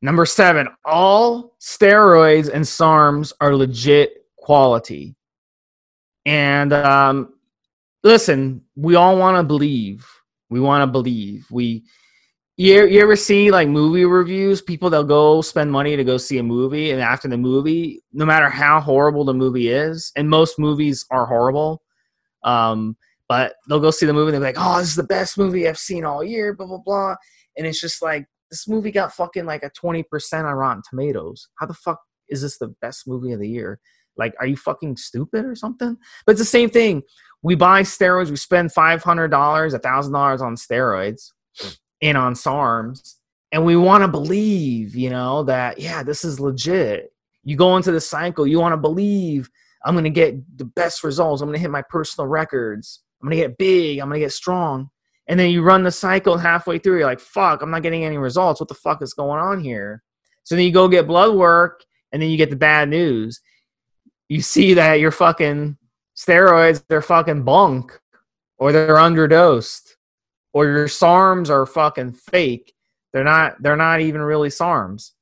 Number 0.02 0.26
seven, 0.26 0.68
all 0.84 1.56
steroids 1.60 2.48
and 2.52 2.64
SARMs 2.64 3.32
are 3.40 3.54
legit 3.54 4.24
quality. 4.36 5.16
And 6.24 6.72
um, 6.72 7.34
listen, 8.04 8.62
we 8.76 8.94
all 8.94 9.18
want 9.18 9.36
to 9.36 9.42
believe. 9.42 10.06
We 10.50 10.60
want 10.60 10.82
to 10.82 10.86
believe. 10.86 11.46
We 11.50 11.84
you, 12.56 12.86
you 12.86 13.00
ever 13.00 13.14
see 13.14 13.52
like 13.52 13.68
movie 13.68 14.04
reviews? 14.04 14.60
People 14.60 14.90
they'll 14.90 15.04
go 15.04 15.40
spend 15.42 15.70
money 15.70 15.94
to 15.96 16.02
go 16.02 16.16
see 16.16 16.38
a 16.38 16.42
movie, 16.42 16.90
and 16.90 17.00
after 17.00 17.28
the 17.28 17.36
movie, 17.36 18.02
no 18.12 18.24
matter 18.24 18.48
how 18.48 18.80
horrible 18.80 19.24
the 19.24 19.32
movie 19.32 19.68
is, 19.68 20.10
and 20.16 20.28
most 20.28 20.58
movies 20.58 21.06
are 21.12 21.24
horrible, 21.24 21.82
um, 22.43 22.97
but 23.28 23.55
they'll 23.68 23.80
go 23.80 23.91
see 23.91 24.07
the 24.07 24.12
movie 24.12 24.34
and 24.34 24.43
they're 24.43 24.53
like, 24.53 24.57
"Oh, 24.59 24.78
this 24.78 24.89
is 24.89 24.97
the 24.97 25.03
best 25.03 25.39
movie 25.39 25.68
I've 25.68 25.78
seen 25.78 26.05
all 26.05 26.24
year," 26.24 26.55
blah 26.55 26.66
blah 26.66 26.78
blah, 26.78 27.16
and 27.57 27.66
it's 27.66 27.80
just 27.80 28.03
like 28.03 28.26
this 28.51 28.68
movie 28.68 28.91
got 28.91 29.12
fucking 29.12 29.45
like 29.45 29.62
a 29.62 29.70
20% 29.70 30.05
on 30.32 30.45
Rotten 30.45 30.82
Tomatoes. 30.89 31.49
How 31.59 31.66
the 31.66 31.74
fuck 31.74 32.01
is 32.28 32.43
this 32.43 32.59
the 32.59 32.74
best 32.80 33.07
movie 33.07 33.32
of 33.32 33.41
the 33.41 33.49
year? 33.49 33.80
Like, 34.16 34.34
are 34.41 34.47
you 34.47 34.57
fucking 34.57 34.97
stupid 34.97 35.45
or 35.45 35.55
something? 35.55 35.97
But 36.26 36.32
it's 36.32 36.41
the 36.41 36.45
same 36.45 36.70
thing. 36.70 37.03
We 37.43 37.55
buy 37.55 37.82
steroids, 37.82 38.30
we 38.30 38.36
spend 38.36 38.70
$500, 38.70 39.01
$1,000 39.30 40.41
on 40.41 40.57
steroids 40.57 41.30
and 42.03 42.18
on 42.18 42.34
SARMs, 42.34 43.14
and 43.53 43.64
we 43.64 43.76
want 43.76 44.03
to 44.03 44.09
believe, 44.09 44.97
you 44.97 45.11
know, 45.11 45.45
that, 45.45 45.78
yeah, 45.78 46.03
this 46.03 46.24
is 46.24 46.41
legit. 46.41 47.12
You 47.45 47.57
go 47.57 47.76
into 47.76 47.93
the 47.93 48.01
cycle, 48.01 48.47
you 48.47 48.59
want 48.59 48.72
to 48.72 48.76
believe 48.76 49.49
I'm 49.85 49.95
going 49.95 50.05
to 50.05 50.11
get 50.11 50.59
the 50.59 50.64
best 50.64 51.05
results. 51.05 51.41
I'm 51.41 51.49
going 51.49 51.57
to 51.57 51.61
hit 51.61 51.70
my 51.70 51.83
personal 51.89 52.26
records. 52.26 53.03
I'm 53.20 53.29
going 53.29 53.39
to 53.39 53.49
get 53.49 53.59
big. 53.59 53.99
I'm 53.99 54.09
going 54.09 54.20
to 54.20 54.24
get 54.24 54.33
strong. 54.33 54.91
And 55.29 55.39
then 55.39 55.51
you 55.51 55.62
run 55.62 55.83
the 55.83 55.91
cycle 55.91 56.39
halfway 56.39 56.79
through. 56.79 56.99
You're 56.99 57.07
like 57.07 57.20
fuck 57.20 57.62
i'm 57.62 57.70
not 57.70 57.83
getting 57.83 58.05
any 58.05 58.18
results. 58.18 58.61
What 58.61 58.68
the 58.68 58.74
fuck 58.74 59.03
is 59.03 59.14
going 59.14 59.41
on 59.41 59.61
here? 59.61 60.03
So 60.45 60.55
then 60.55 60.64
you 60.64 60.72
go 60.72 60.89
get 60.89 61.07
blood 61.07 61.35
work 61.35 61.85
and 62.12 62.22
then 62.22 62.31
you 62.31 62.37
get 62.37 62.51
the 62.51 62.57
bad 62.57 62.89
news. 62.89 63.41
You 64.29 64.41
see 64.41 64.74
that 64.74 65.01
your 65.01 65.11
fucking 65.11 65.76
steroids 66.16 66.83
they're 66.89 67.03
fucking 67.03 67.45
bunk 67.45 67.99
or 68.59 68.72
they're 68.72 68.97
underdosed 68.97 69.95
or 70.53 70.66
your 70.66 70.89
SARMs 70.89 71.51
are 71.51 71.66
fucking 71.66 72.12
fake. 72.12 72.72
They're 73.12 73.24
not 73.24 73.62
they're 73.62 73.76
not 73.76 74.01
even 74.01 74.22
really 74.22 74.49
SARMs 74.49 75.12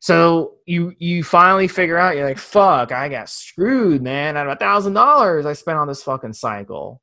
so 0.00 0.56
you 0.66 0.92
you 0.98 1.22
finally 1.22 1.68
figure 1.68 1.96
out 1.96 2.16
you're 2.16 2.28
like 2.28 2.38
fuck 2.38 2.90
i 2.90 3.08
got 3.08 3.28
screwed 3.28 4.02
man 4.02 4.36
out 4.36 4.46
of 4.46 4.52
a 4.52 4.56
thousand 4.56 4.92
dollars 4.94 5.46
i 5.46 5.52
spent 5.52 5.78
on 5.78 5.86
this 5.86 6.02
fucking 6.02 6.32
cycle 6.32 7.00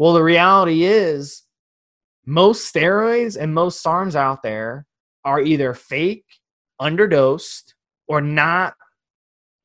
well, 0.00 0.14
the 0.14 0.22
reality 0.22 0.84
is 0.84 1.42
most 2.24 2.74
steroids 2.74 3.36
and 3.38 3.52
most 3.52 3.84
SARMs 3.84 4.14
out 4.14 4.42
there 4.42 4.86
are 5.26 5.42
either 5.42 5.74
fake, 5.74 6.24
underdosed, 6.80 7.74
or 8.08 8.22
not 8.22 8.72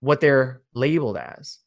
what 0.02 0.20
they're 0.20 0.62
labeled 0.74 1.16
as. 1.16 1.60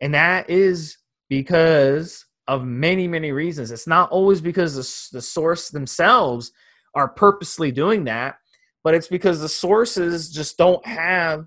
And 0.00 0.12
that 0.14 0.50
is 0.50 0.98
because 1.28 2.26
of 2.48 2.64
many, 2.64 3.06
many 3.06 3.30
reasons. 3.30 3.70
It's 3.70 3.86
not 3.86 4.10
always 4.10 4.40
because 4.40 4.74
the, 4.74 5.18
the 5.18 5.22
source 5.22 5.70
themselves 5.70 6.50
are 6.96 7.06
purposely 7.06 7.70
doing 7.70 8.02
that, 8.06 8.38
but 8.86 8.94
it's 8.94 9.08
because 9.08 9.40
the 9.40 9.48
sources 9.48 10.30
just 10.30 10.56
don't 10.56 10.86
have 10.86 11.44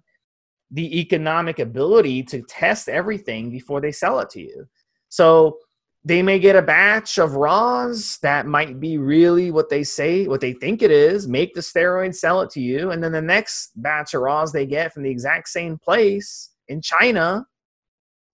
the 0.72 1.00
economic 1.00 1.60
ability 1.60 2.22
to 2.22 2.42
test 2.50 2.90
everything 2.90 3.50
before 3.50 3.80
they 3.80 3.94
sell 3.94 4.20
it 4.20 4.30
to 4.30 4.42
you. 4.42 4.68
So 5.08 5.58
they 6.04 6.22
may 6.22 6.38
get 6.38 6.58
a 6.58 6.62
batch 6.62 7.18
of 7.18 7.36
raws 7.38 8.18
that 8.24 8.46
might 8.46 8.82
be 8.82 8.98
really 8.98 9.52
what 9.52 9.70
they 9.70 9.86
say, 9.86 10.28
what 10.28 10.42
they 10.42 10.52
think 10.52 10.82
it 10.82 10.92
is, 10.92 11.30
make 11.30 11.54
the 11.54 11.62
steroid, 11.62 12.14
sell 12.14 12.42
it 12.42 12.50
to 12.50 12.60
you, 12.60 12.92
and 12.92 13.02
then 13.02 13.14
the 13.14 13.22
next 13.22 13.72
batch 13.78 14.14
of 14.16 14.22
raws 14.22 14.52
they 14.52 14.66
get 14.66 14.92
from 14.94 15.04
the 15.04 15.10
exact 15.10 15.48
same 15.48 15.78
place 15.78 16.50
in 16.68 16.82
China 16.82 17.48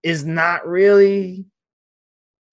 is 0.02 0.26
not 0.26 0.68
really 0.68 1.46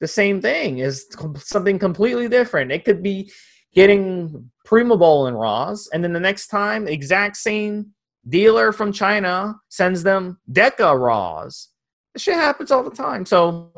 the 0.03 0.07
same 0.07 0.43
thing 0.43 0.81
is 0.81 1.07
something 1.37 1.79
completely 1.79 2.29
different. 2.29 2.73
It 2.73 2.85
could 2.85 3.03
be 3.03 3.31
getting 3.75 4.51
Primobolan 4.67 5.39
raws, 5.39 5.89
and 5.93 6.03
then 6.03 6.13
the 6.13 6.21
next 6.21 6.49
time, 6.49 6.87
exact 6.87 7.37
same 7.37 7.93
dealer 8.29 8.73
from 8.73 8.93
China 8.93 9.57
sends 9.69 10.03
them 10.03 10.39
Deca 10.51 10.99
raws. 10.99 11.69
This 12.15 12.23
shit 12.23 12.35
happens 12.35 12.71
all 12.71 12.83
the 12.83 12.91
time. 12.91 13.27
So 13.27 13.73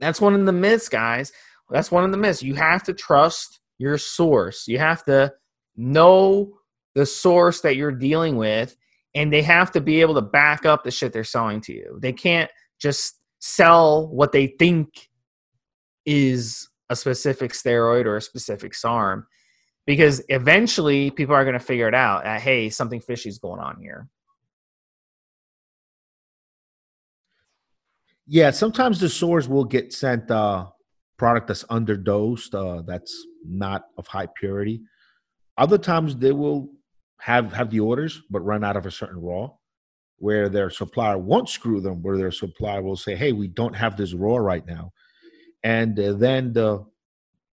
that's 0.00 0.20
one 0.20 0.34
of 0.34 0.44
the 0.44 0.52
myths, 0.52 0.88
guys. 0.88 1.32
That's 1.70 1.90
one 1.90 2.04
of 2.04 2.10
the 2.10 2.16
myths. 2.16 2.42
You 2.42 2.54
have 2.54 2.82
to 2.84 2.92
trust 2.92 3.60
your 3.78 3.96
source. 3.96 4.68
You 4.68 4.78
have 4.78 5.04
to 5.04 5.32
know 5.76 6.58
the 6.94 7.06
source 7.06 7.60
that 7.62 7.76
you're 7.76 7.92
dealing 7.92 8.36
with, 8.36 8.76
and 9.14 9.32
they 9.32 9.42
have 9.42 9.72
to 9.72 9.80
be 9.80 10.00
able 10.00 10.14
to 10.14 10.22
back 10.22 10.66
up 10.66 10.84
the 10.84 10.90
shit 10.90 11.12
they're 11.12 11.24
selling 11.24 11.60
to 11.62 11.72
you. 11.72 11.98
They 12.00 12.12
can't 12.12 12.50
just 12.80 13.18
sell 13.40 14.08
what 14.08 14.32
they 14.32 14.48
think 14.58 15.08
is 16.06 16.68
a 16.90 16.96
specific 16.96 17.52
steroid 17.52 18.04
or 18.04 18.16
a 18.16 18.22
specific 18.22 18.74
SARM 18.74 19.26
because 19.86 20.22
eventually 20.28 21.10
people 21.10 21.34
are 21.34 21.44
going 21.44 21.58
to 21.58 21.64
figure 21.64 21.88
it 21.88 21.94
out 21.94 22.24
that, 22.24 22.40
hey, 22.40 22.70
something 22.70 23.00
fishy 23.00 23.28
is 23.28 23.38
going 23.38 23.60
on 23.60 23.76
here. 23.80 24.08
Yeah, 28.26 28.50
sometimes 28.50 29.00
the 29.00 29.10
source 29.10 29.46
will 29.46 29.64
get 29.64 29.92
sent 29.92 30.30
uh, 30.30 30.66
product 31.18 31.48
that's 31.48 31.64
underdosed, 31.64 32.54
uh, 32.54 32.82
that's 32.82 33.26
not 33.46 33.84
of 33.98 34.06
high 34.06 34.28
purity. 34.34 34.80
Other 35.58 35.76
times 35.78 36.16
they 36.16 36.32
will 36.32 36.70
have 37.20 37.52
have 37.52 37.70
the 37.70 37.80
orders 37.80 38.22
but 38.30 38.40
run 38.40 38.64
out 38.64 38.76
of 38.76 38.86
a 38.86 38.90
certain 38.90 39.20
raw, 39.20 39.50
where 40.16 40.48
their 40.48 40.70
supplier 40.70 41.18
won't 41.18 41.50
screw 41.50 41.80
them, 41.80 42.02
where 42.02 42.16
their 42.16 42.30
supplier 42.30 42.82
will 42.82 42.96
say, 42.96 43.14
"Hey, 43.14 43.32
we 43.32 43.46
don't 43.46 43.76
have 43.76 43.96
this 43.96 44.14
raw 44.14 44.36
right 44.36 44.66
now," 44.66 44.92
and 45.64 45.96
then 45.96 46.52
the 46.52 46.84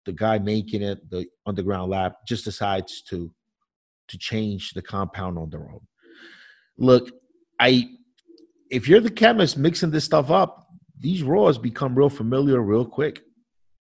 the 0.05 0.11
guy 0.11 0.39
making 0.39 0.81
it, 0.81 1.07
the 1.09 1.27
underground 1.45 1.91
lab, 1.91 2.13
just 2.27 2.43
decides 2.43 3.03
to 3.03 3.31
to 4.07 4.17
change 4.17 4.71
the 4.73 4.81
compound 4.81 5.37
on 5.37 5.51
their 5.51 5.69
own. 5.69 5.81
Look, 6.77 7.11
I 7.59 7.89
if 8.71 8.87
you're 8.87 8.99
the 8.99 9.11
chemist 9.11 9.57
mixing 9.57 9.91
this 9.91 10.05
stuff 10.05 10.31
up, 10.31 10.67
these 10.99 11.23
raws 11.23 11.57
become 11.57 11.95
real 11.95 12.09
familiar 12.09 12.59
real 12.61 12.85
quick. 12.85 13.21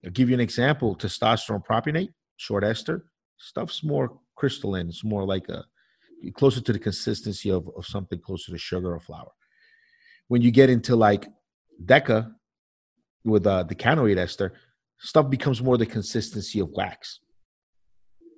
I'll 0.03 0.11
give 0.11 0.29
you 0.29 0.35
an 0.35 0.41
example: 0.41 0.95
testosterone 0.95 1.65
propionate, 1.65 2.09
short 2.35 2.65
ester, 2.65 3.05
stuff's 3.37 3.83
more 3.83 4.19
crystalline. 4.35 4.89
It's 4.89 5.05
more 5.05 5.25
like 5.25 5.47
a 5.47 5.63
closer 6.35 6.59
to 6.59 6.73
the 6.73 6.79
consistency 6.79 7.49
of, 7.49 7.69
of 7.77 7.85
something 7.85 8.19
closer 8.19 8.51
to 8.51 8.57
sugar 8.57 8.93
or 8.93 8.99
flour. 8.99 9.31
When 10.27 10.41
you 10.41 10.51
get 10.51 10.69
into 10.69 10.97
like 10.97 11.27
Deca 11.85 12.33
with 13.27 13.45
uh, 13.45 13.63
decanoate 13.63 14.17
ester, 14.17 14.53
stuff 14.99 15.29
becomes 15.29 15.61
more 15.61 15.77
the 15.77 15.85
consistency 15.85 16.59
of 16.59 16.69
wax. 16.71 17.19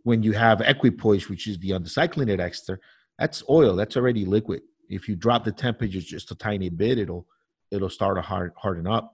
When 0.03 0.23
you 0.23 0.33
have 0.33 0.61
equipoise, 0.61 1.29
which 1.29 1.47
is 1.47 1.59
the 1.59 1.71
undecylenated 1.71 2.39
ester, 2.39 2.79
that's 3.17 3.43
oil. 3.49 3.75
That's 3.75 3.97
already 3.97 4.25
liquid. 4.25 4.61
If 4.89 5.07
you 5.07 5.15
drop 5.15 5.43
the 5.43 5.51
temperature 5.51 5.99
just 5.99 6.31
a 6.31 6.35
tiny 6.35 6.69
bit, 6.69 6.97
it'll 6.97 7.27
it'll 7.69 7.89
start 7.89 8.17
to 8.17 8.21
hard, 8.21 8.53
harden 8.57 8.87
up. 8.87 9.13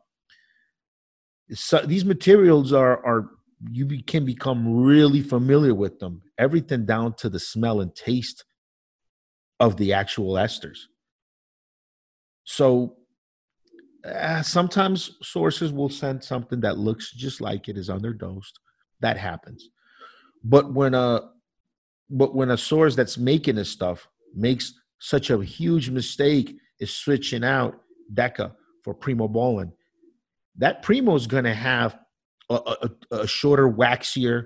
So 1.53 1.80
these 1.80 2.05
materials 2.05 2.71
are 2.71 3.05
are 3.05 3.30
you 3.69 3.86
be, 3.86 4.01
can 4.01 4.26
become 4.26 4.84
really 4.84 5.21
familiar 5.21 5.73
with 5.73 5.99
them. 5.99 6.21
Everything 6.38 6.86
down 6.86 7.15
to 7.15 7.30
the 7.30 7.39
smell 7.39 7.82
and 7.82 7.93
taste 7.95 8.45
of 9.59 9.78
the 9.78 9.93
actual 9.93 10.34
esters. 10.34 10.80
So 12.43 12.97
uh, 14.06 14.41
sometimes 14.41 15.18
sources 15.22 15.72
will 15.72 15.89
send 15.89 16.24
something 16.24 16.62
that 16.62 16.78
looks 16.78 17.12
just 17.12 17.41
like 17.41 17.68
it 17.68 17.78
is 17.78 17.89
underdosed. 17.89 18.53
That 18.99 19.18
happens. 19.18 19.70
But 20.43 20.74
when 20.74 20.93
a 20.93 21.32
but 22.10 22.36
when 22.36 22.51
a 22.51 22.58
source 22.58 22.95
that's 22.95 23.18
making 23.18 23.56
this 23.56 23.70
stuff 23.70 24.08
makes 24.36 24.74
such 24.99 25.32
a 25.32 25.43
huge 25.43 25.89
mistake 25.89 26.56
is 26.80 26.95
switching 26.95 27.43
out 27.43 27.82
Deca 28.14 28.53
for 28.84 28.93
Primobolan, 28.93 29.72
that 30.58 30.84
Primo 30.84 31.16
is 31.16 31.26
going 31.26 31.45
to 31.45 31.53
have 31.53 31.97
a, 32.49 32.76
a, 33.12 33.16
a, 33.16 33.28
shorter, 33.28 33.68
waxier 33.68 34.45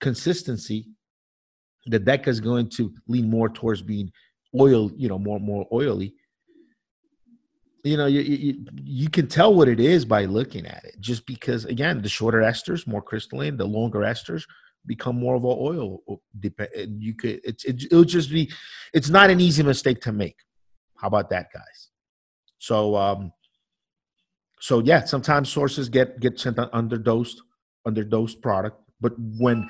consistency. 0.00 0.88
The 1.84 2.00
Deca 2.00 2.28
is 2.28 2.40
going 2.40 2.70
to 2.70 2.94
lean 3.08 3.28
more 3.28 3.50
towards 3.50 3.82
being 3.82 4.10
oil, 4.58 4.90
you 4.96 5.08
know, 5.08 5.18
more 5.18 5.38
more 5.38 5.66
oily 5.70 6.14
you 7.86 7.96
know 7.96 8.06
you, 8.06 8.20
you, 8.20 8.54
you 8.82 9.08
can 9.08 9.26
tell 9.26 9.54
what 9.54 9.68
it 9.68 9.80
is 9.80 10.04
by 10.04 10.24
looking 10.24 10.66
at 10.66 10.84
it 10.84 10.96
just 11.00 11.26
because 11.26 11.64
again 11.64 12.02
the 12.02 12.08
shorter 12.08 12.40
esters 12.40 12.86
more 12.86 13.02
crystalline 13.02 13.56
the 13.56 13.66
longer 13.66 14.00
esters 14.00 14.44
become 14.86 15.18
more 15.18 15.34
of 15.34 15.44
an 15.44 15.56
oil 15.58 16.00
you 16.98 17.14
could 17.14 17.40
it's 17.44 17.64
it, 17.64 17.84
it'll 17.84 18.04
just 18.04 18.30
be 18.30 18.50
it's 18.92 19.10
not 19.10 19.30
an 19.30 19.40
easy 19.40 19.62
mistake 19.62 20.00
to 20.00 20.12
make. 20.12 20.36
How 20.96 21.08
about 21.08 21.30
that 21.30 21.52
guys? 21.52 21.88
So 22.58 22.96
um 22.96 23.32
so 24.60 24.80
yeah 24.80 25.04
sometimes 25.04 25.48
sources 25.48 25.88
get 25.88 26.20
get 26.20 26.38
sent 26.40 26.56
underdosed 26.56 27.36
underdosed 27.86 28.40
product 28.40 28.80
but 29.00 29.12
when 29.18 29.68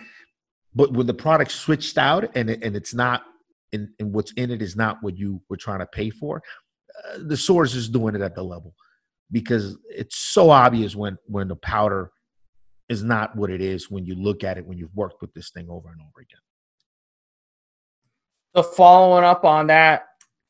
but 0.74 0.92
when 0.92 1.06
the 1.06 1.14
product 1.14 1.50
switched 1.50 1.98
out 1.98 2.30
and 2.36 2.50
it, 2.50 2.62
and 2.62 2.76
it's 2.76 2.94
not 2.94 3.24
and, 3.72 3.88
and 3.98 4.14
what's 4.14 4.32
in 4.32 4.50
it 4.50 4.62
is 4.62 4.76
not 4.76 5.02
what 5.02 5.18
you 5.18 5.42
were 5.48 5.56
trying 5.56 5.80
to 5.80 5.86
pay 5.86 6.10
for 6.10 6.42
the 7.18 7.36
source 7.36 7.74
is 7.74 7.88
doing 7.88 8.14
it 8.14 8.20
at 8.20 8.34
the 8.34 8.42
level 8.42 8.74
because 9.30 9.76
it's 9.88 10.16
so 10.16 10.50
obvious 10.50 10.94
when 10.94 11.16
when 11.26 11.48
the 11.48 11.56
powder 11.56 12.10
is 12.88 13.02
not 13.02 13.34
what 13.34 13.50
it 13.50 13.60
is 13.60 13.90
when 13.90 14.06
you 14.06 14.14
look 14.14 14.44
at 14.44 14.58
it 14.58 14.66
when 14.66 14.78
you've 14.78 14.94
worked 14.94 15.20
with 15.20 15.32
this 15.34 15.50
thing 15.50 15.68
over 15.68 15.88
and 15.88 16.00
over 16.00 16.20
again. 16.20 16.40
So 18.54 18.62
following 18.62 19.24
up 19.24 19.44
on 19.44 19.66
that 19.66 20.04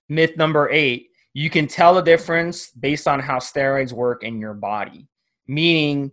myth 0.09 0.37
number 0.37 0.71
eight, 0.71 1.09
you 1.33 1.51
can 1.51 1.67
tell 1.67 1.95
the 1.95 2.03
difference 2.03 2.71
based 2.71 3.09
on 3.09 3.21
how 3.21 3.39
steroids 3.39 3.93
work 3.93 4.23
in 4.23 4.39
your 4.39 4.55
body. 4.55 5.09
Meaning, 5.49 6.13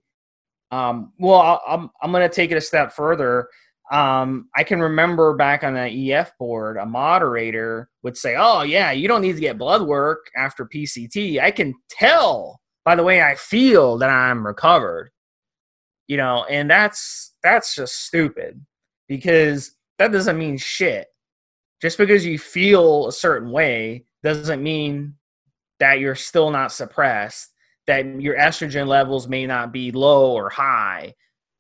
um, 0.72 1.14
well, 1.20 1.62
I'm 1.68 1.90
I'm 2.02 2.12
going 2.12 2.28
to 2.28 2.34
take 2.34 2.52
it 2.52 2.58
a 2.58 2.62
step 2.62 2.94
further 2.94 3.48
um, 3.94 4.50
I 4.56 4.64
can 4.64 4.82
remember 4.82 5.36
back 5.36 5.64
on 5.64 5.76
the 5.76 6.12
EF 6.12 6.36
board, 6.40 6.78
a 6.78 6.86
moderator 6.86 7.90
would 8.02 8.18
say, 8.18 8.36
"Oh 8.36 8.64
yeah, 8.64 8.92
you 8.92 9.08
don't 9.08 9.22
need 9.22 9.36
to 9.36 9.42
get 9.42 9.60
blood 9.60 9.84
work 9.84 10.32
after 10.36 10.66
PCT. 10.66 11.40
I 11.40 11.52
can 11.52 11.76
tell 11.92 12.60
by 12.86 12.96
the 12.96 13.04
way 13.04 13.22
I 13.22 13.36
feel 13.36 14.00
that 14.00 14.10
I'm 14.10 14.46
recovered." 14.46 15.12
You 16.08 16.18
know, 16.18 16.44
and 16.46 16.70
that's 16.70 17.36
that's 17.44 17.76
just 17.76 18.06
stupid 18.08 18.66
because 19.08 19.76
that 20.00 20.12
doesn't 20.12 20.40
mean 20.40 20.58
shit. 20.58 21.08
Just 21.80 22.00
because 22.00 22.26
you 22.26 22.40
feel 22.40 23.08
a 23.08 23.12
certain 23.12 23.52
way 23.52 24.06
doesn't 24.24 24.64
mean 24.64 25.14
that 25.80 26.00
you're 26.00 26.16
still 26.16 26.50
not 26.50 26.72
suppressed, 26.72 27.54
that 27.86 28.20
your 28.20 28.38
estrogen 28.38 28.88
levels 28.88 29.28
may 29.28 29.46
not 29.46 29.72
be 29.72 29.92
low 29.92 30.32
or 30.32 30.50
high, 30.50 31.14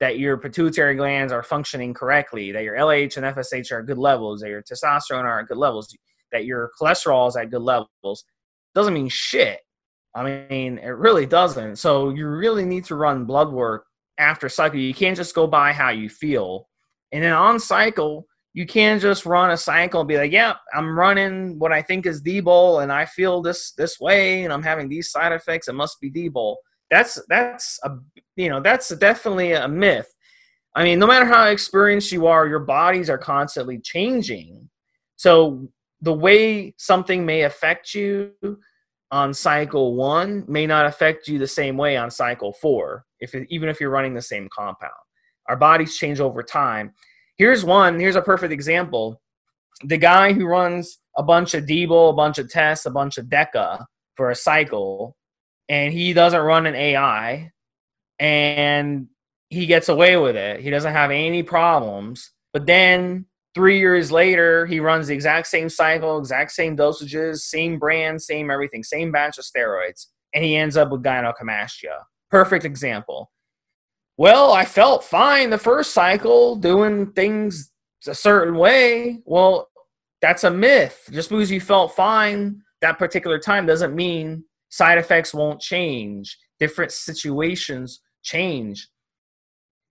that 0.03 0.19
your 0.19 0.35
pituitary 0.35 0.95
glands 0.95 1.31
are 1.31 1.41
functioning 1.41 1.93
correctly, 1.93 2.51
that 2.51 2.65
your 2.65 2.75
LH 2.75 3.15
and 3.15 3.25
FSH 3.25 3.71
are 3.71 3.79
at 3.79 3.85
good 3.85 3.97
levels, 3.97 4.41
that 4.41 4.49
your 4.49 4.61
testosterone 4.61 5.23
are 5.23 5.39
at 5.39 5.47
good 5.47 5.55
levels, 5.55 5.95
that 6.33 6.43
your 6.43 6.71
cholesterol 6.77 7.29
is 7.29 7.37
at 7.37 7.49
good 7.49 7.61
levels, 7.61 8.25
doesn't 8.75 8.93
mean 8.93 9.07
shit. 9.07 9.61
I 10.13 10.45
mean, 10.49 10.77
it 10.77 10.89
really 10.89 11.25
doesn't. 11.25 11.77
So 11.77 12.09
you 12.09 12.27
really 12.27 12.65
need 12.65 12.83
to 12.85 12.95
run 12.95 13.23
blood 13.23 13.49
work 13.49 13.85
after 14.17 14.49
cycle. 14.49 14.77
You 14.77 14.93
can't 14.93 15.15
just 15.15 15.33
go 15.33 15.47
by 15.47 15.71
how 15.71 15.91
you 15.91 16.09
feel. 16.09 16.67
And 17.13 17.23
then 17.23 17.31
on 17.31 17.57
cycle, 17.57 18.27
you 18.51 18.65
can't 18.65 19.01
just 19.01 19.25
run 19.25 19.51
a 19.51 19.57
cycle 19.57 20.01
and 20.01 20.07
be 20.09 20.17
like, 20.17 20.33
"Yeah, 20.33 20.55
I'm 20.73 20.99
running 20.99 21.57
what 21.59 21.71
I 21.71 21.81
think 21.81 22.05
is 22.05 22.21
D-bol, 22.21 22.81
and 22.81 22.91
I 22.91 23.05
feel 23.05 23.41
this 23.41 23.71
this 23.71 24.01
way, 24.01 24.43
and 24.43 24.51
I'm 24.51 24.63
having 24.63 24.89
these 24.89 25.11
side 25.11 25.31
effects. 25.31 25.69
It 25.69 25.75
must 25.75 26.01
be 26.01 26.09
D-bol." 26.09 26.59
That's 26.93 27.19
that's 27.27 27.79
a 27.83 27.97
you 28.35 28.49
know 28.49 28.61
that's 28.61 28.89
definitely 28.97 29.53
a 29.53 29.67
myth. 29.67 30.13
I 30.75 30.83
mean, 30.83 30.99
no 30.99 31.07
matter 31.07 31.25
how 31.25 31.47
experienced 31.47 32.11
you 32.11 32.27
are, 32.27 32.47
your 32.47 32.59
bodies 32.59 33.09
are 33.09 33.17
constantly 33.17 33.79
changing. 33.79 34.69
So 35.15 35.67
the 36.01 36.13
way 36.13 36.73
something 36.77 37.25
may 37.25 37.43
affect 37.43 37.95
you 37.95 38.31
on 39.11 39.33
cycle 39.33 39.95
one 39.95 40.43
may 40.47 40.67
not 40.67 40.85
affect 40.85 41.27
you 41.27 41.39
the 41.39 41.47
same 41.47 41.77
way 41.77 41.97
on 41.97 42.11
cycle 42.11 42.53
four, 42.53 43.05
if 43.19 43.33
even 43.49 43.69
if 43.69 43.79
you're 43.79 43.89
running 43.89 44.13
the 44.13 44.21
same 44.21 44.47
compound. 44.55 44.91
Our 45.49 45.55
bodies 45.55 45.97
change 45.97 46.19
over 46.19 46.43
time. 46.43 46.93
Here's 47.37 47.65
one. 47.65 47.99
Here's 47.99 48.15
a 48.15 48.21
perfect 48.21 48.53
example. 48.53 49.19
The 49.85 49.97
guy 49.97 50.33
who 50.33 50.45
runs 50.45 50.99
a 51.17 51.23
bunch 51.23 51.55
of 51.55 51.65
D-bol, 51.65 52.11
a 52.11 52.13
bunch 52.13 52.37
of 52.37 52.49
tests, 52.49 52.85
a 52.85 52.91
bunch 52.91 53.17
of 53.17 53.25
DECA 53.25 53.83
for 54.15 54.29
a 54.29 54.35
cycle 54.35 55.15
and 55.69 55.93
he 55.93 56.13
doesn't 56.13 56.41
run 56.41 56.65
an 56.65 56.75
AI 56.75 57.51
and 58.19 59.07
he 59.49 59.65
gets 59.65 59.89
away 59.89 60.17
with 60.17 60.35
it. 60.35 60.61
He 60.61 60.69
doesn't 60.69 60.93
have 60.93 61.11
any 61.11 61.43
problems. 61.43 62.31
But 62.53 62.65
then 62.65 63.25
three 63.55 63.79
years 63.79 64.11
later, 64.11 64.65
he 64.65 64.79
runs 64.79 65.07
the 65.07 65.13
exact 65.13 65.47
same 65.47 65.69
cycle, 65.69 66.19
exact 66.19 66.51
same 66.51 66.75
dosages, 66.75 67.39
same 67.39 67.79
brand, 67.79 68.21
same 68.21 68.49
everything, 68.49 68.83
same 68.83 69.11
batch 69.11 69.37
of 69.37 69.45
steroids, 69.45 70.07
and 70.33 70.43
he 70.43 70.55
ends 70.55 70.77
up 70.77 70.91
with 70.91 71.03
gynecomastia. 71.03 71.99
Perfect 72.29 72.65
example. 72.65 73.31
well, 74.17 74.53
I 74.53 74.65
felt 74.65 75.03
fine 75.03 75.49
the 75.49 75.57
first 75.57 75.93
cycle 75.93 76.55
doing 76.55 77.11
things 77.13 77.71
a 78.07 78.15
certain 78.15 78.55
way. 78.55 79.19
Well, 79.25 79.69
that's 80.21 80.43
a 80.43 80.51
myth. 80.51 81.09
Just 81.11 81.29
because 81.29 81.51
you 81.51 81.61
felt 81.61 81.95
fine 81.95 82.61
that 82.81 82.99
particular 82.99 83.39
time 83.39 83.65
doesn't 83.65 83.95
mean 83.95 84.43
side 84.73 84.97
effects 84.97 85.35
won't 85.35 85.61
change. 85.61 86.35
Different 86.59 86.91
situations 86.91 88.01
change. 88.23 88.87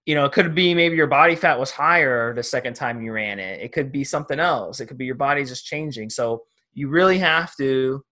You 0.07 0.17
know, 0.17 0.25
it 0.25 0.33
could 0.33 0.57
be 0.57 0.75
maybe 0.75 0.97
your 0.97 1.07
body 1.07 1.37
fat 1.37 1.57
was 1.57 1.71
higher 1.71 2.35
the 2.35 2.43
second 2.43 2.75
time 2.75 3.01
you 3.01 3.13
ran 3.13 3.39
it. 3.39 3.61
It 3.61 3.71
could 3.73 3.93
be 3.93 4.03
something 4.03 4.41
else. 4.41 4.81
It 4.81 4.87
could 4.87 4.99
be 4.99 5.05
your 5.05 5.15
body 5.15 5.45
just 5.45 5.67
changing. 5.67 6.11
So 6.11 6.43
you 6.73 6.89
really 6.89 7.19
have 7.19 7.55
to 7.59 8.03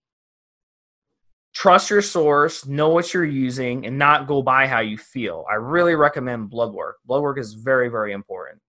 trust 1.55 1.91
your 1.91 2.03
source, 2.03 2.65
know 2.65 2.91
what 2.91 3.13
you're 3.13 3.25
using, 3.25 3.85
and 3.85 3.99
not 3.99 4.29
go 4.29 4.41
by 4.41 4.69
how 4.69 4.79
you 4.79 4.97
feel. 4.97 5.45
I 5.51 5.55
really 5.55 5.97
recommend 5.97 6.51
blood 6.51 6.73
work. 6.73 6.99
Blood 7.05 7.23
work 7.23 7.41
is 7.41 7.55
very, 7.55 7.89
very 7.89 8.13
important. 8.13 8.61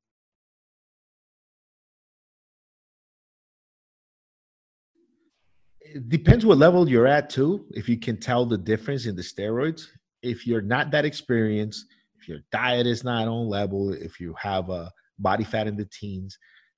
It 5.95 6.09
depends 6.09 6.45
what 6.45 6.57
level 6.57 6.87
you're 6.89 7.07
at 7.07 7.29
too. 7.29 7.65
If 7.71 7.89
you 7.89 7.97
can 7.97 8.17
tell 8.17 8.45
the 8.45 8.57
difference 8.57 9.05
in 9.05 9.15
the 9.15 9.21
steroids, 9.21 9.87
if 10.21 10.47
you're 10.47 10.61
not 10.61 10.91
that 10.91 11.05
experienced, 11.05 11.85
if 12.19 12.27
your 12.27 12.39
diet 12.51 12.87
is 12.87 13.03
not 13.03 13.27
on 13.27 13.47
level, 13.47 13.93
if 13.93 14.19
you 14.19 14.35
have 14.39 14.69
a 14.69 14.91
body 15.19 15.43
fat 15.43 15.67
in 15.67 15.75
the 15.75 15.85
teens, 15.85 16.37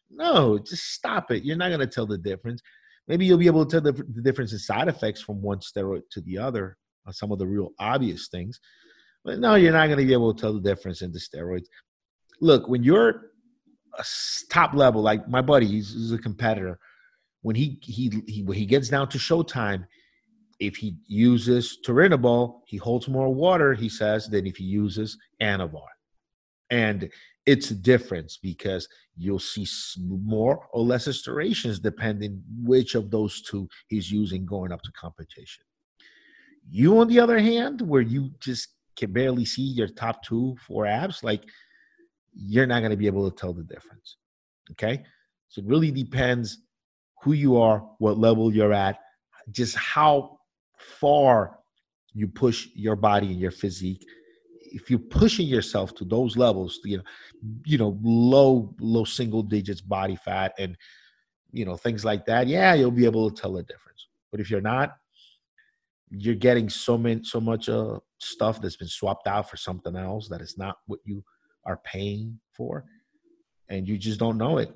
no, 0.09 0.57
just 0.57 0.93
stop 0.93 1.31
it. 1.31 1.43
You're 1.43 1.57
not 1.57 1.69
going 1.69 1.79
to 1.79 1.87
tell 1.87 2.05
the 2.05 2.17
difference 2.17 2.61
maybe 3.07 3.25
you'll 3.25 3.37
be 3.37 3.47
able 3.47 3.65
to 3.65 3.71
tell 3.71 3.81
the, 3.81 3.91
the 3.91 4.21
difference 4.21 4.53
in 4.53 4.59
side 4.59 4.87
effects 4.87 5.21
from 5.21 5.41
one 5.41 5.59
steroid 5.59 6.01
to 6.11 6.21
the 6.21 6.37
other 6.37 6.77
on 7.05 7.13
some 7.13 7.31
of 7.31 7.39
the 7.39 7.47
real 7.47 7.71
obvious 7.79 8.27
things. 8.27 8.59
But 9.23 9.39
no, 9.39 9.55
you're 9.55 9.73
not 9.73 9.87
going 9.87 9.99
to 9.99 10.05
be 10.05 10.13
able 10.13 10.33
to 10.33 10.41
tell 10.41 10.53
the 10.53 10.61
difference 10.61 11.01
in 11.01 11.11
the 11.11 11.19
steroids. 11.19 11.65
Look, 12.41 12.67
when 12.67 12.83
you're 12.83 13.31
a 13.97 14.03
top 14.49 14.73
level, 14.73 15.01
like 15.01 15.27
my 15.27 15.41
buddy, 15.41 15.67
he's, 15.67 15.93
he's 15.93 16.11
a 16.11 16.17
competitor. 16.17 16.79
When 17.43 17.55
he, 17.55 17.77
he 17.81 18.23
he 18.27 18.43
when 18.43 18.57
he 18.57 18.65
gets 18.65 18.89
down 18.89 19.09
to 19.09 19.17
showtime, 19.17 19.85
if 20.59 20.75
he 20.75 20.95
uses 21.07 21.77
turinabol, 21.85 22.61
he 22.65 22.77
holds 22.77 23.07
more 23.07 23.33
water. 23.33 23.73
He 23.73 23.89
says 23.89 24.27
than 24.27 24.47
if 24.47 24.57
he 24.57 24.63
uses 24.63 25.17
anavar, 25.41 25.91
and 26.69 27.09
it's 27.45 27.71
a 27.71 27.75
difference 27.75 28.37
because 28.37 28.87
you'll 29.17 29.39
see 29.39 29.67
more 29.99 30.67
or 30.71 30.81
less 30.81 31.13
striations 31.15 31.79
depending 31.79 32.41
which 32.63 32.95
of 32.95 33.11
those 33.11 33.41
two 33.41 33.67
he's 33.87 34.09
using 34.09 34.45
going 34.45 34.71
up 34.71 34.81
to 34.81 34.91
competition. 34.93 35.65
You, 36.69 36.99
on 36.99 37.09
the 37.09 37.19
other 37.19 37.39
hand, 37.39 37.81
where 37.81 38.01
you 38.01 38.31
just 38.39 38.69
can 38.95 39.11
barely 39.11 39.43
see 39.43 39.63
your 39.63 39.89
top 39.89 40.23
two, 40.23 40.55
four 40.65 40.85
abs, 40.85 41.23
like 41.23 41.43
you're 42.33 42.65
not 42.65 42.79
going 42.79 42.91
to 42.91 42.97
be 42.97 43.07
able 43.07 43.29
to 43.29 43.35
tell 43.35 43.53
the 43.53 43.63
difference. 43.63 44.17
Okay. 44.71 45.03
So 45.49 45.61
it 45.61 45.67
really 45.67 45.91
depends 45.91 46.62
who 47.23 47.33
you 47.33 47.57
are, 47.57 47.79
what 47.99 48.17
level 48.17 48.53
you're 48.53 48.73
at, 48.73 48.99
just 49.51 49.75
how 49.75 50.37
far 50.77 51.59
you 52.13 52.27
push 52.27 52.67
your 52.75 52.95
body 52.95 53.27
and 53.27 53.39
your 53.39 53.51
physique 53.51 54.05
if 54.73 54.89
you're 54.89 54.99
pushing 54.99 55.47
yourself 55.47 55.93
to 55.95 56.03
those 56.03 56.35
levels, 56.35 56.79
you 56.83 56.97
know, 56.97 57.03
you 57.63 57.77
know, 57.77 57.97
low 58.01 58.73
low 58.79 59.03
single 59.03 59.43
digits 59.43 59.81
body 59.81 60.15
fat 60.15 60.53
and 60.57 60.75
you 61.51 61.63
know 61.63 61.77
things 61.77 62.03
like 62.03 62.25
that, 62.25 62.47
yeah, 62.47 62.73
you'll 62.73 62.91
be 62.91 63.05
able 63.05 63.29
to 63.29 63.41
tell 63.41 63.53
the 63.53 63.63
difference. 63.63 64.07
But 64.31 64.39
if 64.39 64.49
you're 64.49 64.61
not, 64.61 64.97
you're 66.09 66.35
getting 66.35 66.69
so 66.69 66.97
many 66.97 67.23
so 67.23 67.39
much 67.39 67.69
uh, 67.69 67.99
stuff 68.17 68.59
that's 68.59 68.75
been 68.75 68.87
swapped 68.87 69.27
out 69.27 69.49
for 69.49 69.57
something 69.57 69.95
else 69.95 70.27
that 70.29 70.41
is 70.41 70.57
not 70.57 70.77
what 70.87 70.99
you 71.05 71.23
are 71.65 71.79
paying 71.85 72.39
for, 72.51 72.83
and 73.69 73.87
you 73.87 73.97
just 73.97 74.19
don't 74.19 74.39
know 74.39 74.57
it. 74.57 74.71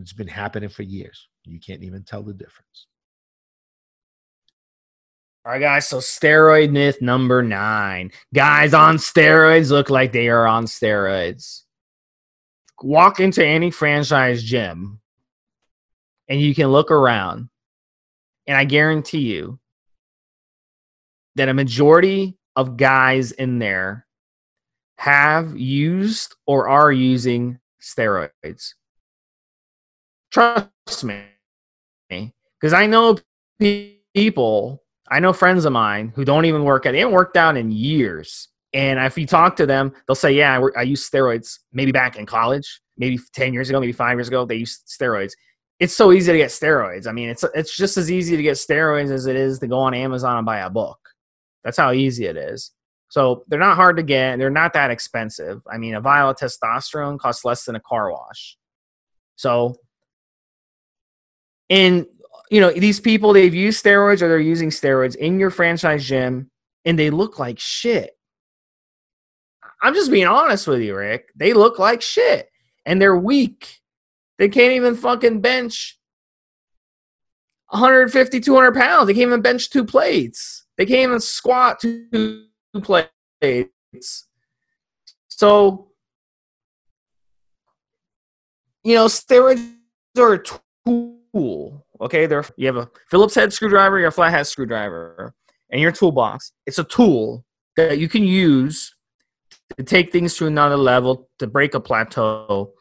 It's 0.00 0.12
been 0.12 0.28
happening 0.28 0.68
for 0.68 0.82
years. 0.82 1.28
You 1.48 1.60
can't 1.60 1.82
even 1.82 2.04
tell 2.04 2.22
the 2.22 2.34
difference. 2.34 2.86
All 5.44 5.52
right, 5.52 5.60
guys. 5.60 5.88
So 5.88 5.98
steroid 5.98 6.70
myth 6.70 7.00
number 7.00 7.42
nine: 7.42 8.10
guys 8.34 8.74
on 8.74 8.96
steroids 8.96 9.70
look 9.70 9.88
like 9.90 10.12
they 10.12 10.28
are 10.28 10.46
on 10.46 10.66
steroids. 10.66 11.62
Walk 12.82 13.18
into 13.18 13.44
any 13.44 13.70
franchise 13.70 14.42
gym, 14.42 15.00
and 16.28 16.40
you 16.40 16.54
can 16.54 16.68
look 16.68 16.90
around, 16.90 17.48
and 18.46 18.56
I 18.56 18.64
guarantee 18.64 19.20
you 19.20 19.58
that 21.36 21.48
a 21.48 21.54
majority 21.54 22.36
of 22.56 22.76
guys 22.76 23.32
in 23.32 23.58
there 23.58 24.06
have 24.98 25.56
used 25.56 26.34
or 26.46 26.68
are 26.68 26.92
using 26.92 27.58
steroids. 27.80 28.74
Trust 30.30 31.04
me, 31.04 31.22
because 32.08 32.72
I 32.72 32.86
know 32.86 33.18
people 34.14 34.82
I 35.10 35.20
know 35.20 35.32
friends 35.32 35.64
of 35.64 35.72
mine 35.72 36.12
who 36.14 36.24
don't 36.24 36.44
even 36.44 36.64
work 36.64 36.86
out. 36.86 36.92
They 36.92 36.98
haven't 36.98 37.14
worked 37.14 37.36
out 37.36 37.56
in 37.56 37.70
years. 37.70 38.48
And 38.74 38.98
if 38.98 39.16
you 39.16 39.26
talk 39.26 39.56
to 39.56 39.66
them, 39.66 39.92
they'll 40.06 40.14
say, 40.14 40.32
"Yeah, 40.32 40.58
I, 40.58 40.80
I 40.80 40.82
used 40.82 41.10
steroids 41.10 41.58
maybe 41.72 41.92
back 41.92 42.16
in 42.16 42.26
college, 42.26 42.80
maybe 42.98 43.18
ten 43.32 43.54
years 43.54 43.70
ago, 43.70 43.80
maybe 43.80 43.92
five 43.92 44.18
years 44.18 44.28
ago. 44.28 44.44
They 44.44 44.56
used 44.56 44.86
steroids. 44.86 45.32
It's 45.80 45.94
so 45.94 46.12
easy 46.12 46.32
to 46.32 46.38
get 46.38 46.50
steroids. 46.50 47.06
I 47.06 47.12
mean, 47.12 47.30
it's 47.30 47.44
it's 47.54 47.74
just 47.74 47.96
as 47.96 48.10
easy 48.10 48.36
to 48.36 48.42
get 48.42 48.56
steroids 48.56 49.10
as 49.10 49.26
it 49.26 49.36
is 49.36 49.58
to 49.60 49.66
go 49.66 49.78
on 49.78 49.94
Amazon 49.94 50.36
and 50.36 50.44
buy 50.44 50.58
a 50.58 50.70
book. 50.70 50.98
That's 51.64 51.78
how 51.78 51.92
easy 51.92 52.26
it 52.26 52.36
is. 52.36 52.72
So 53.10 53.44
they're 53.48 53.58
not 53.58 53.76
hard 53.76 53.96
to 53.96 54.02
get. 54.02 54.38
They're 54.38 54.50
not 54.50 54.74
that 54.74 54.90
expensive. 54.90 55.62
I 55.70 55.78
mean, 55.78 55.94
a 55.94 56.00
vial 56.00 56.30
of 56.30 56.36
testosterone 56.36 57.18
costs 57.18 57.44
less 57.44 57.64
than 57.64 57.74
a 57.74 57.80
car 57.80 58.12
wash. 58.12 58.56
So, 59.36 59.76
in 61.68 62.06
you 62.50 62.60
know, 62.60 62.70
these 62.70 63.00
people 63.00 63.32
they've 63.32 63.54
used 63.54 63.84
steroids 63.84 64.22
or 64.22 64.28
they're 64.28 64.38
using 64.38 64.70
steroids 64.70 65.14
in 65.16 65.38
your 65.38 65.50
franchise 65.50 66.04
gym 66.06 66.50
and 66.84 66.98
they 66.98 67.10
look 67.10 67.38
like 67.38 67.58
shit. 67.58 68.10
I'm 69.82 69.94
just 69.94 70.10
being 70.10 70.26
honest 70.26 70.66
with 70.66 70.80
you, 70.80 70.96
Rick. 70.96 71.26
They 71.36 71.52
look 71.52 71.78
like 71.78 72.02
shit 72.02 72.48
and 72.86 73.00
they're 73.00 73.16
weak. 73.16 73.80
They 74.38 74.48
can't 74.48 74.72
even 74.72 74.96
fucking 74.96 75.40
bench 75.40 75.98
150, 77.70 78.40
200 78.40 78.74
pounds. 78.74 79.06
They 79.06 79.14
can't 79.14 79.28
even 79.28 79.42
bench 79.42 79.70
two 79.70 79.84
plates. 79.84 80.64
They 80.78 80.86
can't 80.86 81.10
even 81.10 81.20
squat 81.20 81.80
two 81.80 82.46
plates. 82.82 83.10
So, 85.28 85.90
you 88.84 88.94
know, 88.94 89.06
steroids 89.06 89.74
are 90.16 90.32
a 90.32 90.42
tool 90.42 91.17
Okay, 91.34 92.26
there 92.26 92.44
you 92.56 92.66
have 92.66 92.76
a 92.76 92.88
Phillips 93.10 93.34
head 93.34 93.52
screwdriver, 93.52 93.98
your 93.98 94.10
flat 94.10 94.30
head 94.30 94.46
screwdriver, 94.46 95.34
and 95.70 95.80
your 95.80 95.92
toolbox. 95.92 96.52
It's 96.66 96.78
a 96.78 96.84
tool 96.84 97.44
that 97.76 97.98
you 97.98 98.08
can 98.08 98.24
use 98.24 98.94
to 99.76 99.84
take 99.84 100.12
things 100.12 100.36
to 100.36 100.46
another 100.46 100.76
level 100.76 101.28
to 101.38 101.46
break 101.46 101.74
a 101.74 101.80
plateau, 101.80 102.72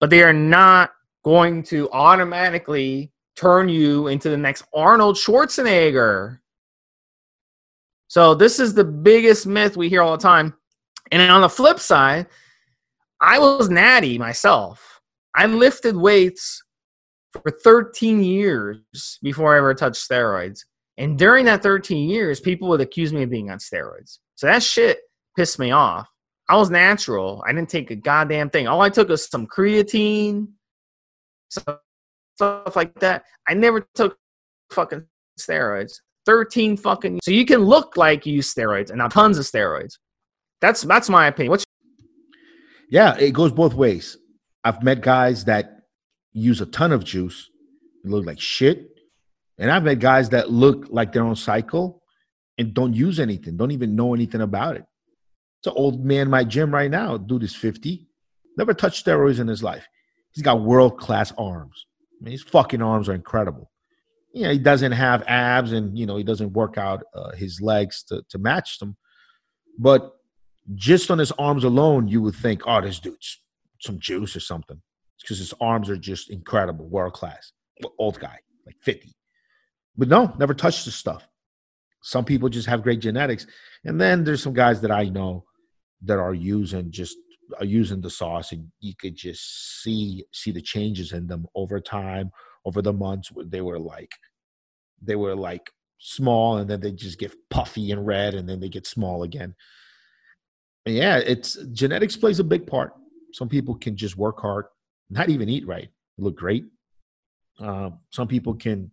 but 0.00 0.10
they 0.10 0.22
are 0.22 0.32
not 0.32 0.92
going 1.24 1.62
to 1.64 1.90
automatically 1.92 3.12
turn 3.36 3.68
you 3.68 4.08
into 4.08 4.28
the 4.28 4.36
next 4.36 4.64
Arnold 4.74 5.16
Schwarzenegger. 5.16 6.38
So 8.08 8.34
this 8.34 8.60
is 8.60 8.74
the 8.74 8.84
biggest 8.84 9.46
myth 9.46 9.76
we 9.76 9.88
hear 9.88 10.02
all 10.02 10.16
the 10.16 10.22
time. 10.22 10.54
And 11.10 11.30
on 11.30 11.40
the 11.40 11.48
flip 11.48 11.78
side, 11.78 12.26
I 13.20 13.38
was 13.38 13.68
natty 13.68 14.18
myself. 14.18 15.00
I 15.34 15.46
lifted 15.46 15.96
weights 15.96 16.62
for 17.42 17.50
13 17.50 18.22
years 18.22 19.18
before 19.22 19.54
I 19.54 19.58
ever 19.58 19.74
touched 19.74 20.08
steroids. 20.08 20.60
And 20.96 21.18
during 21.18 21.44
that 21.46 21.62
13 21.62 22.08
years, 22.08 22.40
people 22.40 22.68
would 22.68 22.80
accuse 22.80 23.12
me 23.12 23.24
of 23.24 23.30
being 23.30 23.50
on 23.50 23.58
steroids. 23.58 24.18
So 24.36 24.46
that 24.46 24.62
shit 24.62 25.00
pissed 25.36 25.58
me 25.58 25.72
off. 25.72 26.06
I 26.48 26.56
was 26.56 26.70
natural. 26.70 27.42
I 27.46 27.52
didn't 27.52 27.70
take 27.70 27.90
a 27.90 27.96
goddamn 27.96 28.50
thing. 28.50 28.68
All 28.68 28.80
I 28.80 28.90
took 28.90 29.08
was 29.08 29.28
some 29.28 29.46
creatine, 29.46 30.48
stuff 31.48 32.76
like 32.76 32.94
that. 33.00 33.24
I 33.48 33.54
never 33.54 33.86
took 33.94 34.16
fucking 34.70 35.04
steroids. 35.38 36.00
13 36.26 36.78
fucking 36.78 37.20
so 37.22 37.30
you 37.30 37.44
can 37.44 37.60
look 37.60 37.98
like 37.98 38.24
you 38.24 38.36
use 38.36 38.52
steroids 38.52 38.88
and 38.88 38.96
not 38.96 39.10
tons 39.10 39.36
of 39.36 39.44
steroids. 39.44 39.98
That's 40.62 40.80
that's 40.82 41.10
my 41.10 41.26
opinion. 41.26 41.50
What's 41.50 41.64
yeah, 42.90 43.16
it 43.18 43.32
goes 43.32 43.52
both 43.52 43.74
ways. 43.74 44.16
I've 44.64 44.82
met 44.82 45.02
guys 45.02 45.44
that 45.44 45.73
use 46.34 46.60
a 46.60 46.66
ton 46.66 46.92
of 46.92 47.04
juice, 47.04 47.48
look 48.04 48.26
like 48.26 48.40
shit. 48.40 48.90
And 49.56 49.70
I've 49.70 49.84
met 49.84 50.00
guys 50.00 50.30
that 50.30 50.50
look 50.50 50.86
like 50.90 51.12
they're 51.12 51.24
on 51.24 51.36
cycle 51.36 52.02
and 52.58 52.74
don't 52.74 52.92
use 52.92 53.20
anything, 53.20 53.56
don't 53.56 53.70
even 53.70 53.96
know 53.96 54.12
anything 54.14 54.40
about 54.40 54.76
it. 54.76 54.84
It's 55.60 55.68
an 55.68 55.74
old 55.76 56.04
man 56.04 56.22
in 56.22 56.30
my 56.30 56.44
gym 56.44 56.74
right 56.74 56.90
now. 56.90 57.16
Dude 57.16 57.44
is 57.44 57.54
50, 57.54 58.06
never 58.58 58.74
touched 58.74 59.06
steroids 59.06 59.40
in 59.40 59.48
his 59.48 59.62
life. 59.62 59.86
He's 60.32 60.42
got 60.42 60.62
world 60.62 60.98
class 60.98 61.32
arms. 61.38 61.86
I 62.20 62.24
mean, 62.24 62.32
his 62.32 62.42
fucking 62.42 62.82
arms 62.82 63.08
are 63.08 63.14
incredible. 63.14 63.70
You 64.32 64.42
know, 64.42 64.50
he 64.50 64.58
doesn't 64.58 64.92
have 64.92 65.22
abs 65.28 65.72
and, 65.72 65.96
you 65.96 66.06
know, 66.06 66.16
he 66.16 66.24
doesn't 66.24 66.52
work 66.52 66.76
out 66.76 67.04
uh, 67.14 67.32
his 67.32 67.60
legs 67.60 68.02
to, 68.08 68.24
to 68.30 68.38
match 68.38 68.80
them. 68.80 68.96
But 69.78 70.10
just 70.74 71.10
on 71.10 71.18
his 71.18 71.30
arms 71.32 71.62
alone, 71.62 72.08
you 72.08 72.20
would 72.22 72.34
think, 72.34 72.62
oh, 72.66 72.80
this 72.80 72.98
dude's 72.98 73.40
some 73.80 74.00
juice 74.00 74.34
or 74.34 74.40
something. 74.40 74.80
Because 75.24 75.38
his 75.38 75.54
arms 75.60 75.88
are 75.88 75.96
just 75.96 76.30
incredible, 76.30 76.86
world 76.86 77.14
class. 77.14 77.52
Old 77.98 78.20
guy, 78.20 78.38
like 78.66 78.76
50. 78.82 79.14
But 79.96 80.08
no, 80.08 80.34
never 80.38 80.52
touched 80.54 80.84
the 80.84 80.90
stuff. 80.90 81.26
Some 82.02 82.24
people 82.24 82.50
just 82.50 82.68
have 82.68 82.82
great 82.82 83.00
genetics. 83.00 83.46
And 83.84 83.98
then 83.98 84.22
there's 84.22 84.42
some 84.42 84.52
guys 84.52 84.82
that 84.82 84.90
I 84.90 85.04
know 85.04 85.44
that 86.02 86.18
are 86.18 86.34
using 86.34 86.90
just 86.90 87.16
are 87.58 87.64
using 87.64 88.00
the 88.00 88.10
sauce 88.10 88.52
and 88.52 88.70
you 88.80 88.94
could 88.98 89.16
just 89.16 89.82
see 89.82 90.24
see 90.32 90.50
the 90.50 90.60
changes 90.60 91.12
in 91.12 91.26
them 91.26 91.46
over 91.54 91.80
time, 91.80 92.30
over 92.66 92.82
the 92.82 92.92
months 92.92 93.32
where 93.32 93.46
they 93.46 93.62
were 93.62 93.78
like 93.78 94.12
they 95.00 95.16
were 95.16 95.34
like 95.34 95.70
small 95.98 96.58
and 96.58 96.68
then 96.68 96.80
they 96.80 96.92
just 96.92 97.18
get 97.18 97.34
puffy 97.50 97.90
and 97.90 98.06
red 98.06 98.34
and 98.34 98.48
then 98.48 98.60
they 98.60 98.68
get 98.68 98.86
small 98.86 99.22
again. 99.22 99.54
Yeah, 100.86 101.18
it's 101.18 101.54
genetics 101.72 102.16
plays 102.16 102.40
a 102.40 102.44
big 102.44 102.66
part. 102.66 102.92
Some 103.32 103.48
people 103.48 103.74
can 103.74 103.96
just 103.96 104.16
work 104.16 104.40
hard, 104.40 104.66
not 105.10 105.30
even 105.30 105.48
eat 105.48 105.66
right, 105.66 105.88
look 106.18 106.36
great. 106.36 106.64
Um, 107.58 108.00
some 108.10 108.28
people 108.28 108.54
can 108.54 108.90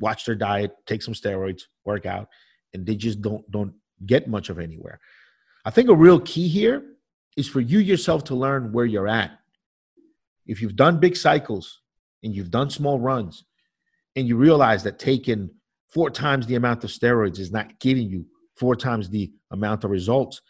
watch 0.00 0.24
their 0.24 0.34
diet, 0.34 0.72
take 0.86 1.02
some 1.02 1.14
steroids, 1.14 1.62
work 1.84 2.06
out, 2.06 2.28
and 2.72 2.86
they 2.86 2.94
just 2.94 3.20
don't 3.20 3.48
don't 3.50 3.74
get 4.06 4.28
much 4.28 4.48
of 4.48 4.58
anywhere. 4.58 5.00
I 5.64 5.70
think 5.70 5.88
a 5.88 5.94
real 5.94 6.20
key 6.20 6.48
here 6.48 6.82
is 7.36 7.48
for 7.48 7.60
you 7.60 7.78
yourself 7.78 8.24
to 8.24 8.34
learn 8.34 8.72
where 8.72 8.86
you're 8.86 9.08
at. 9.08 9.32
If 10.46 10.62
you've 10.62 10.76
done 10.76 10.98
big 10.98 11.16
cycles 11.16 11.80
and 12.22 12.34
you've 12.34 12.50
done 12.50 12.70
small 12.70 12.98
runs 12.98 13.44
and 14.16 14.26
you 14.26 14.36
realize 14.36 14.82
that 14.84 14.98
taking 14.98 15.50
four 15.88 16.10
times 16.10 16.46
the 16.46 16.54
amount 16.54 16.84
of 16.84 16.90
steroids 16.90 17.38
is 17.38 17.52
not 17.52 17.78
giving 17.80 18.08
you 18.08 18.26
four 18.56 18.76
times 18.76 19.08
the 19.08 19.30
amount 19.50 19.84
of 19.84 19.90
results, 19.90 20.40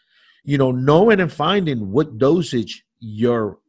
you 0.43 0.57
know, 0.57 0.71
knowing 0.71 1.19
and 1.19 1.31
finding 1.31 1.91
what 1.91 2.17
dosage 2.17 2.83
your 2.99 3.59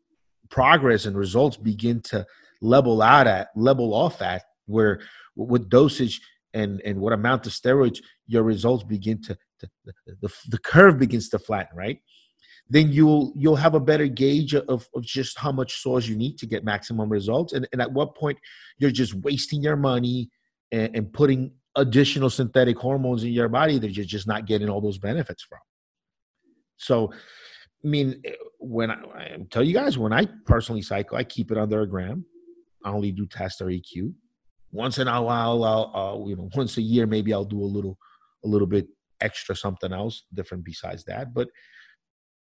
progress 0.51 1.07
and 1.07 1.16
results 1.16 1.57
begin 1.57 2.01
to 2.03 2.26
level 2.61 3.03
out 3.03 3.26
at, 3.26 3.48
level 3.57 3.94
off 3.94 4.20
at, 4.22 4.42
where 4.66 5.01
with 5.36 5.68
dosage 5.68 6.20
and 6.53 6.80
and 6.84 7.01
what 7.01 7.12
amount 7.12 7.46
of 7.46 7.53
steroids 7.53 7.98
your 8.26 8.42
results 8.42 8.82
begin 8.84 9.22
to, 9.22 9.36
to 9.61 9.68
the, 10.20 10.32
the 10.48 10.59
curve 10.59 10.98
begins 10.98 11.28
to 11.28 11.38
flatten, 11.38 11.76
right? 11.76 12.01
Then 12.68 12.92
you'll 12.92 13.32
you'll 13.36 13.57
have 13.57 13.74
a 13.74 13.80
better 13.80 14.07
gauge 14.07 14.55
of, 14.55 14.88
of 14.94 15.03
just 15.03 15.38
how 15.38 15.53
much 15.53 15.80
source 15.80 16.07
you 16.07 16.16
need 16.16 16.38
to 16.38 16.46
get 16.46 16.64
maximum 16.64 17.09
results, 17.09 17.53
and, 17.53 17.66
and 17.72 17.80
at 17.80 17.92
what 17.92 18.16
point 18.16 18.38
you're 18.78 18.90
just 18.90 19.14
wasting 19.14 19.62
your 19.62 19.76
money 19.76 20.30
and, 20.72 20.94
and 20.94 21.12
putting 21.12 21.53
additional 21.76 22.30
synthetic 22.30 22.76
hormones 22.76 23.22
in 23.22 23.30
your 23.30 23.48
body 23.48 23.78
that 23.78 23.92
you're 23.92 24.05
just 24.05 24.26
not 24.26 24.46
getting 24.46 24.68
all 24.68 24.80
those 24.80 24.98
benefits 24.98 25.42
from. 25.42 25.59
So, 26.76 27.12
I 27.85 27.89
mean, 27.89 28.20
eh, 28.24 28.33
when 28.59 28.91
I, 28.91 28.95
I 29.14 29.37
tell 29.51 29.62
you 29.62 29.74
guys, 29.74 29.99
when 29.99 30.12
I 30.12 30.26
personally 30.45 30.83
cycle, 30.83 31.16
I 31.16 31.24
keep 31.24 31.51
it 31.51 31.59
under 31.59 31.81
a 31.83 31.87
gram. 31.87 32.24
I 32.85 32.91
only 32.91 33.12
do 33.12 33.26
test 33.26 33.61
or 33.61 33.66
EQ. 33.66 34.12
Once 34.72 34.99
in 34.99 35.09
a 35.09 35.22
while, 35.22 35.64
I'll, 35.64 35.91
I'll, 35.95 36.24
you 36.28 36.37
know, 36.37 36.49
once 36.55 36.76
a 36.76 36.83
year, 36.83 37.07
maybe 37.07 37.33
I'll 37.33 37.45
do 37.45 37.61
a 37.61 37.64
little, 37.64 37.99
a 38.45 38.49
little 38.49 38.66
bit 38.66 38.89
extra 39.20 39.55
something 39.55 39.93
else 39.93 40.24
different 40.33 40.64
besides 40.64 41.05
that. 41.05 41.35
But 41.35 41.49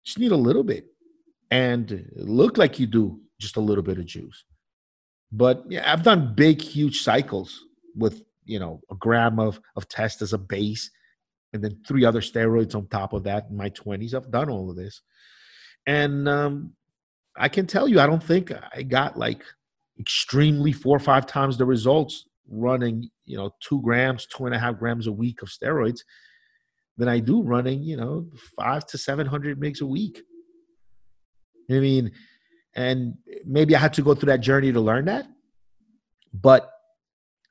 just 0.04 0.20
need 0.20 0.32
a 0.32 0.38
little 0.38 0.64
bit, 0.64 0.86
and 1.52 2.10
look 2.16 2.58
like 2.58 2.80
you 2.80 2.88
do 2.88 3.20
just 3.40 3.58
a 3.58 3.62
little 3.62 3.84
bit 3.84 4.00
of 4.00 4.06
juice. 4.06 4.46
But 5.32 5.64
yeah, 5.70 5.92
I've 5.92 6.04
done 6.04 6.34
big, 6.36 6.62
huge 6.62 7.02
cycles 7.02 7.60
with 7.96 8.24
you 8.46 8.60
know 8.60 8.82
a 8.90 8.96
gram 8.96 9.40
of 9.40 9.60
of 9.76 9.88
test 9.88 10.22
as 10.22 10.34
a 10.34 10.38
base, 10.38 10.90
and 11.54 11.64
then 11.64 11.80
three 11.88 12.06
other 12.06 12.22
steroids 12.22 12.76
on 12.76 12.88
top 12.88 13.14
of 13.14 13.24
that 13.24 13.48
in 13.50 13.58
my 13.58 13.70
twenties. 13.70 14.14
I've 14.14 14.32
done 14.32 14.50
all 14.50 14.70
of 14.70 14.76
this, 14.76 15.02
and 15.86 16.28
um, 16.28 16.74
I 17.38 17.50
can 17.50 17.68
tell 17.68 17.88
you, 17.88 18.00
I 18.00 18.08
don't 18.08 18.24
think 18.24 18.52
I 18.76 18.84
got 18.84 19.18
like 19.18 19.44
extremely 20.00 20.72
four 20.72 20.98
or 20.98 21.00
five 21.00 21.26
times 21.26 21.58
the 21.58 21.66
results 21.66 22.26
running, 22.50 23.10
you 23.26 23.38
know, 23.38 23.52
two 23.62 23.82
grams, 23.82 24.26
two 24.26 24.46
and 24.46 24.56
a 24.56 24.60
half 24.60 24.78
grams 24.78 25.08
a 25.08 25.12
week 25.12 25.42
of 25.42 25.50
steroids 25.50 26.00
than 26.98 27.08
I 27.08 27.20
do 27.20 27.42
running, 27.42 27.84
you 27.84 27.98
know, 27.98 28.28
five 28.58 28.86
to 28.88 28.98
700 28.98 29.60
mgs 29.60 29.82
a 29.82 29.86
week. 29.86 30.22
I 31.70 31.80
mean, 31.80 32.12
and 32.76 33.16
maybe 33.46 33.76
I 33.76 33.80
had 33.80 33.94
to 33.94 34.02
go 34.02 34.14
through 34.14 34.28
that 34.28 34.42
journey 34.42 34.72
to 34.72 34.82
learn 34.82 35.06
that. 35.06 35.28
But 36.34 36.70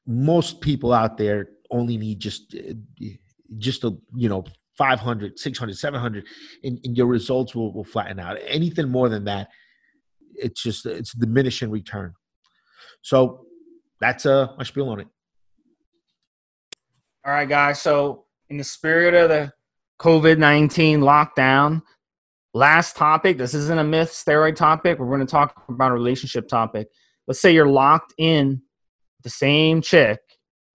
most 0.07 0.61
people 0.61 0.93
out 0.93 1.17
there 1.17 1.49
only 1.71 1.97
need 1.97 2.21
just, 2.21 2.55
just 3.59 3.85
a, 3.85 3.97
you 4.15 4.29
know, 4.29 4.45
500, 4.77 5.39
600, 5.39 5.77
700, 5.77 6.27
and, 6.65 6.81
and 6.85 6.97
your 6.97 7.07
results 7.07 7.55
will, 7.55 7.73
will 7.73 7.85
flatten 7.85 8.19
out. 8.19 8.39
Anything 8.47 8.89
more 8.89 9.09
than 9.09 9.25
that, 9.25 9.49
it's 10.35 10.63
just, 10.63 10.87
it's 10.87 11.13
diminishing 11.13 11.71
return. 11.71 12.15
So 13.03 13.47
that's 14.01 14.27
uh, 14.27 14.49
my 14.57 14.65
spiel 14.65 14.89
on 14.89 15.01
it. 15.01 15.09
All 17.27 17.33
right, 17.33 17.49
guys. 17.49 17.81
So 17.81 18.25
in 18.49 18.57
the 18.57 18.65
spirit 18.65 19.15
of 19.15 19.29
the 19.29 19.53
COVID 20.01 20.39
19 20.39 21.01
lockdown, 21.01 21.83
last 22.55 22.97
topic 22.97 23.37
this 23.37 23.55
isn't 23.55 23.79
a 23.79 23.85
myth 23.85 24.11
steroid 24.11 24.57
topic. 24.57 24.99
We're 24.99 25.07
going 25.07 25.21
to 25.21 25.27
talk 25.27 25.63
about 25.69 25.91
a 25.91 25.95
relationship 25.95 26.49
topic. 26.49 26.89
Let's 27.27 27.41
say 27.41 27.53
you're 27.53 27.69
locked 27.69 28.15
in 28.17 28.63
the 29.23 29.31
same 29.31 29.83
chick 29.83 30.21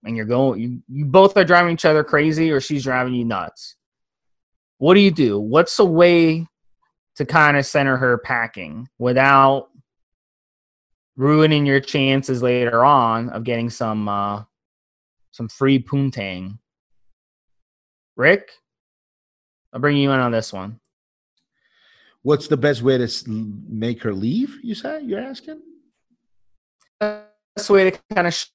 and 0.05 0.15
you're 0.15 0.25
going, 0.25 0.61
you, 0.61 0.81
you 0.87 1.05
both 1.05 1.35
are 1.37 1.43
driving 1.43 1.73
each 1.73 1.85
other 1.85 2.03
crazy 2.03 2.51
or 2.51 2.61
she's 2.61 2.83
driving 2.83 3.13
you 3.13 3.25
nuts. 3.25 3.75
What 4.77 4.93
do 4.93 4.99
you 4.99 5.11
do? 5.11 5.39
What's 5.39 5.79
a 5.79 5.85
way 5.85 6.47
to 7.15 7.25
kind 7.25 7.57
of 7.57 7.65
center 7.65 7.97
her 7.97 8.17
packing 8.17 8.87
without 8.99 9.69
ruining 11.15 11.65
your 11.65 11.79
chances 11.79 12.43
later 12.43 12.83
on 12.83 13.29
of 13.29 13.43
getting 13.43 13.69
some 13.69 14.09
uh, 14.09 14.43
some 15.31 15.47
free 15.47 15.81
poontang 15.81 16.57
Rick, 18.15 18.49
I'll 19.73 19.81
bring 19.81 19.97
you 19.97 20.11
in 20.11 20.19
on 20.19 20.31
this 20.31 20.53
one. 20.53 20.79
What's 22.21 22.47
the 22.47 22.57
best 22.57 22.81
way 22.81 22.97
to 22.97 23.09
make 23.27 24.01
her 24.03 24.13
leave? 24.13 24.57
You 24.63 24.73
say 24.73 25.01
you're 25.03 25.19
asking. 25.19 25.61
Best 26.99 27.69
way 27.69 27.91
to 27.91 27.99
kind 28.13 28.27
of 28.27 28.47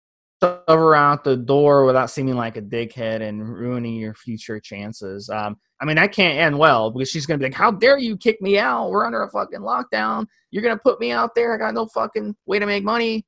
shove 0.42 0.62
her 0.68 0.94
out 0.94 1.24
the 1.24 1.36
door 1.36 1.84
without 1.84 2.10
seeming 2.10 2.34
like 2.34 2.56
a 2.56 2.62
dickhead 2.62 3.20
and 3.20 3.46
ruining 3.46 3.94
your 3.94 4.14
future 4.14 4.60
chances. 4.60 5.28
Um, 5.28 5.56
I 5.80 5.84
mean, 5.84 5.96
that 5.96 6.12
can't 6.12 6.38
end 6.38 6.58
well 6.58 6.90
because 6.90 7.10
she's 7.10 7.26
gonna 7.26 7.38
be 7.38 7.44
like, 7.44 7.54
"How 7.54 7.70
dare 7.70 7.98
you 7.98 8.16
kick 8.16 8.40
me 8.40 8.58
out? 8.58 8.90
We're 8.90 9.06
under 9.06 9.22
a 9.22 9.30
fucking 9.30 9.60
lockdown. 9.60 10.26
You're 10.50 10.62
gonna 10.62 10.78
put 10.78 11.00
me 11.00 11.10
out 11.10 11.34
there. 11.34 11.54
I 11.54 11.58
got 11.58 11.74
no 11.74 11.86
fucking 11.86 12.36
way 12.46 12.58
to 12.58 12.66
make 12.66 12.84
money." 12.84 13.26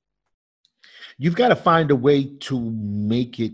You've 1.18 1.36
got 1.36 1.48
to 1.48 1.56
find 1.56 1.90
a 1.90 1.96
way 1.96 2.24
to 2.24 2.60
make 2.60 3.38
it 3.38 3.52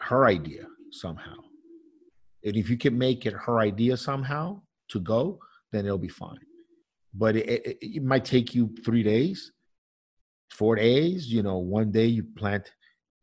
her 0.00 0.26
idea 0.26 0.66
somehow. 0.90 1.36
And 2.44 2.56
if 2.56 2.68
you 2.68 2.76
can 2.76 2.96
make 2.96 3.26
it 3.26 3.32
her 3.32 3.60
idea 3.60 3.96
somehow 3.96 4.60
to 4.88 5.00
go, 5.00 5.38
then 5.72 5.84
it'll 5.86 5.98
be 5.98 6.08
fine. 6.08 6.40
But 7.14 7.36
it, 7.36 7.48
it, 7.48 7.78
it 7.80 8.02
might 8.02 8.24
take 8.24 8.54
you 8.54 8.74
three 8.84 9.02
days, 9.02 9.52
four 10.50 10.76
days. 10.76 11.32
You 11.32 11.42
know, 11.42 11.58
one 11.58 11.90
day 11.90 12.06
you 12.06 12.24
plant 12.36 12.70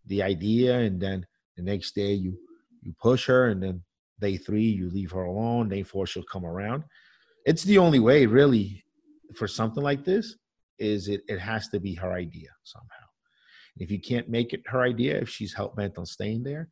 the 0.08 0.22
idea, 0.24 0.80
and 0.80 1.00
then 1.00 1.26
the 1.58 1.64
next 1.64 1.96
day 1.96 2.14
you 2.14 2.38
you 2.82 2.94
push 3.02 3.26
her, 3.28 3.48
and 3.50 3.62
then 3.62 3.84
day 4.20 4.38
three 4.38 4.66
you 4.66 4.90
leave 4.90 5.12
her 5.12 5.24
alone. 5.24 5.70
Day 5.70 5.84
four 5.84 6.06
she'll 6.06 6.24
come 6.24 6.46
around. 6.46 6.84
It's 7.46 7.64
the 7.64 7.78
only 7.78 8.00
way, 8.00 8.26
really, 8.26 8.84
for 9.36 9.48
something 9.48 9.84
like 9.84 10.04
this. 10.04 10.36
Is 10.80 11.08
it? 11.08 11.22
It 11.28 11.40
has 11.40 11.68
to 11.70 11.80
be 11.80 11.94
her 11.96 12.14
idea 12.14 12.50
somehow. 12.64 13.08
If 13.78 13.90
you 13.90 14.00
can't 14.00 14.30
make 14.30 14.54
it 14.54 14.62
her 14.68 14.82
idea, 14.82 15.20
if 15.20 15.30
she's 15.30 15.54
hell 15.54 15.74
bent 15.76 15.98
on 15.98 16.06
staying 16.06 16.44
there, 16.44 16.70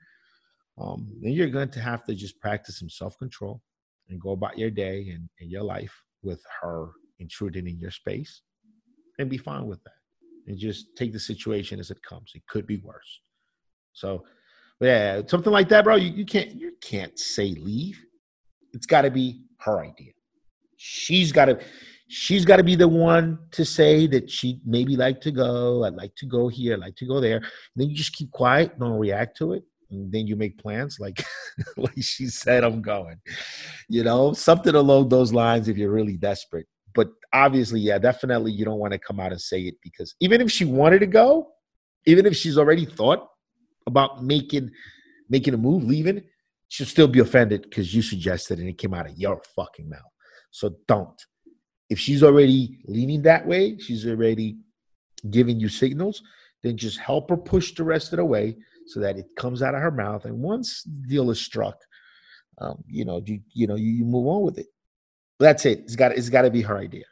um, 0.80 1.08
then 1.22 1.32
you're 1.32 1.50
going 1.50 1.72
to 1.72 1.80
have 1.80 2.04
to 2.06 2.16
just 2.16 2.40
practice 2.40 2.80
some 2.80 2.90
self 2.90 3.18
control 3.18 3.62
and 4.10 4.20
go 4.20 4.32
about 4.32 4.58
your 4.58 4.70
day 4.70 5.10
and, 5.10 5.30
and 5.40 5.50
your 5.50 5.64
life 5.64 5.94
with 6.24 6.42
her 6.62 6.90
intruding 7.20 7.68
in 7.68 7.80
your 7.80 7.92
space 7.92 8.42
and 9.20 9.30
be 9.30 9.38
fine 9.38 9.66
with 9.66 9.84
that. 9.84 10.01
And 10.52 10.60
just 10.60 10.98
take 10.98 11.14
the 11.14 11.20
situation 11.20 11.80
as 11.80 11.92
it 11.92 12.04
comes. 12.04 12.34
It 12.36 12.46
could 12.46 12.68
be 12.68 12.76
worse. 12.76 13.22
So, 13.94 14.26
yeah, 14.82 15.22
something 15.26 15.54
like 15.54 15.70
that, 15.70 15.86
bro. 15.86 15.96
You, 15.96 16.12
you 16.12 16.26
can't 16.26 16.52
you 16.60 16.74
can't 16.82 17.18
say 17.18 17.52
leave. 17.52 17.98
It's 18.74 18.86
got 18.86 19.04
to 19.04 19.12
be 19.12 19.46
her 19.60 19.80
idea. 19.80 20.12
She's 20.76 21.32
got 21.32 21.46
to 21.46 21.58
she's 22.10 22.44
got 22.44 22.58
to 22.58 22.66
be 22.66 22.76
the 22.76 22.86
one 22.86 23.40
to 23.52 23.64
say 23.64 24.08
that 24.08 24.30
she 24.30 24.60
maybe 24.66 24.98
like 24.98 25.22
to 25.22 25.32
go. 25.32 25.86
I'd 25.86 25.94
like 25.94 26.16
to 26.16 26.26
go 26.26 26.50
here. 26.50 26.74
I'd 26.74 26.82
like 26.82 26.98
to 26.98 27.06
go 27.06 27.22
there. 27.22 27.38
And 27.38 27.46
then 27.78 27.90
you 27.90 27.96
just 27.96 28.12
keep 28.12 28.30
quiet. 28.32 28.78
Don't 28.78 29.00
react 29.00 29.38
to 29.38 29.54
it 29.54 29.64
and 29.92 30.12
then 30.12 30.26
you 30.26 30.36
make 30.36 30.58
plans 30.58 31.00
like 31.02 31.22
like 31.78 32.02
she 32.02 32.28
said 32.28 32.64
i'm 32.64 32.82
going 32.82 33.20
you 33.90 34.06
know 34.06 34.32
something 34.32 34.74
along 34.74 35.10
those 35.10 35.34
lines 35.34 35.68
if 35.68 35.76
you're 35.78 35.92
really 35.92 36.16
desperate 36.16 36.66
but 36.94 37.10
obviously 37.34 37.80
yeah 37.80 37.98
definitely 37.98 38.52
you 38.52 38.66
don't 38.66 38.80
want 38.80 38.94
to 38.94 39.00
come 39.00 39.20
out 39.20 39.32
and 39.32 39.42
say 39.42 39.62
it 39.62 39.76
because 39.82 40.16
even 40.20 40.42
if 40.42 40.52
she 40.52 40.66
wanted 40.66 41.00
to 41.00 41.08
go 41.08 41.48
even 42.06 42.26
if 42.26 42.36
she's 42.36 42.58
already 42.58 42.86
thought 42.86 43.28
about 43.88 44.24
making 44.24 44.70
making 45.30 45.54
a 45.54 45.58
move 45.58 45.84
leaving 45.84 46.22
she'll 46.72 46.88
still 46.88 47.08
be 47.08 47.20
offended 47.20 47.64
because 47.64 47.94
you 47.94 48.02
suggested 48.02 48.58
and 48.58 48.70
it 48.70 48.78
came 48.78 48.94
out 48.94 49.06
of 49.06 49.18
your 49.18 49.42
fucking 49.58 49.90
mouth. 49.90 50.00
So 50.52 50.78
don't. 50.88 51.22
If 51.90 52.00
she's 52.00 52.24
already 52.24 52.80
leaning 52.86 53.24
that 53.24 53.46
way, 53.46 53.78
she's 53.78 54.08
already 54.08 54.58
giving 55.30 55.60
you 55.60 55.68
signals, 55.68 56.24
then 56.64 56.78
just 56.78 56.98
help 56.98 57.30
her 57.30 57.36
push 57.36 57.74
the 57.76 57.84
rest 57.84 58.14
of 58.14 58.18
the 58.18 58.26
way 58.26 58.56
so 58.88 59.02
that 59.02 59.18
it 59.18 59.26
comes 59.36 59.62
out 59.62 59.76
of 59.76 59.82
her 59.82 59.92
mouth. 59.92 60.24
And 60.24 60.42
once 60.42 60.84
the 60.84 61.10
deal 61.10 61.30
is 61.30 61.42
struck, 61.42 61.78
um, 62.60 62.82
you 62.88 63.04
know, 63.04 63.22
you 63.26 63.42
you 63.54 63.68
know, 63.68 63.76
you, 63.76 63.92
you 63.92 64.06
move 64.06 64.28
on 64.28 64.44
with 64.44 64.58
it. 64.58 64.68
That's 65.42 65.66
it. 65.66 65.80
It's 65.80 65.96
got 65.96 66.12
it's 66.14 66.30
got 66.30 66.44
to 66.44 66.52
be 66.52 66.62
her 66.62 66.78
idea. 66.78 67.06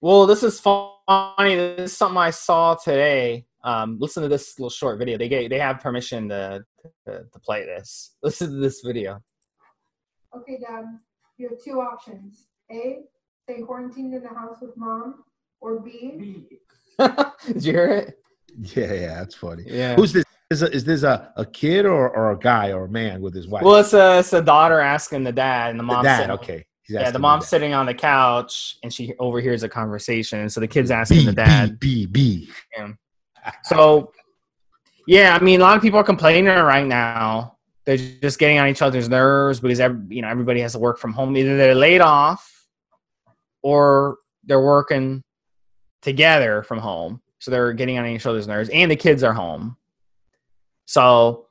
Well, 0.00 0.26
this 0.26 0.42
is 0.42 0.60
funny. 0.60 1.56
This 1.56 1.90
is 1.92 1.96
something 1.96 2.16
I 2.18 2.30
saw 2.30 2.74
today. 2.76 3.44
Um, 3.64 3.98
listen 4.00 4.22
to 4.22 4.28
this 4.28 4.58
little 4.58 4.70
short 4.70 4.98
video. 4.98 5.18
They 5.18 5.28
get 5.28 5.50
they 5.50 5.58
have 5.58 5.80
permission 5.80 6.28
to, 6.28 6.64
to 7.06 7.24
to 7.32 7.38
play 7.40 7.64
this. 7.66 8.14
Listen 8.22 8.50
to 8.52 8.56
this 8.60 8.80
video. 8.80 9.20
Okay, 10.36 10.58
Dad. 10.60 10.84
You 11.36 11.48
have 11.50 11.58
two 11.62 11.80
options. 11.80 12.46
A, 12.70 13.00
stay 13.44 13.62
quarantined 13.62 14.14
in 14.14 14.22
the 14.22 14.28
house 14.28 14.58
with 14.60 14.76
mom, 14.76 15.24
or 15.60 15.80
B. 15.80 16.46
Did 16.98 17.64
you 17.64 17.72
hear 17.72 17.86
it? 17.88 18.18
Yeah, 18.76 18.92
yeah, 18.92 19.14
that's 19.18 19.34
funny. 19.34 19.64
Yeah. 19.66 19.96
Who's 19.96 20.12
this? 20.12 20.24
Is, 20.50 20.62
a, 20.62 20.72
is 20.72 20.84
this 20.84 21.02
a, 21.02 21.30
a 21.36 21.44
kid 21.44 21.84
or, 21.84 22.08
or 22.16 22.32
a 22.32 22.38
guy 22.38 22.72
or 22.72 22.86
a 22.86 22.88
man 22.88 23.20
with 23.20 23.34
his 23.34 23.46
wife? 23.46 23.62
Well, 23.64 23.76
it's 23.76 23.92
a 23.92 24.20
it's 24.20 24.32
a 24.32 24.40
daughter 24.42 24.80
asking 24.80 25.24
the 25.24 25.32
dad, 25.32 25.70
and 25.70 25.78
the 25.78 25.82
the 25.82 25.86
mom. 25.86 26.04
dad. 26.04 26.16
sitting- 26.20 26.30
Okay. 26.32 26.64
Yeah, 26.88 27.10
the 27.10 27.18
mom's 27.18 27.46
sitting 27.48 27.74
on 27.74 27.84
the 27.84 27.94
couch, 27.94 28.78
and 28.82 28.92
she 28.92 29.14
overhears 29.18 29.62
a 29.62 29.68
conversation. 29.68 30.48
So 30.48 30.60
the 30.60 30.68
kid's 30.68 30.90
asking 30.90 31.18
B, 31.18 31.24
the 31.26 31.32
dad. 31.32 31.78
B, 31.78 32.06
B, 32.06 32.48
B. 32.76 32.94
So, 33.64 34.12
yeah, 35.06 35.36
I 35.38 35.44
mean, 35.44 35.60
a 35.60 35.64
lot 35.64 35.76
of 35.76 35.82
people 35.82 35.98
are 35.98 36.04
complaining 36.04 36.46
right 36.46 36.86
now. 36.86 37.56
They're 37.84 37.96
just 37.96 38.38
getting 38.38 38.58
on 38.58 38.68
each 38.68 38.82
other's 38.82 39.08
nerves 39.08 39.60
because 39.60 39.80
every, 39.80 40.16
you 40.16 40.22
know 40.22 40.28
everybody 40.28 40.60
has 40.60 40.72
to 40.72 40.78
work 40.78 40.98
from 40.98 41.12
home. 41.12 41.36
Either 41.36 41.56
they're 41.56 41.74
laid 41.74 42.00
off, 42.00 42.66
or 43.62 44.18
they're 44.44 44.60
working 44.60 45.22
together 46.00 46.62
from 46.62 46.78
home. 46.78 47.20
So 47.38 47.50
they're 47.50 47.72
getting 47.72 47.98
on 47.98 48.06
each 48.06 48.24
other's 48.26 48.48
nerves, 48.48 48.70
and 48.70 48.90
the 48.90 48.96
kids 48.96 49.22
are 49.22 49.32
home. 49.34 49.76
So, 50.86 51.47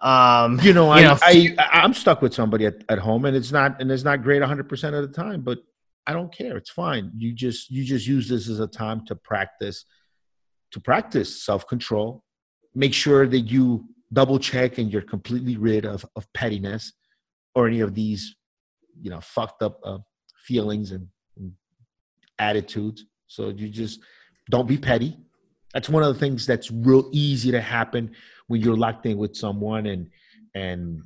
um, 0.00 0.60
You 0.60 0.72
know, 0.72 0.86
You 0.94 1.00
I, 1.00 1.02
know, 1.02 1.18
I, 1.22 1.54
I 1.58 1.80
I'm 1.82 1.94
stuck 1.94 2.22
with 2.22 2.34
somebody 2.34 2.66
at, 2.66 2.82
at 2.88 2.98
home, 2.98 3.24
and 3.24 3.36
it's 3.36 3.52
not 3.52 3.80
and 3.80 3.90
it's 3.90 4.04
not 4.04 4.22
great 4.22 4.40
100 4.40 4.68
percent 4.68 4.94
of 4.94 5.02
the 5.02 5.14
time, 5.14 5.42
but 5.42 5.58
I 6.06 6.12
don't 6.12 6.34
care. 6.34 6.56
It's 6.56 6.70
fine. 6.70 7.12
You 7.16 7.32
just 7.32 7.70
you 7.70 7.84
just 7.84 8.06
use 8.06 8.28
this 8.28 8.48
as 8.48 8.60
a 8.60 8.66
time 8.66 9.04
to 9.06 9.14
practice 9.14 9.84
to 10.72 10.80
practice 10.80 11.42
self 11.42 11.66
control. 11.66 12.24
Make 12.74 12.94
sure 12.94 13.26
that 13.26 13.40
you 13.40 13.86
double 14.12 14.38
check 14.38 14.78
and 14.78 14.92
you're 14.92 15.02
completely 15.02 15.56
rid 15.56 15.84
of 15.84 16.04
of 16.16 16.32
pettiness 16.32 16.92
or 17.54 17.66
any 17.66 17.80
of 17.80 17.94
these, 17.94 18.36
you 19.00 19.10
know, 19.10 19.20
fucked 19.20 19.62
up 19.62 19.80
uh, 19.84 19.98
feelings 20.44 20.92
and, 20.92 21.08
and 21.36 21.52
attitudes. 22.38 23.04
So 23.26 23.48
you 23.50 23.68
just 23.68 24.00
don't 24.50 24.68
be 24.68 24.78
petty. 24.78 25.16
That's 25.74 25.88
one 25.88 26.02
of 26.02 26.12
the 26.12 26.18
things 26.18 26.46
that's 26.46 26.70
real 26.70 27.08
easy 27.12 27.52
to 27.52 27.60
happen 27.60 28.12
when 28.50 28.60
you're 28.60 28.76
locked 28.76 29.06
in 29.06 29.16
with 29.16 29.36
someone 29.36 29.86
and 29.86 30.10
and 30.56 31.04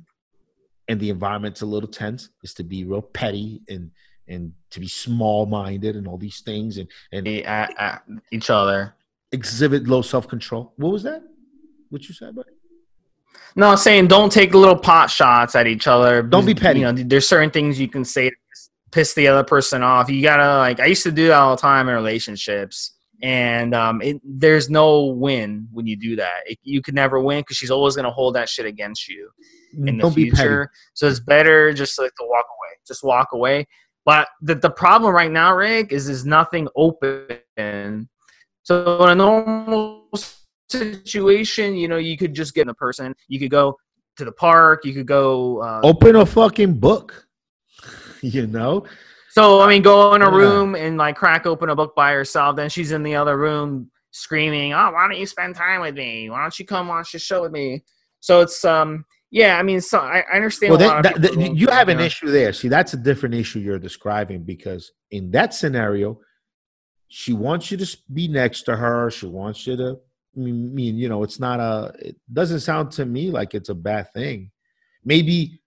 and 0.87 0.99
the 0.99 1.11
environment's 1.11 1.61
a 1.61 1.65
little 1.65 1.87
tense 1.87 2.29
is 2.43 2.55
to 2.55 2.63
be 2.63 2.83
real 2.83 3.03
petty 3.03 3.61
and 3.69 3.91
and 4.27 4.51
to 4.71 4.79
be 4.79 4.87
small 4.87 5.45
minded 5.45 5.95
and 5.95 6.07
all 6.07 6.17
these 6.17 6.41
things 6.41 6.79
and 6.79 6.89
and 7.11 7.27
at, 7.27 7.71
at 7.79 8.03
each 8.31 8.49
other. 8.49 8.95
exhibit 9.31 9.87
low 9.87 10.01
self 10.01 10.27
control. 10.27 10.73
What 10.77 10.91
was 10.91 11.03
that? 11.03 11.21
What 11.91 12.07
you 12.07 12.15
said, 12.15 12.35
buddy? 12.35 12.49
No, 13.55 13.69
I'm 13.69 13.77
saying 13.77 14.07
don't 14.07 14.31
take 14.31 14.55
little 14.55 14.75
pot 14.75 15.11
shots 15.11 15.53
at 15.53 15.67
each 15.67 15.85
other. 15.85 16.23
Don't 16.23 16.47
be 16.47 16.55
petty. 16.55 16.79
You 16.79 16.91
know, 16.91 17.03
there's 17.03 17.27
certain 17.27 17.51
things 17.51 17.79
you 17.79 17.87
can 17.87 18.03
say 18.03 18.31
to 18.31 18.35
piss 18.91 19.13
the 19.13 19.27
other 19.27 19.43
person 19.43 19.83
off. 19.83 20.09
You 20.09 20.23
gotta 20.23 20.57
like. 20.57 20.79
I 20.79 20.87
used 20.87 21.03
to 21.03 21.11
do 21.11 21.27
that 21.27 21.37
all 21.37 21.55
the 21.55 21.61
time 21.61 21.89
in 21.89 21.93
relationships, 21.93 22.94
and 23.25 23.73
um, 23.73 24.03
it, 24.03 24.21
there's 24.23 24.69
no 24.69 25.05
win 25.05 25.67
when 25.71 25.87
you 25.87 25.95
do 25.95 26.15
that. 26.15 26.41
It, 26.45 26.59
you 26.61 26.79
can 26.79 26.93
never 26.93 27.19
win 27.19 27.39
because 27.39 27.57
she's 27.57 27.71
always 27.71 27.95
gonna 27.95 28.11
hold 28.11 28.35
that 28.35 28.47
shit 28.47 28.67
against 28.67 29.07
you 29.07 29.31
in 29.73 29.97
the 29.97 30.03
Don't 30.03 30.11
petty. 30.11 30.29
future. 30.29 30.69
So 30.93 31.07
it's 31.07 31.19
better 31.19 31.73
just 31.73 31.97
like 31.97 32.11
to 32.19 32.27
walk 32.27 32.45
away. 32.45 32.69
Just 32.85 33.03
walk 33.03 33.29
away. 33.33 33.65
But 34.05 34.27
the 34.43 34.53
the 34.53 34.69
problem 34.69 35.11
right 35.11 35.31
now, 35.31 35.55
Rick, 35.55 35.91
is 35.91 36.05
there's 36.05 36.23
nothing 36.23 36.67
open. 36.75 38.07
So 38.61 39.03
in 39.03 39.09
a 39.09 39.15
normal 39.15 40.07
situation, 40.69 41.75
you 41.75 41.87
know, 41.87 41.97
you 41.97 42.17
could 42.19 42.35
just 42.35 42.53
get 42.53 42.61
in 42.61 42.67
the 42.67 42.75
person. 42.75 43.15
You 43.27 43.39
could 43.39 43.49
go 43.49 43.75
to 44.17 44.25
the 44.25 44.33
park. 44.33 44.85
You 44.85 44.93
could 44.93 45.07
go. 45.07 45.63
Uh, 45.63 45.81
Open 45.83 46.15
a 46.15 46.27
fucking 46.27 46.75
book. 46.75 47.25
you 48.21 48.45
know? 48.45 48.85
So 49.35 49.59
I 49.59 49.67
mean, 49.67 49.81
go 49.81 50.13
in 50.13 50.21
a 50.21 50.31
room 50.31 50.75
and 50.75 50.97
like 50.97 51.17
crack 51.17 51.45
open 51.45 51.69
a 51.69 51.75
book 51.75 51.93
by 51.93 52.13
herself. 52.13 52.55
Then 52.55 52.69
she's 52.69 52.93
in 52.93 53.03
the 53.03 53.15
other 53.15 53.37
room 53.37 53.91
screaming, 54.11 54.71
"Oh, 54.71 54.91
why 54.91 55.09
don't 55.09 55.19
you 55.19 55.25
spend 55.25 55.55
time 55.55 55.81
with 55.81 55.95
me? 55.95 56.29
Why 56.29 56.41
don't 56.41 56.57
you 56.57 56.65
come 56.65 56.87
watch 56.87 57.11
the 57.11 57.19
show 57.19 57.41
with 57.41 57.51
me?" 57.51 57.83
So 58.21 58.39
it's 58.39 58.63
um, 58.63 59.03
yeah. 59.31 59.59
I 59.59 59.63
mean, 59.63 59.81
so 59.81 59.99
I, 59.99 60.23
I 60.31 60.37
understand. 60.37 60.71
Well, 60.71 61.01
that, 61.01 61.21
that, 61.21 61.53
you 61.53 61.67
have 61.67 61.89
an 61.89 61.99
issue 61.99 62.31
there. 62.31 62.53
See, 62.53 62.69
that's 62.69 62.93
a 62.93 62.97
different 62.97 63.35
issue 63.35 63.59
you're 63.59 63.77
describing 63.77 64.43
because 64.43 64.93
in 65.11 65.31
that 65.31 65.53
scenario, 65.53 66.17
she 67.09 67.33
wants 67.33 67.69
you 67.71 67.75
to 67.75 67.97
be 68.13 68.29
next 68.29 68.61
to 68.63 68.77
her. 68.77 69.11
She 69.11 69.25
wants 69.25 69.67
you 69.67 69.75
to. 69.75 69.99
I 70.37 70.39
mean, 70.39 70.97
you 70.97 71.09
know, 71.09 71.23
it's 71.23 71.41
not 71.41 71.59
a. 71.59 71.93
It 71.99 72.15
doesn't 72.31 72.61
sound 72.61 72.91
to 72.91 73.05
me 73.05 73.31
like 73.31 73.53
it's 73.53 73.67
a 73.67 73.75
bad 73.75 74.13
thing. 74.13 74.51
Maybe, 75.03 75.59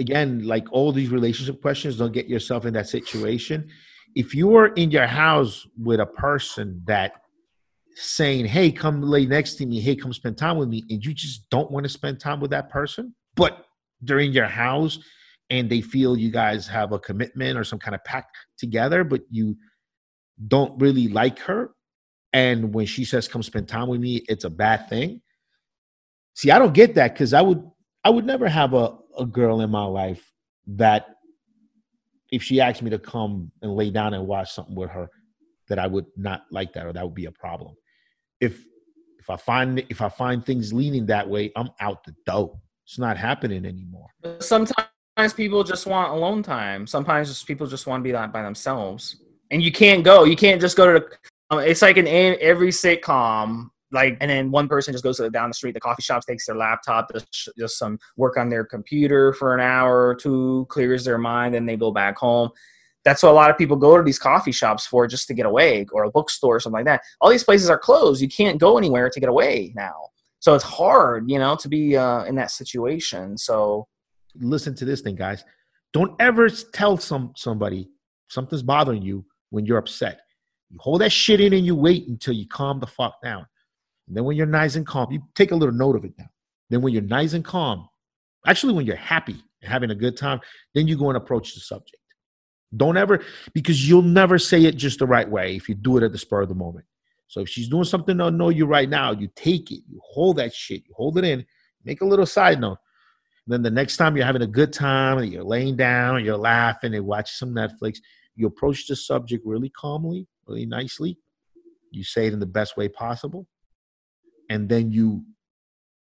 again, 0.00 0.44
like 0.44 0.66
all 0.72 0.90
these 0.90 1.10
relationship 1.10 1.60
questions, 1.62 1.98
don't 1.98 2.12
get 2.12 2.28
yourself 2.28 2.66
in 2.66 2.74
that 2.74 2.88
situation. 2.88 3.68
If 4.16 4.34
you 4.34 4.56
are 4.56 4.68
in 4.68 4.90
your 4.90 5.06
house 5.06 5.66
with 5.78 6.00
a 6.00 6.06
person 6.06 6.82
that 6.86 7.12
saying, 7.94 8.46
"Hey, 8.46 8.72
come 8.72 9.02
lay 9.02 9.26
next 9.26 9.54
to 9.56 9.66
me. 9.66 9.80
Hey, 9.80 9.94
come 9.94 10.12
spend 10.12 10.38
time 10.38 10.56
with 10.56 10.68
me," 10.68 10.84
and 10.90 11.04
you 11.04 11.14
just 11.14 11.48
don't 11.50 11.70
want 11.70 11.84
to 11.84 11.90
spend 11.90 12.18
time 12.18 12.40
with 12.40 12.50
that 12.50 12.70
person, 12.70 13.14
but 13.36 13.66
they're 14.00 14.18
in 14.18 14.32
your 14.32 14.46
house 14.46 14.98
and 15.50 15.68
they 15.68 15.80
feel 15.80 16.16
you 16.16 16.30
guys 16.30 16.66
have 16.68 16.92
a 16.92 16.98
commitment 16.98 17.58
or 17.58 17.64
some 17.64 17.78
kind 17.78 17.94
of 17.94 18.02
pact 18.04 18.36
together, 18.56 19.04
but 19.04 19.22
you 19.30 19.56
don't 20.48 20.80
really 20.80 21.08
like 21.08 21.38
her, 21.40 21.72
and 22.32 22.72
when 22.72 22.86
she 22.86 23.04
says, 23.04 23.28
"Come 23.28 23.42
spend 23.42 23.68
time 23.68 23.88
with 23.88 24.00
me," 24.00 24.22
it's 24.28 24.44
a 24.44 24.50
bad 24.50 24.88
thing. 24.88 25.20
See, 26.34 26.50
I 26.50 26.58
don't 26.58 26.72
get 26.72 26.94
that 26.94 27.12
because 27.12 27.34
I 27.34 27.42
would, 27.42 27.62
I 28.02 28.10
would 28.10 28.24
never 28.24 28.48
have 28.48 28.72
a 28.72 28.96
a 29.18 29.26
girl 29.26 29.60
in 29.60 29.70
my 29.70 29.84
life 29.84 30.32
that 30.66 31.06
if 32.30 32.42
she 32.42 32.60
asked 32.60 32.82
me 32.82 32.90
to 32.90 32.98
come 32.98 33.50
and 33.62 33.74
lay 33.74 33.90
down 33.90 34.14
and 34.14 34.26
watch 34.26 34.52
something 34.52 34.74
with 34.74 34.90
her 34.90 35.08
that 35.68 35.78
I 35.78 35.86
would 35.86 36.06
not 36.16 36.42
like 36.50 36.72
that 36.74 36.86
or 36.86 36.92
that 36.92 37.04
would 37.04 37.14
be 37.14 37.26
a 37.26 37.32
problem. 37.32 37.74
If 38.40 38.64
if 39.18 39.28
I 39.30 39.36
find 39.36 39.78
if 39.88 40.00
I 40.00 40.08
find 40.08 40.44
things 40.44 40.72
leaning 40.72 41.06
that 41.06 41.28
way, 41.28 41.52
I'm 41.56 41.70
out 41.80 42.04
the 42.04 42.14
door. 42.26 42.58
It's 42.84 42.98
not 42.98 43.16
happening 43.16 43.64
anymore. 43.64 44.08
Sometimes 44.40 45.32
people 45.34 45.62
just 45.62 45.86
want 45.86 46.10
alone 46.12 46.42
time. 46.42 46.86
Sometimes 46.86 47.28
just 47.28 47.46
people 47.46 47.66
just 47.66 47.86
want 47.86 48.02
to 48.02 48.04
be 48.04 48.12
by 48.12 48.42
themselves, 48.42 49.16
and 49.50 49.62
you 49.62 49.70
can't 49.70 50.02
go. 50.02 50.24
You 50.24 50.36
can't 50.36 50.60
just 50.60 50.76
go 50.76 50.92
to. 50.92 51.00
The, 51.00 51.06
um, 51.50 51.60
it's 51.60 51.82
like 51.82 51.96
in 51.96 52.06
every 52.08 52.70
sitcom, 52.70 53.70
like, 53.92 54.16
and 54.20 54.30
then 54.30 54.50
one 54.50 54.68
person 54.68 54.92
just 54.92 55.04
goes 55.04 55.16
to 55.16 55.24
the, 55.24 55.30
down 55.30 55.50
the 55.50 55.54
street, 55.54 55.72
the 55.72 55.80
coffee 55.80 56.02
shop, 56.02 56.24
takes 56.24 56.46
their 56.46 56.56
laptop, 56.56 57.12
does 57.12 57.26
sh- 57.30 57.48
just 57.58 57.78
some 57.78 57.98
work 58.16 58.36
on 58.36 58.48
their 58.48 58.64
computer 58.64 59.32
for 59.32 59.54
an 59.54 59.60
hour 59.60 60.08
or 60.08 60.14
two, 60.14 60.66
clears 60.68 61.04
their 61.04 61.18
mind, 61.18 61.54
and 61.54 61.68
they 61.68 61.76
go 61.76 61.90
back 61.90 62.16
home. 62.16 62.50
That's 63.04 63.22
what 63.22 63.32
a 63.32 63.34
lot 63.34 63.50
of 63.50 63.56
people 63.56 63.76
go 63.76 63.96
to 63.96 64.02
these 64.02 64.18
coffee 64.18 64.52
shops 64.52 64.86
for, 64.86 65.06
just 65.06 65.26
to 65.28 65.34
get 65.34 65.46
away, 65.46 65.86
or 65.92 66.04
a 66.04 66.10
bookstore 66.10 66.56
or 66.56 66.60
something 66.60 66.78
like 66.78 66.86
that. 66.86 67.02
All 67.20 67.30
these 67.30 67.44
places 67.44 67.70
are 67.70 67.78
closed. 67.78 68.20
You 68.20 68.28
can't 68.28 68.58
go 68.58 68.76
anywhere 68.76 69.08
to 69.08 69.20
get 69.20 69.28
away 69.28 69.72
now. 69.74 70.10
So 70.40 70.54
it's 70.54 70.64
hard, 70.64 71.30
you 71.30 71.38
know, 71.38 71.56
to 71.56 71.68
be 71.68 71.96
uh, 71.96 72.24
in 72.24 72.34
that 72.36 72.50
situation. 72.50 73.36
So 73.38 73.88
Listen 74.38 74.74
to 74.76 74.84
this 74.84 75.00
thing, 75.00 75.16
guys. 75.16 75.44
Don't 75.92 76.14
ever 76.20 76.48
tell 76.48 76.96
some 76.96 77.32
somebody 77.36 77.88
something's 78.28 78.62
bothering 78.62 79.02
you 79.02 79.24
when 79.50 79.66
you're 79.66 79.78
upset. 79.78 80.20
You 80.70 80.78
hold 80.80 81.00
that 81.00 81.10
shit 81.10 81.40
in 81.40 81.52
and 81.52 81.66
you 81.66 81.74
wait 81.74 82.06
until 82.06 82.34
you 82.34 82.46
calm 82.46 82.78
the 82.78 82.86
fuck 82.86 83.20
down. 83.22 83.46
And 84.10 84.16
then 84.16 84.24
when 84.24 84.36
you're 84.36 84.44
nice 84.44 84.74
and 84.74 84.84
calm, 84.84 85.12
you 85.12 85.22
take 85.36 85.52
a 85.52 85.54
little 85.54 85.72
note 85.72 85.94
of 85.94 86.04
it 86.04 86.12
now. 86.18 86.24
Then 86.68 86.82
when 86.82 86.92
you're 86.92 87.00
nice 87.00 87.32
and 87.32 87.44
calm, 87.44 87.88
actually 88.44 88.72
when 88.72 88.84
you're 88.84 88.96
happy 88.96 89.40
and 89.62 89.70
having 89.70 89.92
a 89.92 89.94
good 89.94 90.16
time, 90.16 90.40
then 90.74 90.88
you 90.88 90.98
go 90.98 91.10
and 91.10 91.16
approach 91.16 91.54
the 91.54 91.60
subject. 91.60 92.02
Don't 92.76 92.96
ever, 92.96 93.22
because 93.54 93.88
you'll 93.88 94.02
never 94.02 94.36
say 94.36 94.64
it 94.64 94.74
just 94.74 94.98
the 94.98 95.06
right 95.06 95.30
way 95.30 95.54
if 95.54 95.68
you 95.68 95.76
do 95.76 95.96
it 95.96 96.02
at 96.02 96.10
the 96.10 96.18
spur 96.18 96.42
of 96.42 96.48
the 96.48 96.56
moment. 96.56 96.86
So 97.28 97.38
if 97.38 97.48
she's 97.48 97.68
doing 97.68 97.84
something 97.84 98.18
to 98.18 98.26
annoy 98.26 98.48
you 98.48 98.66
right 98.66 98.88
now, 98.88 99.12
you 99.12 99.28
take 99.36 99.70
it, 99.70 99.84
you 99.88 100.00
hold 100.02 100.38
that 100.38 100.52
shit, 100.52 100.82
you 100.88 100.94
hold 100.96 101.16
it 101.16 101.22
in, 101.22 101.46
make 101.84 102.00
a 102.00 102.04
little 102.04 102.26
side 102.26 102.60
note. 102.60 102.78
then 103.46 103.62
the 103.62 103.70
next 103.70 103.96
time 103.96 104.16
you're 104.16 104.26
having 104.26 104.42
a 104.42 104.46
good 104.48 104.72
time 104.72 105.18
and 105.18 105.32
you're 105.32 105.44
laying 105.44 105.76
down, 105.76 106.24
you're 106.24 106.36
laughing 106.36 106.96
and 106.96 107.06
watching 107.06 107.34
some 107.34 107.54
Netflix, 107.54 107.98
you 108.34 108.48
approach 108.48 108.88
the 108.88 108.96
subject 108.96 109.46
really 109.46 109.70
calmly, 109.70 110.26
really 110.48 110.66
nicely. 110.66 111.16
You 111.92 112.02
say 112.02 112.26
it 112.26 112.32
in 112.32 112.40
the 112.40 112.46
best 112.46 112.76
way 112.76 112.88
possible. 112.88 113.46
And 114.50 114.68
then 114.68 114.90
you 114.90 115.24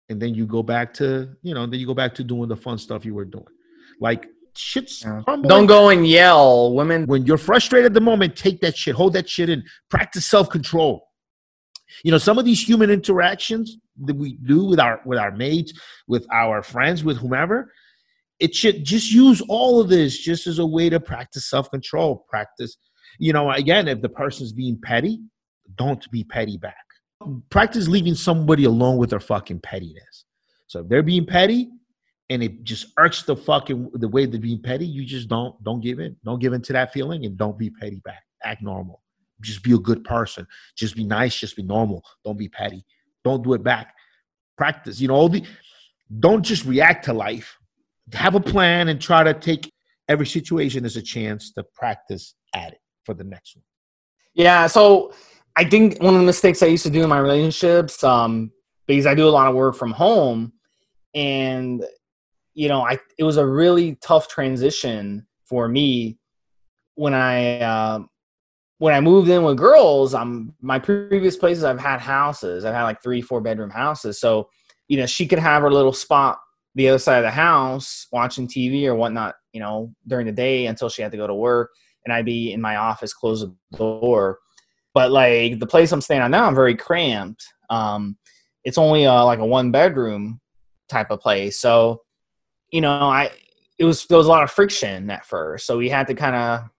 and 0.09 0.21
then 0.21 0.33
you 0.33 0.45
go 0.45 0.61
back 0.61 0.93
to 0.95 1.29
you 1.41 1.53
know 1.53 1.65
then 1.65 1.79
you 1.79 1.87
go 1.87 1.93
back 1.93 2.13
to 2.15 2.23
doing 2.23 2.49
the 2.49 2.57
fun 2.57 2.77
stuff 2.77 3.05
you 3.05 3.13
were 3.13 3.25
doing. 3.25 3.45
Like 4.01 4.27
shit's 4.57 5.03
Yeah. 5.03 5.21
Don't 5.25 5.67
go 5.67 5.89
and 5.89 6.05
yell. 6.05 6.73
Women. 6.73 7.05
When 7.05 7.25
you're 7.25 7.37
frustrated 7.37 7.85
at 7.85 7.93
the 7.93 8.01
moment 8.01 8.35
take 8.35 8.59
that 8.61 8.75
shit 8.75 8.95
hold 8.95 9.13
that 9.13 9.29
shit 9.29 9.49
in. 9.49 9.63
Practice 9.89 10.25
self-control. 10.25 11.07
You 12.03 12.11
know 12.11 12.17
some 12.17 12.37
of 12.37 12.43
these 12.43 12.61
human 12.61 12.89
interactions 12.89 13.77
that 14.05 14.15
we 14.15 14.37
do 14.45 14.65
with 14.65 14.79
our 14.79 15.01
with 15.05 15.19
our 15.19 15.31
mates 15.31 15.73
with 16.07 16.25
our 16.31 16.63
friends 16.63 17.03
with 17.03 17.17
whomever 17.17 17.71
it 18.39 18.55
should 18.55 18.85
just 18.85 19.11
use 19.11 19.41
all 19.49 19.81
of 19.81 19.89
this 19.89 20.17
just 20.17 20.47
as 20.47 20.59
a 20.59 20.65
way 20.65 20.89
to 20.89 20.99
practice 20.99 21.49
self-control 21.49 22.25
practice 22.29 22.77
you 23.17 23.33
know 23.33 23.51
again 23.51 23.87
if 23.87 24.01
the 24.01 24.09
person's 24.09 24.53
being 24.53 24.79
petty 24.81 25.19
don't 25.75 26.09
be 26.11 26.23
petty 26.23 26.57
back 26.57 26.75
practice 27.49 27.87
leaving 27.87 28.15
somebody 28.15 28.63
alone 28.63 28.97
with 28.97 29.09
their 29.09 29.19
fucking 29.19 29.59
pettiness. 29.59 30.25
So 30.67 30.81
if 30.81 30.89
they're 30.89 31.03
being 31.03 31.25
petty 31.25 31.69
and 32.29 32.43
it 32.43 32.63
just 32.63 32.87
irks 32.97 33.23
the 33.23 33.35
fucking 33.35 33.91
the 33.93 34.07
way 34.07 34.25
they're 34.25 34.39
being 34.39 34.61
petty 34.61 34.85
you 34.85 35.03
just 35.05 35.27
don't 35.27 35.61
don't 35.63 35.81
give 35.81 35.99
in. 35.99 36.15
Don't 36.23 36.39
give 36.39 36.53
in 36.53 36.61
to 36.63 36.73
that 36.73 36.93
feeling 36.93 37.25
and 37.25 37.37
don't 37.37 37.57
be 37.57 37.69
petty 37.69 38.01
back. 38.05 38.23
Act 38.43 38.61
normal. 38.61 39.01
Just 39.41 39.63
be 39.63 39.73
a 39.73 39.77
good 39.77 40.03
person. 40.03 40.45
Just 40.75 40.95
be 40.95 41.03
nice. 41.03 41.37
Just 41.39 41.55
be 41.55 41.63
normal. 41.63 42.03
Don't 42.23 42.37
be 42.37 42.49
petty. 42.49 42.85
Don't 43.23 43.43
do 43.43 43.53
it 43.53 43.63
back. 43.63 43.93
Practice 44.57 44.99
you 44.99 45.07
know 45.07 45.15
all 45.15 45.29
the 45.29 45.43
don't 46.19 46.43
just 46.43 46.65
react 46.65 47.05
to 47.05 47.13
life. 47.13 47.57
Have 48.13 48.35
a 48.35 48.39
plan 48.39 48.87
and 48.87 48.99
try 48.99 49.23
to 49.23 49.33
take 49.33 49.71
every 50.07 50.25
situation 50.25 50.85
as 50.85 50.97
a 50.97 51.01
chance 51.01 51.51
to 51.53 51.63
practice 51.75 52.33
at 52.55 52.73
it 52.73 52.79
for 53.05 53.13
the 53.13 53.23
next 53.23 53.55
one. 53.55 53.63
Yeah, 54.33 54.67
so 54.67 55.13
I 55.59 55.65
think 55.65 56.01
one 56.01 56.13
of 56.13 56.21
the 56.21 56.25
mistakes 56.25 56.63
I 56.63 56.67
used 56.67 56.83
to 56.83 56.89
do 56.89 57.03
in 57.03 57.09
my 57.09 57.19
relationships, 57.19 58.01
um, 58.01 58.49
because 58.87 59.05
I 59.05 59.13
do 59.13 59.27
a 59.27 59.29
lot 59.29 59.49
of 59.49 59.55
work 59.55 59.75
from 59.75 59.91
home, 59.91 60.53
and 61.13 61.83
you 62.53 62.69
know, 62.69 62.81
I 62.81 62.97
it 63.17 63.25
was 63.25 63.35
a 63.35 63.45
really 63.45 63.95
tough 63.95 64.29
transition 64.29 65.27
for 65.43 65.67
me 65.67 66.17
when 66.95 67.13
I 67.13 67.59
uh, 67.59 67.99
when 68.77 68.93
I 68.93 69.01
moved 69.01 69.27
in 69.27 69.43
with 69.43 69.57
girls. 69.57 70.13
Um, 70.13 70.55
my 70.61 70.79
previous 70.79 71.35
places 71.35 71.65
I've 71.65 71.77
had 71.77 71.99
houses. 71.99 72.63
I've 72.63 72.73
had 72.73 72.83
like 72.83 73.03
three, 73.03 73.21
four 73.21 73.41
bedroom 73.41 73.69
houses. 73.69 74.17
So 74.17 74.47
you 74.87 74.95
know, 74.95 75.07
she 75.07 75.27
could 75.27 75.39
have 75.39 75.63
her 75.63 75.71
little 75.73 75.91
spot 75.91 76.39
the 76.75 76.87
other 76.87 76.99
side 76.99 77.17
of 77.17 77.23
the 77.23 77.31
house 77.31 78.07
watching 78.13 78.47
TV 78.47 78.85
or 78.85 78.95
whatnot. 78.95 79.35
You 79.51 79.59
know, 79.59 79.93
during 80.07 80.25
the 80.25 80.31
day 80.31 80.67
until 80.67 80.87
she 80.87 81.01
had 81.01 81.11
to 81.11 81.17
go 81.17 81.27
to 81.27 81.35
work, 81.35 81.71
and 82.05 82.13
I'd 82.13 82.23
be 82.23 82.53
in 82.53 82.61
my 82.61 82.77
office, 82.77 83.13
close 83.13 83.41
the 83.41 83.53
door 83.77 84.39
but 84.99 85.11
like 85.11 85.59
the 85.59 85.65
place 85.65 85.93
I'm 85.93 86.01
staying 86.01 86.19
on 86.19 86.31
now, 86.31 86.45
I'm 86.45 86.53
very 86.53 86.75
cramped. 86.75 87.41
Um, 87.69 88.17
it's 88.65 88.77
only 88.77 89.07
like 89.07 89.39
a 89.39 89.45
one 89.45 89.71
bedroom 89.71 90.41
type 90.89 91.09
of 91.09 91.21
place, 91.21 91.57
so 91.57 92.01
you 92.69 92.81
know, 92.81 92.91
I 92.91 93.31
it 93.77 93.85
was 93.85 94.05
there 94.07 94.17
was 94.17 94.27
a 94.27 94.29
lot 94.29 94.43
of 94.43 94.51
friction 94.51 95.09
at 95.09 95.25
first, 95.25 95.65
so 95.65 95.77
we 95.77 95.87
had 95.87 96.05
to 96.07 96.15
kind 96.15 96.35
of 96.35 96.69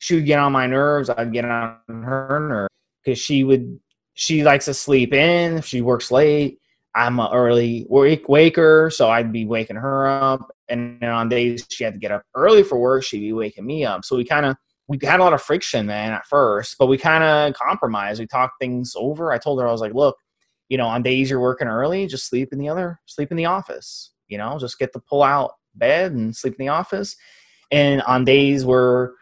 she 0.00 0.16
would 0.16 0.26
get 0.26 0.40
on 0.40 0.50
my 0.50 0.66
nerves, 0.66 1.08
I'd 1.08 1.32
get 1.32 1.44
on 1.44 1.78
her 1.88 2.48
nerves 2.48 2.74
because 3.04 3.20
she 3.20 3.44
would 3.44 3.78
she 4.14 4.42
likes 4.42 4.64
to 4.64 4.74
sleep 4.74 5.14
in. 5.14 5.62
She 5.62 5.82
works 5.82 6.10
late, 6.10 6.58
I'm 6.96 7.20
a 7.20 7.30
early 7.32 7.86
wake 7.88 8.28
waker, 8.28 8.90
so 8.92 9.08
I'd 9.08 9.32
be 9.32 9.46
waking 9.46 9.76
her 9.76 10.08
up, 10.08 10.50
and 10.68 10.98
then 11.00 11.10
on 11.10 11.28
days 11.28 11.64
she 11.70 11.84
had 11.84 11.92
to 11.92 12.00
get 12.00 12.10
up 12.10 12.24
early 12.34 12.64
for 12.64 12.76
work, 12.76 13.04
she'd 13.04 13.20
be 13.20 13.32
waking 13.32 13.64
me 13.66 13.84
up. 13.84 14.04
So 14.04 14.16
we 14.16 14.24
kind 14.24 14.46
of 14.46 14.56
we 14.92 15.06
had 15.06 15.20
a 15.20 15.22
lot 15.22 15.32
of 15.32 15.40
friction 15.40 15.86
then 15.86 16.12
at 16.12 16.26
first, 16.26 16.76
but 16.78 16.86
we 16.86 16.98
kind 16.98 17.24
of 17.24 17.54
compromised. 17.54 18.20
We 18.20 18.26
talked 18.26 18.60
things 18.60 18.92
over. 18.94 19.32
I 19.32 19.38
told 19.38 19.58
her 19.58 19.66
I 19.66 19.72
was 19.72 19.80
like, 19.80 19.94
look, 19.94 20.18
you 20.68 20.76
know, 20.76 20.86
on 20.86 21.02
days 21.02 21.30
you're 21.30 21.40
working 21.40 21.66
early, 21.66 22.06
just 22.06 22.28
sleep 22.28 22.52
in 22.52 22.58
the 22.58 22.68
other, 22.68 23.00
sleep 23.06 23.30
in 23.30 23.38
the 23.38 23.46
office. 23.46 24.10
You 24.28 24.36
know, 24.36 24.58
just 24.58 24.78
get 24.78 24.92
the 24.92 25.00
pull 25.00 25.22
out 25.22 25.52
bed 25.76 26.12
and 26.12 26.36
sleep 26.36 26.56
in 26.58 26.66
the 26.66 26.72
office. 26.72 27.16
And 27.70 28.02
on 28.02 28.26
days 28.26 28.66
where 28.66 29.12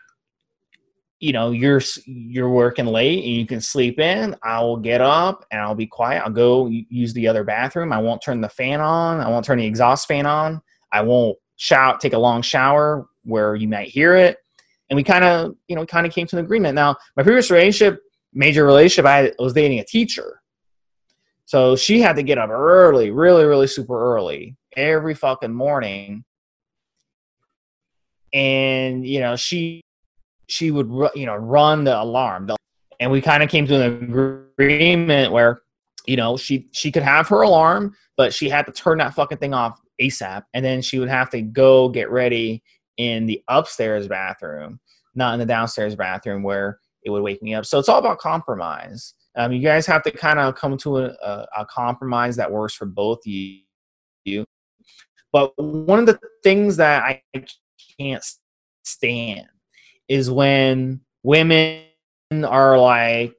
you 1.20 1.32
know 1.32 1.52
you're 1.52 1.82
you're 2.06 2.48
working 2.48 2.86
late 2.86 3.22
and 3.22 3.34
you 3.34 3.46
can 3.46 3.60
sleep 3.60 4.00
in, 4.00 4.34
I 4.42 4.60
will 4.60 4.78
get 4.78 5.00
up 5.00 5.44
and 5.52 5.60
I'll 5.60 5.76
be 5.76 5.86
quiet. 5.86 6.24
I'll 6.24 6.32
go 6.32 6.66
use 6.66 7.12
the 7.12 7.28
other 7.28 7.44
bathroom. 7.44 7.92
I 7.92 7.98
won't 7.98 8.22
turn 8.22 8.40
the 8.40 8.48
fan 8.48 8.80
on. 8.80 9.20
I 9.20 9.28
won't 9.28 9.44
turn 9.44 9.58
the 9.58 9.66
exhaust 9.66 10.08
fan 10.08 10.26
on. 10.26 10.60
I 10.92 11.02
won't 11.02 11.38
shout, 11.54 12.00
take 12.00 12.14
a 12.14 12.18
long 12.18 12.42
shower 12.42 13.06
where 13.22 13.54
you 13.54 13.68
might 13.68 13.88
hear 13.88 14.16
it 14.16 14.38
and 14.90 14.96
we 14.96 15.04
kind 15.04 15.24
of 15.24 15.54
you 15.68 15.74
know 15.74 15.82
we 15.82 15.86
kind 15.86 16.06
of 16.06 16.12
came 16.12 16.26
to 16.26 16.38
an 16.38 16.44
agreement. 16.44 16.74
Now 16.74 16.96
my 17.16 17.22
previous 17.22 17.50
relationship 17.50 18.02
major 18.32 18.64
relationship 18.64 19.06
i 19.06 19.32
was 19.38 19.52
dating 19.52 19.78
a 19.78 19.84
teacher. 19.84 20.42
So 21.46 21.74
she 21.74 22.00
had 22.00 22.14
to 22.16 22.22
get 22.22 22.38
up 22.38 22.50
early 22.50 23.10
really 23.10 23.44
really 23.44 23.66
super 23.66 24.14
early 24.14 24.56
every 24.76 25.14
fucking 25.14 25.54
morning. 25.54 26.24
And 28.32 29.06
you 29.06 29.20
know 29.20 29.36
she 29.36 29.80
she 30.48 30.70
would 30.70 30.88
you 31.14 31.26
know 31.26 31.36
run 31.36 31.84
the 31.84 32.00
alarm. 32.00 32.50
And 32.98 33.10
we 33.10 33.22
kind 33.22 33.42
of 33.42 33.48
came 33.48 33.66
to 33.66 33.82
an 33.82 34.52
agreement 34.58 35.32
where 35.32 35.62
you 36.06 36.16
know 36.16 36.36
she 36.36 36.68
she 36.72 36.90
could 36.90 37.02
have 37.02 37.28
her 37.28 37.42
alarm 37.42 37.94
but 38.16 38.34
she 38.34 38.48
had 38.48 38.66
to 38.66 38.72
turn 38.72 38.98
that 38.98 39.14
fucking 39.14 39.38
thing 39.38 39.54
off 39.54 39.80
asap 40.00 40.42
and 40.54 40.64
then 40.64 40.82
she 40.82 40.98
would 40.98 41.08
have 41.08 41.30
to 41.30 41.42
go 41.42 41.88
get 41.88 42.10
ready 42.10 42.62
in 43.00 43.24
the 43.24 43.42
upstairs 43.48 44.06
bathroom, 44.06 44.78
not 45.14 45.32
in 45.32 45.40
the 45.40 45.46
downstairs 45.46 45.96
bathroom 45.96 46.42
where 46.42 46.78
it 47.02 47.08
would 47.08 47.22
wake 47.22 47.42
me 47.42 47.54
up. 47.54 47.64
So 47.64 47.78
it's 47.78 47.88
all 47.88 47.98
about 47.98 48.18
compromise. 48.18 49.14
Um, 49.36 49.52
you 49.52 49.62
guys 49.62 49.86
have 49.86 50.02
to 50.02 50.10
kind 50.10 50.38
of 50.38 50.54
come 50.54 50.76
to 50.78 50.98
a, 50.98 51.04
a, 51.24 51.46
a 51.60 51.66
compromise 51.66 52.36
that 52.36 52.52
works 52.52 52.74
for 52.74 52.84
both 52.84 53.20
you. 53.24 53.60
You, 54.26 54.44
but 55.32 55.54
one 55.56 55.98
of 55.98 56.04
the 56.04 56.18
things 56.42 56.76
that 56.76 57.02
I 57.02 57.22
can't 57.98 58.22
stand 58.84 59.46
is 60.08 60.30
when 60.30 61.00
women 61.22 61.84
are 62.30 62.78
like 62.78 63.34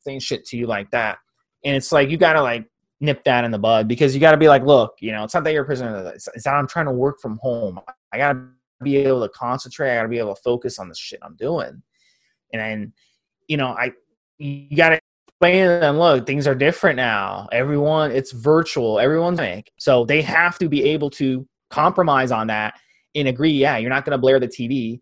saying 0.00 0.20
shit 0.20 0.44
to 0.48 0.58
you 0.58 0.66
like 0.66 0.90
that, 0.90 1.16
and 1.64 1.74
it's 1.74 1.90
like 1.90 2.10
you 2.10 2.18
gotta 2.18 2.42
like 2.42 2.66
nip 3.00 3.24
that 3.24 3.44
in 3.44 3.50
the 3.50 3.58
bud 3.58 3.88
because 3.88 4.12
you 4.14 4.20
gotta 4.20 4.36
be 4.36 4.48
like, 4.48 4.62
look, 4.64 4.96
you 5.00 5.10
know, 5.10 5.24
it's 5.24 5.32
not 5.32 5.42
that 5.44 5.54
you're 5.54 5.62
a 5.62 5.66
prisoner. 5.66 6.12
It's, 6.14 6.28
it's 6.34 6.44
that 6.44 6.54
I'm 6.54 6.66
trying 6.66 6.84
to 6.84 6.92
work 6.92 7.18
from 7.18 7.38
home. 7.38 7.80
I 8.12 8.18
gotta 8.18 8.50
be 8.82 8.96
able 8.96 9.22
to 9.22 9.28
concentrate. 9.30 9.92
I 9.92 9.96
got 9.96 10.02
to 10.02 10.08
be 10.08 10.18
able 10.18 10.34
to 10.34 10.42
focus 10.42 10.78
on 10.78 10.88
the 10.88 10.94
shit 10.94 11.20
I'm 11.22 11.36
doing. 11.36 11.82
And 12.52 12.60
then, 12.60 12.92
you 13.48 13.56
know, 13.56 13.68
I 13.68 13.92
you 14.38 14.76
got 14.76 14.90
to 14.90 15.00
explain 15.28 15.66
them, 15.66 15.98
look, 15.98 16.26
things 16.26 16.46
are 16.46 16.54
different 16.54 16.96
now. 16.96 17.48
Everyone, 17.52 18.10
it's 18.10 18.32
virtual. 18.32 18.98
Everyone's 18.98 19.38
make 19.38 19.70
so 19.78 20.04
they 20.04 20.22
have 20.22 20.58
to 20.58 20.68
be 20.68 20.84
able 20.84 21.10
to 21.10 21.46
compromise 21.70 22.32
on 22.32 22.48
that 22.48 22.74
and 23.14 23.28
agree. 23.28 23.52
Yeah, 23.52 23.76
you're 23.76 23.90
not 23.90 24.04
going 24.04 24.12
to 24.12 24.18
blare 24.18 24.40
the 24.40 24.48
TV 24.48 25.00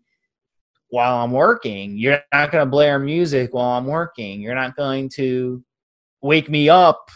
while 0.89 1.23
I'm 1.23 1.31
working. 1.31 1.97
You're 1.97 2.21
not 2.33 2.51
going 2.51 2.65
to 2.65 2.69
blare 2.69 2.99
music 2.99 3.53
while 3.53 3.77
I'm 3.77 3.85
working. 3.85 4.41
You're 4.41 4.55
not 4.55 4.75
going 4.75 5.09
to 5.15 5.63
wake 6.21 6.49
me 6.49 6.69
up 6.69 7.09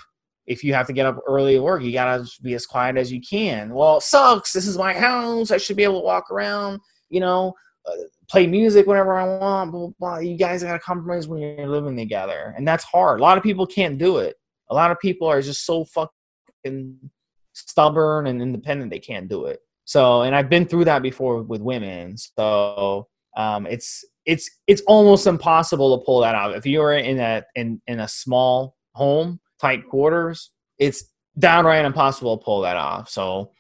if 0.46 0.64
you 0.64 0.74
have 0.74 0.88
to 0.88 0.94
get 0.94 1.06
up 1.06 1.20
early 1.28 1.56
at 1.56 1.64
work, 1.64 1.82
you 1.82 1.94
gotta 1.94 2.28
be 2.41 2.54
as 2.54 2.66
quiet 2.66 2.98
as 2.98 3.12
you 3.12 3.22
can. 3.22 3.74
Well, 3.74 3.98
it 3.98 4.04
sucks. 4.04 4.52
This 4.52 4.68
is 4.68 4.78
my 4.78 4.94
house. 4.94 5.52
I 5.52 5.58
should 5.58 5.78
be 5.78 5.84
able 5.84 6.02
to 6.02 6.06
walk 6.06 6.30
around, 6.32 6.80
you 7.10 7.20
know, 7.20 7.54
uh, 7.86 7.94
play 8.30 8.48
music 8.48 8.86
whenever 8.86 9.14
I 9.14 9.26
want. 9.26 9.72
Blah, 9.72 9.80
blah, 9.80 9.94
blah. 10.00 10.18
You 10.20 10.38
guys 10.38 10.64
gotta 10.64 10.80
compromise 10.80 11.28
when 11.28 11.39
you're 11.39 11.68
living 11.68 11.96
together, 11.96 12.54
and 12.58 12.68
that's 12.68 12.84
hard. 12.84 13.20
A 13.20 13.24
lot 13.24 13.38
of 13.38 13.44
people 13.44 13.66
can't 13.66 13.98
do 13.98 14.18
it. 14.18 14.36
A 14.70 14.76
lot 14.76 14.91
of 14.91 15.00
people 15.00 15.28
are 15.28 15.41
just 15.41 15.66
so 15.66 15.86
fucking 15.86 16.98
stubborn 17.54 18.28
and 18.28 18.41
independent 18.41 18.89
they 18.89 19.00
can't 19.00 19.30
do 19.30 19.46
it. 19.46 19.60
So, 19.86 20.24
and 20.24 20.36
I've 20.36 20.50
been 20.50 20.66
through 20.66 20.86
that 20.86 21.02
before 21.02 21.41
with 21.44 21.62
women. 21.62 22.18
So, 22.18 23.08
um, 23.36 23.66
it's 23.66 24.04
it's 24.26 24.50
it's 24.68 24.82
almost 24.88 25.28
impossible 25.28 25.98
to 25.98 26.06
pull 26.06 26.22
that 26.22 26.36
out. 26.36 26.56
If 26.56 26.66
you're 26.66 26.94
in 26.94 27.20
a 27.20 27.44
in 27.56 27.82
in 27.88 28.02
a 28.02 28.08
small 28.08 28.76
home 28.94 29.39
tight 29.60 29.88
quarters, 29.88 30.51
it's 30.78 31.06
downright 31.38 31.86
impossible 31.86 32.38
to 32.38 32.43
pull 32.43 32.62
that 32.62 32.78
off. 32.78 33.10
So, 33.10 33.51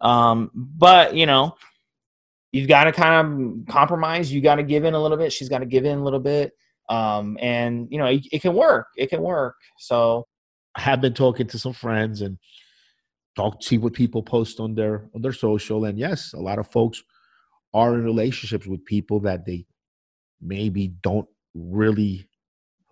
um, 0.00 0.50
but 0.54 1.14
you 1.14 1.26
know, 1.26 1.56
you've 2.52 2.68
got 2.68 2.84
to 2.84 2.92
kind 2.92 3.14
of 3.14 3.66
compromise. 3.72 4.32
You 4.32 4.40
got 4.40 4.56
to 4.56 4.62
give 4.62 4.84
in 4.84 4.94
a 4.94 5.02
little 5.02 5.16
bit. 5.16 5.32
She's 5.32 5.48
got 5.48 5.58
to 5.58 5.66
give 5.66 5.84
in 5.84 5.98
a 5.98 6.04
little 6.04 6.20
bit. 6.20 6.52
Um, 6.88 7.36
and 7.40 7.88
you 7.90 7.98
know, 7.98 8.06
it, 8.06 8.22
it, 8.30 8.42
can 8.42 8.54
work. 8.54 8.86
It 8.96 9.10
can 9.10 9.20
work. 9.20 9.56
So, 9.78 10.26
I 10.76 10.82
have 10.82 11.00
been 11.00 11.14
talking 11.14 11.46
to 11.48 11.58
some 11.58 11.72
friends 11.72 12.20
and 12.20 12.38
talk 13.34 13.62
see 13.62 13.78
what 13.78 13.92
people 13.92 14.22
post 14.22 14.60
on 14.60 14.74
their 14.74 15.08
on 15.14 15.22
their 15.22 15.32
social. 15.32 15.84
And 15.84 15.98
yes, 15.98 16.32
a 16.32 16.40
lot 16.40 16.58
of 16.58 16.70
folks 16.70 17.02
are 17.74 17.94
in 17.94 18.04
relationships 18.04 18.66
with 18.66 18.84
people 18.84 19.20
that 19.20 19.44
they 19.44 19.66
maybe 20.40 20.88
don't 21.02 21.28
really 21.54 22.28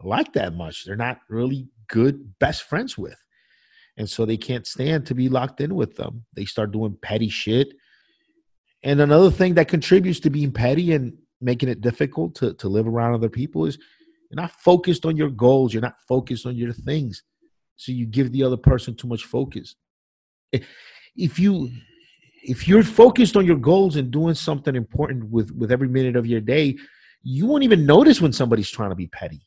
like 0.02 0.32
that 0.34 0.54
much. 0.54 0.84
They're 0.84 0.96
not 0.96 1.20
really 1.28 1.68
good 1.88 2.38
best 2.38 2.62
friends 2.64 2.96
with. 2.98 3.18
And 3.96 4.08
so 4.08 4.24
they 4.24 4.36
can't 4.36 4.66
stand 4.66 5.06
to 5.06 5.14
be 5.14 5.28
locked 5.28 5.60
in 5.60 5.74
with 5.74 5.96
them. 5.96 6.24
They 6.34 6.44
start 6.44 6.72
doing 6.72 6.98
petty 7.00 7.28
shit. 7.28 7.74
And 8.82 9.00
another 9.00 9.30
thing 9.30 9.54
that 9.54 9.68
contributes 9.68 10.20
to 10.20 10.30
being 10.30 10.52
petty 10.52 10.92
and 10.92 11.16
making 11.40 11.68
it 11.68 11.80
difficult 11.80 12.34
to, 12.36 12.54
to 12.54 12.68
live 12.68 12.88
around 12.88 13.14
other 13.14 13.28
people 13.28 13.66
is 13.66 13.78
you're 14.30 14.40
not 14.40 14.52
focused 14.52 15.06
on 15.06 15.16
your 15.16 15.30
goals. 15.30 15.72
You're 15.72 15.82
not 15.82 16.00
focused 16.08 16.46
on 16.46 16.56
your 16.56 16.72
things. 16.72 17.22
So 17.76 17.92
you 17.92 18.06
give 18.06 18.32
the 18.32 18.42
other 18.42 18.56
person 18.56 18.96
too 18.96 19.08
much 19.08 19.24
focus. 19.24 19.76
if 20.52 21.38
you 21.38 21.70
if 22.46 22.68
you're 22.68 22.82
focused 22.82 23.36
on 23.36 23.46
your 23.46 23.56
goals 23.56 23.96
and 23.96 24.10
doing 24.10 24.34
something 24.34 24.74
important 24.74 25.30
with 25.30 25.50
with 25.52 25.72
every 25.72 25.88
minute 25.88 26.16
of 26.16 26.26
your 26.26 26.40
day, 26.40 26.76
you 27.22 27.46
won't 27.46 27.64
even 27.64 27.86
notice 27.86 28.20
when 28.20 28.32
somebody's 28.32 28.70
trying 28.70 28.90
to 28.90 28.96
be 28.96 29.06
petty. 29.06 29.46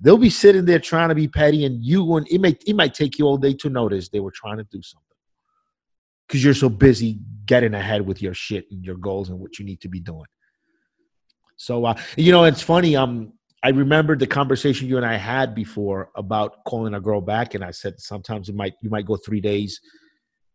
They'll 0.00 0.16
be 0.16 0.30
sitting 0.30 0.64
there 0.64 0.78
trying 0.78 1.10
to 1.10 1.14
be 1.14 1.28
petty, 1.28 1.64
and 1.64 1.84
you 1.84 2.02
won't. 2.04 2.30
It 2.30 2.40
may 2.40 2.56
it 2.66 2.74
might 2.74 2.94
take 2.94 3.18
you 3.18 3.26
all 3.26 3.36
day 3.36 3.52
to 3.54 3.68
notice 3.68 4.08
they 4.08 4.20
were 4.20 4.30
trying 4.30 4.56
to 4.56 4.64
do 4.64 4.80
something 4.82 5.06
because 6.26 6.42
you're 6.42 6.54
so 6.54 6.68
busy 6.68 7.18
getting 7.44 7.74
ahead 7.74 8.06
with 8.06 8.22
your 8.22 8.32
shit 8.32 8.66
and 8.70 8.84
your 8.84 8.96
goals 8.96 9.28
and 9.28 9.38
what 9.38 9.58
you 9.58 9.64
need 9.64 9.80
to 9.82 9.88
be 9.88 10.00
doing. 10.00 10.26
So 11.56 11.84
uh, 11.84 11.94
you 12.16 12.32
know, 12.32 12.44
it's 12.44 12.62
funny. 12.62 12.96
Um, 12.96 13.34
I 13.62 13.68
remember 13.70 14.16
the 14.16 14.26
conversation 14.26 14.88
you 14.88 14.96
and 14.96 15.04
I 15.04 15.16
had 15.16 15.54
before 15.54 16.10
about 16.16 16.64
calling 16.64 16.94
a 16.94 17.00
girl 17.00 17.20
back, 17.20 17.54
and 17.54 17.62
I 17.62 17.70
said 17.72 18.00
sometimes 18.00 18.48
it 18.48 18.54
might 18.54 18.74
you 18.80 18.88
might 18.88 19.04
go 19.04 19.16
three 19.16 19.40
days 19.42 19.80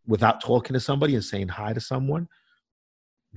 without 0.07 0.41
talking 0.41 0.73
to 0.73 0.79
somebody 0.79 1.13
and 1.13 1.23
saying 1.23 1.49
hi 1.49 1.73
to 1.73 1.79
someone. 1.79 2.27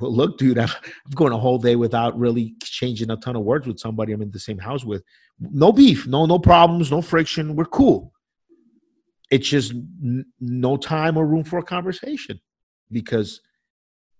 Well, 0.01 0.15
look, 0.15 0.39
dude, 0.39 0.59
I'm, 0.59 0.69
going 1.15 1.33
a 1.33 1.39
whole 1.39 1.59
day 1.59 1.77
without 1.77 2.19
really 2.19 2.55
changing 2.63 3.11
a 3.11 3.17
ton 3.17 3.37
of 3.37 3.43
words 3.43 3.67
with 3.67 3.79
somebody 3.79 4.13
I'm 4.13 4.23
in 4.23 4.31
the 4.31 4.39
same 4.39 4.59
house 4.59 4.85
with. 4.85 5.03
No 5.41 5.73
beef, 5.73 6.07
no 6.07 6.27
no 6.27 6.39
problems, 6.39 6.91
no 6.91 7.01
friction. 7.01 7.55
We're 7.55 7.65
cool. 7.65 8.13
It's 9.31 9.49
just 9.49 9.73
n- 9.73 10.27
no 10.41 10.77
time 10.77 11.17
or 11.17 11.27
room 11.27 11.45
for 11.45 11.59
a 11.59 11.63
conversation 11.63 12.41
because 12.91 13.41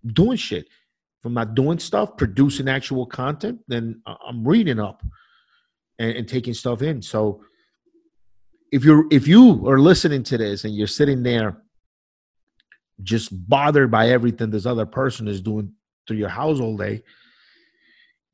doing 0.07 0.37
shit. 0.37 0.67
If 0.67 1.25
I'm 1.25 1.35
not 1.35 1.55
doing 1.55 1.81
stuff, 1.81 2.17
producing 2.17 2.69
actual 2.69 3.05
content, 3.05 3.59
then 3.67 4.01
I'm 4.07 4.47
reading 4.47 4.79
up 4.79 5.03
and, 5.99 6.13
and 6.13 6.29
taking 6.29 6.55
stuff 6.55 6.83
in. 6.83 7.03
So 7.03 7.43
if 8.71 8.85
you're 8.85 9.07
if 9.11 9.27
you 9.27 9.67
are 9.69 9.81
listening 9.81 10.23
to 10.25 10.39
this 10.39 10.65
and 10.65 10.75
you're 10.75 10.87
sitting 10.87 11.23
there 11.23 11.63
just 13.03 13.31
bothered 13.49 13.91
by 13.91 14.11
everything 14.11 14.51
this 14.51 14.67
other 14.67 14.87
person 14.87 15.29
is 15.29 15.41
doing 15.41 15.73
to 16.07 16.15
your 16.15 16.29
house 16.29 16.61
all 16.61 16.77
day, 16.77 17.03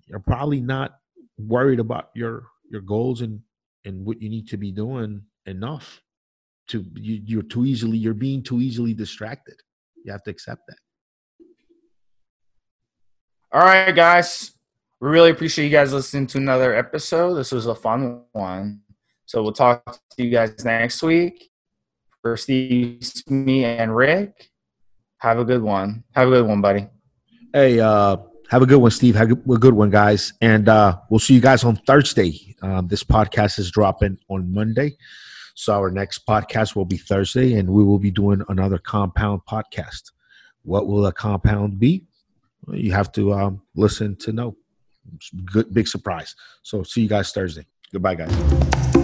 you're 0.07 0.21
probably 0.21 0.61
not 0.61 0.99
worried 1.39 1.81
about 1.81 2.11
your 2.15 2.45
your 2.71 2.81
goals 2.81 3.21
and 3.21 3.41
and 3.85 4.05
what 4.05 4.21
you 4.23 4.29
need 4.29 4.49
to 4.49 4.57
be 4.57 4.71
doing 4.73 5.23
enough 5.47 6.01
to 6.69 6.85
you, 6.95 7.21
you're 7.27 7.43
too 7.43 7.67
easily 7.67 7.99
you're 7.99 8.15
being 8.15 8.43
too 8.43 8.61
easily 8.61 8.95
distracted. 8.95 9.57
You 10.05 10.13
have 10.13 10.23
to 10.25 10.31
accept 10.31 10.63
that. 10.69 10.77
All 13.53 13.61
right 13.61 13.95
guys. 13.95 14.53
We 15.01 15.11
really 15.11 15.31
appreciate 15.31 15.67
you 15.67 15.71
guys 15.71 15.93
listening 15.93 16.27
to 16.29 16.39
another 16.39 16.75
episode. 16.75 17.35
This 17.35 17.53
was 17.53 17.67
a 17.67 17.75
fun 17.75 18.23
one. 18.33 18.81
So 19.27 19.43
we'll 19.43 19.53
talk 19.53 19.83
to 19.85 20.25
you 20.25 20.31
guys 20.31 20.65
next 20.65 21.03
week. 21.03 21.51
For 22.23 22.39
steve 22.39 23.03
me 23.29 23.67
and 23.67 23.95
rick 23.95 24.51
have 25.25 25.39
a 25.39 25.45
good 25.45 25.63
one. 25.63 26.05
Have 26.15 26.29
a 26.29 26.31
good 26.31 26.47
one, 26.47 26.61
buddy. 26.61 26.87
Hey, 27.53 27.81
uh, 27.81 28.19
have 28.51 28.61
a 28.61 28.67
good 28.67 28.77
one, 28.77 28.91
Steve. 28.91 29.15
Have 29.15 29.31
a 29.31 29.35
good 29.35 29.73
one, 29.73 29.89
guys. 29.89 30.35
And 30.43 30.69
uh, 30.69 30.99
we'll 31.09 31.19
see 31.19 31.33
you 31.33 31.41
guys 31.41 31.65
on 31.65 31.77
Thursday. 31.77 32.55
Um, 32.61 32.89
this 32.89 33.03
podcast 33.03 33.59
is 33.59 33.71
dropping 33.71 34.19
on 34.29 34.53
Monday. 34.53 34.97
So 35.55 35.73
our 35.73 35.91
next 35.91 36.27
podcast 36.27 36.77
will 36.77 36.85
be 36.85 36.99
Thursday, 36.99 37.55
and 37.55 37.71
we 37.71 37.83
will 37.83 37.99
be 37.99 38.11
doing 38.11 38.43
another 38.51 38.77
compound 38.77 39.41
podcast. 39.49 40.13
What 40.63 40.87
will 40.87 41.07
a 41.07 41.13
compound 41.13 41.79
be? 41.79 42.05
You 42.71 42.93
have 42.93 43.11
to 43.13 43.33
um, 43.33 43.63
listen 43.75 44.17
to 44.17 44.33
know. 44.33 44.57
Good, 45.47 45.73
big 45.73 45.89
surprise. 45.89 46.35
So 46.63 46.83
see 46.83 47.03
you 47.03 47.09
guys 47.09 47.33
Thursday. 47.33 47.67
Goodbye, 47.93 48.17
guys. 48.17 49.04